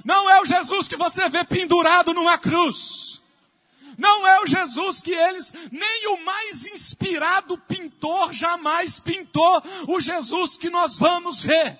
Não 0.03 0.29
é 0.29 0.41
o 0.41 0.45
Jesus 0.45 0.87
que 0.87 0.95
você 0.95 1.27
vê 1.29 1.43
pendurado 1.43 2.13
numa 2.13 2.37
cruz. 2.37 3.21
Não 3.97 4.27
é 4.27 4.41
o 4.41 4.47
Jesus 4.47 5.01
que 5.01 5.11
eles, 5.11 5.53
nem 5.71 6.07
o 6.07 6.25
mais 6.25 6.65
inspirado 6.65 7.57
pintor 7.57 8.33
jamais 8.33 8.99
pintou 8.99 9.61
o 9.87 9.99
Jesus 9.99 10.57
que 10.57 10.69
nós 10.69 10.97
vamos 10.97 11.43
ver. 11.43 11.77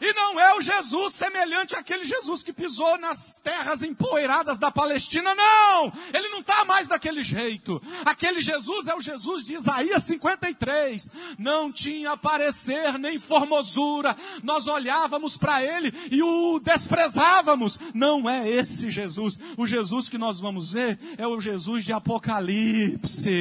E 0.00 0.12
não 0.14 0.38
é 0.38 0.54
o 0.56 0.60
Jesus 0.60 1.14
semelhante 1.14 1.74
àquele 1.76 2.04
Jesus 2.04 2.42
que 2.42 2.52
pisou 2.52 2.98
nas 2.98 3.40
terras 3.40 3.82
empoeiradas 3.82 4.58
da 4.58 4.70
Palestina, 4.70 5.34
não! 5.34 5.92
Ele 6.12 6.28
não 6.28 6.40
está 6.40 6.64
mais 6.64 6.86
daquele 6.86 7.22
jeito. 7.22 7.82
Aquele 8.04 8.40
Jesus 8.40 8.88
é 8.88 8.94
o 8.94 9.00
Jesus 9.00 9.44
de 9.44 9.54
Isaías 9.54 10.02
53. 10.04 11.10
Não 11.38 11.72
tinha 11.72 12.16
parecer 12.16 12.98
nem 12.98 13.18
formosura. 13.18 14.16
Nós 14.42 14.66
olhávamos 14.66 15.36
para 15.36 15.62
ele 15.62 15.92
e 16.10 16.22
o 16.22 16.58
desprezávamos. 16.60 17.78
Não 17.94 18.28
é 18.28 18.48
esse 18.48 18.90
Jesus. 18.90 19.38
O 19.56 19.66
Jesus 19.66 20.08
que 20.08 20.18
nós 20.18 20.40
vamos 20.40 20.72
ver 20.72 20.98
é 21.16 21.26
o 21.26 21.40
Jesus 21.40 21.84
de 21.84 21.92
Apocalipse. 21.92 23.32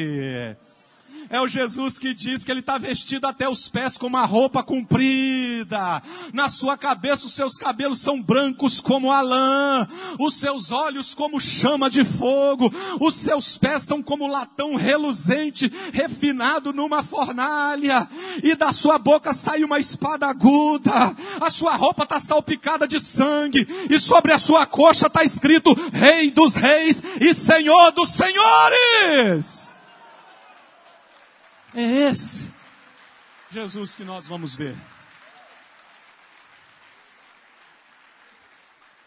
É 1.32 1.40
o 1.40 1.48
Jesus 1.48 1.98
que 1.98 2.14
diz 2.14 2.44
que 2.44 2.52
ele 2.52 2.60
está 2.60 2.78
vestido 2.78 3.26
até 3.26 3.48
os 3.48 3.70
pés 3.70 3.98
com 3.98 4.06
uma 4.06 4.26
roupa 4.26 4.62
comprida. 4.62 6.04
Na 6.34 6.50
sua 6.50 6.76
cabeça 6.76 7.26
os 7.26 7.34
seus 7.34 7.56
cabelos 7.56 8.02
são 8.02 8.22
brancos 8.22 8.82
como 8.82 9.10
a 9.10 9.22
lã. 9.22 9.88
Os 10.20 10.36
seus 10.36 10.74
olhos 10.74 11.14
como 11.14 11.40
chama 11.40 11.90
de 11.90 12.04
fogo. 12.04 12.70
Os 13.00 13.16
seus 13.16 13.58
pés 13.58 13.84
são 13.84 14.04
como 14.04 14.28
latão 14.28 14.76
reluzente, 14.76 15.72
refinado 15.94 16.74
numa 16.74 17.02
fornalha. 17.02 18.10
E 18.44 18.54
da 18.54 18.74
sua 18.74 19.00
boca 19.00 19.32
sai 19.32 19.64
uma 19.64 19.80
espada 19.80 20.28
aguda. 20.28 21.16
A 21.40 21.50
sua 21.50 21.78
roupa 21.78 22.04
está 22.04 22.20
salpicada 22.20 22.86
de 22.86 23.00
sangue. 23.00 23.66
E 23.90 23.98
sobre 24.00 24.34
a 24.34 24.38
sua 24.38 24.66
coxa 24.66 25.08
está 25.08 25.24
escrito 25.24 25.74
Rei 25.94 26.30
dos 26.30 26.58
Reis 26.58 27.02
e 27.22 27.34
Senhor 27.34 27.92
dos 27.92 28.10
Senhores. 28.10 29.71
É 31.74 31.82
esse 31.82 32.52
Jesus 33.50 33.96
que 33.96 34.04
nós 34.04 34.28
vamos 34.28 34.56
ver. 34.56 34.76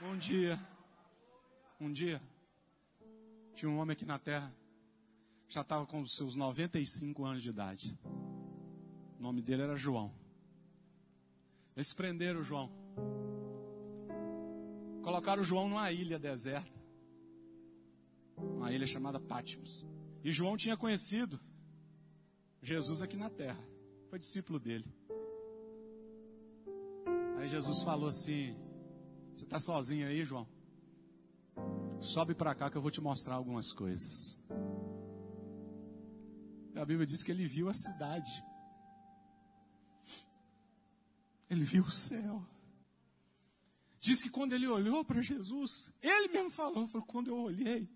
Um 0.03 0.17
dia, 0.17 0.59
um 1.79 1.93
dia, 1.93 2.23
tinha 3.55 3.71
um 3.71 3.79
homem 3.79 3.93
aqui 3.93 4.07
na 4.07 4.19
terra, 4.19 4.51
já 5.47 5.61
estava 5.61 5.85
com 5.85 6.01
os 6.01 6.17
seus 6.17 6.37
95 6.37 7.25
anos 7.27 7.43
de 7.43 7.51
idade. 7.51 7.99
O 9.19 9.23
nome 9.23 9.43
dele 9.43 9.63
era 9.63 9.77
João. 9.77 10.15
Eles 11.77 11.93
prenderam 11.93 12.41
o 12.41 12.45
João. 12.45 12.73
Colocaram 15.03 15.43
o 15.43 15.45
João 15.45 15.69
numa 15.69 15.93
ilha 15.93 16.19
deserta. 16.19 16.73
Uma 18.39 18.73
ilha 18.73 18.87
chamada 18.87 19.21
Patmos. 19.21 19.87
E 20.23 20.33
João 20.33 20.57
tinha 20.57 20.79
conhecido 20.79 21.39
Jesus 22.65 23.03
aqui 23.03 23.17
na 23.17 23.29
terra. 23.29 23.63
Foi 24.09 24.19
discípulo 24.19 24.59
dele. 24.59 24.91
Aí 27.37 27.47
Jesus 27.47 27.83
falou 27.83 28.09
assim: 28.09 28.57
Você 29.35 29.45
está 29.45 29.61
sozinho 29.61 30.09
aí, 30.09 30.25
João? 30.25 30.49
Sobe 32.01 32.35
para 32.35 32.55
cá 32.55 32.71
que 32.71 32.77
eu 32.77 32.83
vou 32.83 32.91
te 32.91 33.03
mostrar 33.03 33.35
algumas 33.35 33.71
coisas. 33.71 34.39
A 36.75 36.85
Bíblia 36.85 37.07
diz 37.07 37.23
que 37.23 37.31
ele 37.31 37.47
viu 37.47 37.69
a 37.69 37.75
cidade. 37.75 38.43
Ele 41.51 41.65
viu 41.65 41.85
o 41.85 41.91
céu. 41.91 42.43
Diz 44.01 44.23
que 44.23 44.31
quando 44.31 44.55
ele 44.55 44.67
olhou 44.67 45.05
para 45.05 45.21
Jesus, 45.21 45.93
ele 46.03 46.29
mesmo 46.29 46.51
falou, 46.51 46.87
falou, 46.89 47.07
quando 47.07 47.29
eu 47.29 47.39
olhei, 47.39 47.89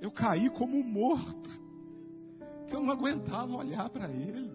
eu 0.00 0.10
caí 0.10 0.48
como 0.48 0.82
morto 0.82 1.71
que 2.72 2.76
eu 2.76 2.82
não 2.82 2.90
aguentava 2.90 3.54
olhar 3.54 3.90
para 3.90 4.10
ele. 4.10 4.50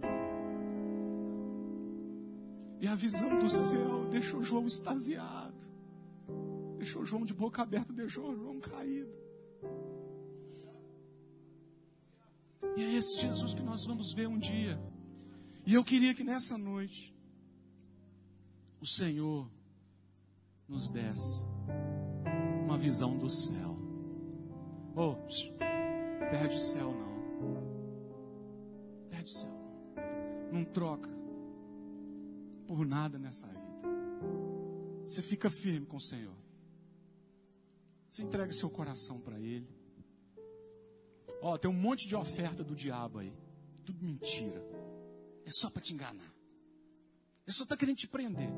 E 2.81 2.87
a 2.87 2.95
visão 2.95 3.37
do 3.37 3.47
céu 3.47 4.05
deixou 4.09 4.41
João 4.41 4.65
extasiado, 4.65 5.55
deixou 6.79 7.05
João 7.05 7.23
de 7.23 7.33
boca 7.35 7.61
aberta, 7.61 7.93
deixou 7.93 8.35
João 8.35 8.59
caído. 8.59 9.13
E 12.75 12.81
é 12.81 12.93
esse 12.95 13.19
Jesus 13.19 13.53
que 13.53 13.61
nós 13.61 13.85
vamos 13.85 14.11
ver 14.13 14.27
um 14.27 14.39
dia. 14.39 14.81
E 15.63 15.75
eu 15.75 15.83
queria 15.83 16.15
que 16.15 16.23
nessa 16.23 16.57
noite 16.57 17.15
o 18.81 18.85
Senhor 18.85 19.47
nos 20.67 20.89
desse 20.89 21.45
uma 22.65 22.79
visão 22.79 23.15
do 23.15 23.29
céu. 23.29 23.77
Oh, 24.95 25.15
perde 26.31 26.55
o 26.55 26.59
céu 26.59 26.91
não. 26.91 27.06
Perde 29.27 29.31
o 29.31 29.35
céu. 29.39 29.51
Não 30.51 30.63
troca 30.63 31.09
por 32.65 32.85
nada 32.85 33.19
nessa 33.19 33.47
vida. 33.47 33.57
Você 35.05 35.21
fica 35.21 35.49
firme 35.49 35.85
com 35.85 35.97
o 35.97 36.01
Senhor. 36.01 36.35
Você 38.09 38.23
entrega 38.23 38.51
seu 38.53 38.69
coração 38.69 39.19
para 39.19 39.39
Ele. 39.39 39.67
Ó, 41.41 41.57
tem 41.57 41.69
um 41.69 41.73
monte 41.73 42.07
de 42.07 42.15
oferta 42.15 42.63
do 42.63 42.75
diabo 42.75 43.19
aí. 43.19 43.33
Tudo 43.85 44.03
mentira. 44.03 44.65
É 45.45 45.51
só 45.51 45.69
para 45.69 45.81
te 45.81 45.93
enganar. 45.93 46.33
Ele 47.45 47.55
só 47.55 47.63
está 47.63 47.77
querendo 47.77 47.97
te 47.97 48.07
prender. 48.07 48.49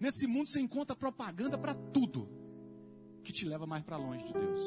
Nesse 0.00 0.26
mundo 0.26 0.48
você 0.48 0.60
encontra 0.60 0.94
propaganda 0.94 1.58
para 1.58 1.74
tudo 1.74 2.28
que 3.22 3.32
te 3.32 3.44
leva 3.44 3.66
mais 3.66 3.84
para 3.84 3.96
longe 3.96 4.24
de 4.24 4.32
Deus. 4.32 4.60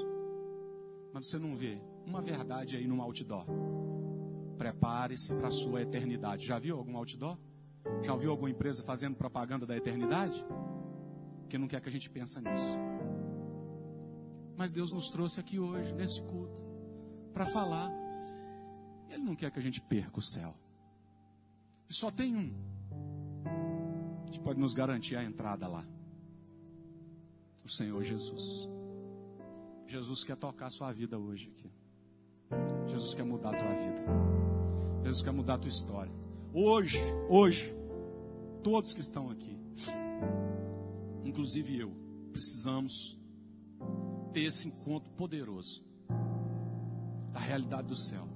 Mas 1.14 1.30
você 1.30 1.38
não 1.38 1.56
vê 1.56 1.82
uma 2.06 2.22
verdade 2.22 2.76
aí 2.78 2.88
num 2.88 3.02
outdoor. 3.02 3.46
Prepare-se 4.62 5.34
para 5.34 5.48
a 5.48 5.52
sua 5.52 5.82
eternidade. 5.82 6.46
Já 6.46 6.60
viu 6.60 6.78
algum 6.78 6.96
outdoor? 6.96 7.36
Já 8.04 8.14
ouviu 8.14 8.30
alguma 8.30 8.48
empresa 8.48 8.84
fazendo 8.84 9.16
propaganda 9.16 9.66
da 9.66 9.76
eternidade? 9.76 10.46
Porque 11.40 11.58
não 11.58 11.68
quer 11.68 11.82
que 11.82 11.90
a 11.90 11.92
gente 11.92 12.08
pense 12.08 12.40
nisso. 12.40 12.78
Mas 14.56 14.70
Deus 14.70 14.92
nos 14.92 15.10
trouxe 15.10 15.40
aqui 15.40 15.58
hoje, 15.58 15.92
nesse 15.96 16.22
culto, 16.22 16.62
para 17.34 17.48
falar. 17.48 17.92
Ele 19.10 19.24
não 19.24 19.36
quer 19.36 19.50
que 19.50 19.58
a 19.58 19.62
gente 19.64 19.82
perca 19.82 20.20
o 20.20 20.22
céu. 20.22 20.54
E 21.90 21.94
só 21.96 22.12
tem 22.12 22.36
um 22.36 22.54
que 24.32 24.40
pode 24.40 24.60
nos 24.60 24.76
garantir 24.76 25.16
a 25.16 25.24
entrada 25.24 25.68
lá: 25.68 25.84
o 27.66 27.68
Senhor 27.68 28.04
Jesus. 28.04 28.70
Jesus 29.88 30.24
quer 30.24 30.38
tocar 30.38 30.68
a 30.68 30.70
sua 30.70 30.92
vida 30.92 31.18
hoje 31.18 31.50
aqui. 31.50 31.74
Jesus 32.86 33.16
quer 33.16 33.24
mudar 33.24 33.56
a 33.56 33.58
tua 33.58 33.74
vida. 33.74 34.41
Jesus 35.04 35.24
quer 35.24 35.32
mudar 35.32 35.56
a 35.56 35.58
tua 35.58 35.70
história. 35.70 36.12
Hoje, 36.54 37.00
hoje, 37.30 37.76
todos 38.64 38.94
que 38.94 39.02
estão 39.02 39.30
aqui, 39.30 39.58
inclusive 41.26 41.80
eu, 41.80 41.92
precisamos 42.32 43.20
ter 44.32 44.42
esse 44.42 44.68
encontro 44.68 45.12
poderoso 45.12 45.84
da 47.32 47.40
realidade 47.40 47.88
do 47.88 47.96
céu. 47.96 48.28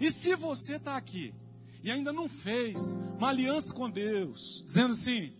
E 0.00 0.10
se 0.10 0.34
você 0.36 0.76
está 0.76 0.96
aqui 0.96 1.34
e 1.82 1.90
ainda 1.90 2.12
não 2.12 2.28
fez 2.28 2.98
uma 3.16 3.28
aliança 3.28 3.74
com 3.74 3.90
Deus, 3.90 4.62
dizendo 4.66 4.92
assim: 4.92 5.32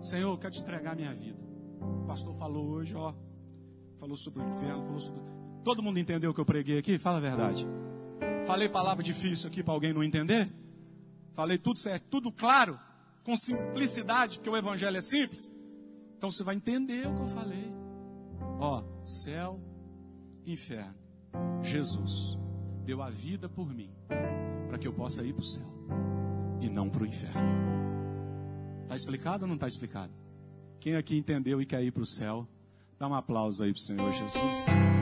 Senhor, 0.00 0.30
eu 0.30 0.38
quero 0.38 0.52
te 0.52 0.60
entregar 0.60 0.92
a 0.92 0.94
minha 0.94 1.14
vida. 1.14 1.38
O 1.80 2.06
pastor 2.06 2.34
falou 2.34 2.68
hoje, 2.68 2.94
ó, 2.94 3.14
falou 3.98 4.16
sobre 4.16 4.42
o 4.42 4.44
inferno, 4.44 4.84
falou 4.84 5.00
sobre. 5.00 5.22
Todo 5.64 5.82
mundo 5.82 5.98
entendeu 5.98 6.30
o 6.30 6.34
que 6.34 6.40
eu 6.40 6.44
preguei 6.44 6.78
aqui? 6.78 6.98
Fala 6.98 7.16
a 7.16 7.20
verdade. 7.20 7.66
Falei 8.46 8.68
palavra 8.68 9.02
difícil 9.02 9.48
aqui 9.48 9.62
para 9.62 9.74
alguém 9.74 9.92
não 9.92 10.04
entender? 10.04 10.48
Falei 11.34 11.58
tudo 11.58 11.78
certo, 11.78 12.04
tudo 12.08 12.30
claro, 12.32 12.78
com 13.24 13.36
simplicidade, 13.36 14.38
porque 14.38 14.48
o 14.48 14.56
evangelho 14.56 14.96
é 14.96 15.00
simples. 15.00 15.50
Então 16.16 16.30
você 16.30 16.44
vai 16.44 16.54
entender 16.54 17.06
o 17.06 17.14
que 17.14 17.20
eu 17.22 17.26
falei. 17.26 17.72
Ó, 18.58 18.82
céu, 19.04 19.60
inferno. 20.46 20.94
Jesus 21.60 22.38
deu 22.84 23.02
a 23.02 23.10
vida 23.10 23.48
por 23.48 23.74
mim 23.74 23.92
para 24.68 24.78
que 24.78 24.86
eu 24.86 24.92
possa 24.92 25.24
ir 25.24 25.32
para 25.32 25.42
o 25.42 25.44
céu 25.44 25.66
e 26.60 26.68
não 26.68 26.88
para 26.88 27.02
o 27.02 27.06
inferno. 27.06 27.40
Está 28.84 28.94
explicado 28.94 29.44
ou 29.44 29.48
não 29.48 29.56
está 29.56 29.66
explicado? 29.66 30.12
Quem 30.78 30.94
aqui 30.94 31.16
entendeu 31.16 31.60
e 31.60 31.66
quer 31.66 31.82
ir 31.82 31.90
para 31.90 32.02
o 32.02 32.06
céu, 32.06 32.46
dá 32.96 33.08
um 33.08 33.14
aplauso 33.14 33.64
aí 33.64 33.72
para 33.72 33.80
o 33.80 33.82
Senhor 33.82 34.12
Jesus. 34.12 34.95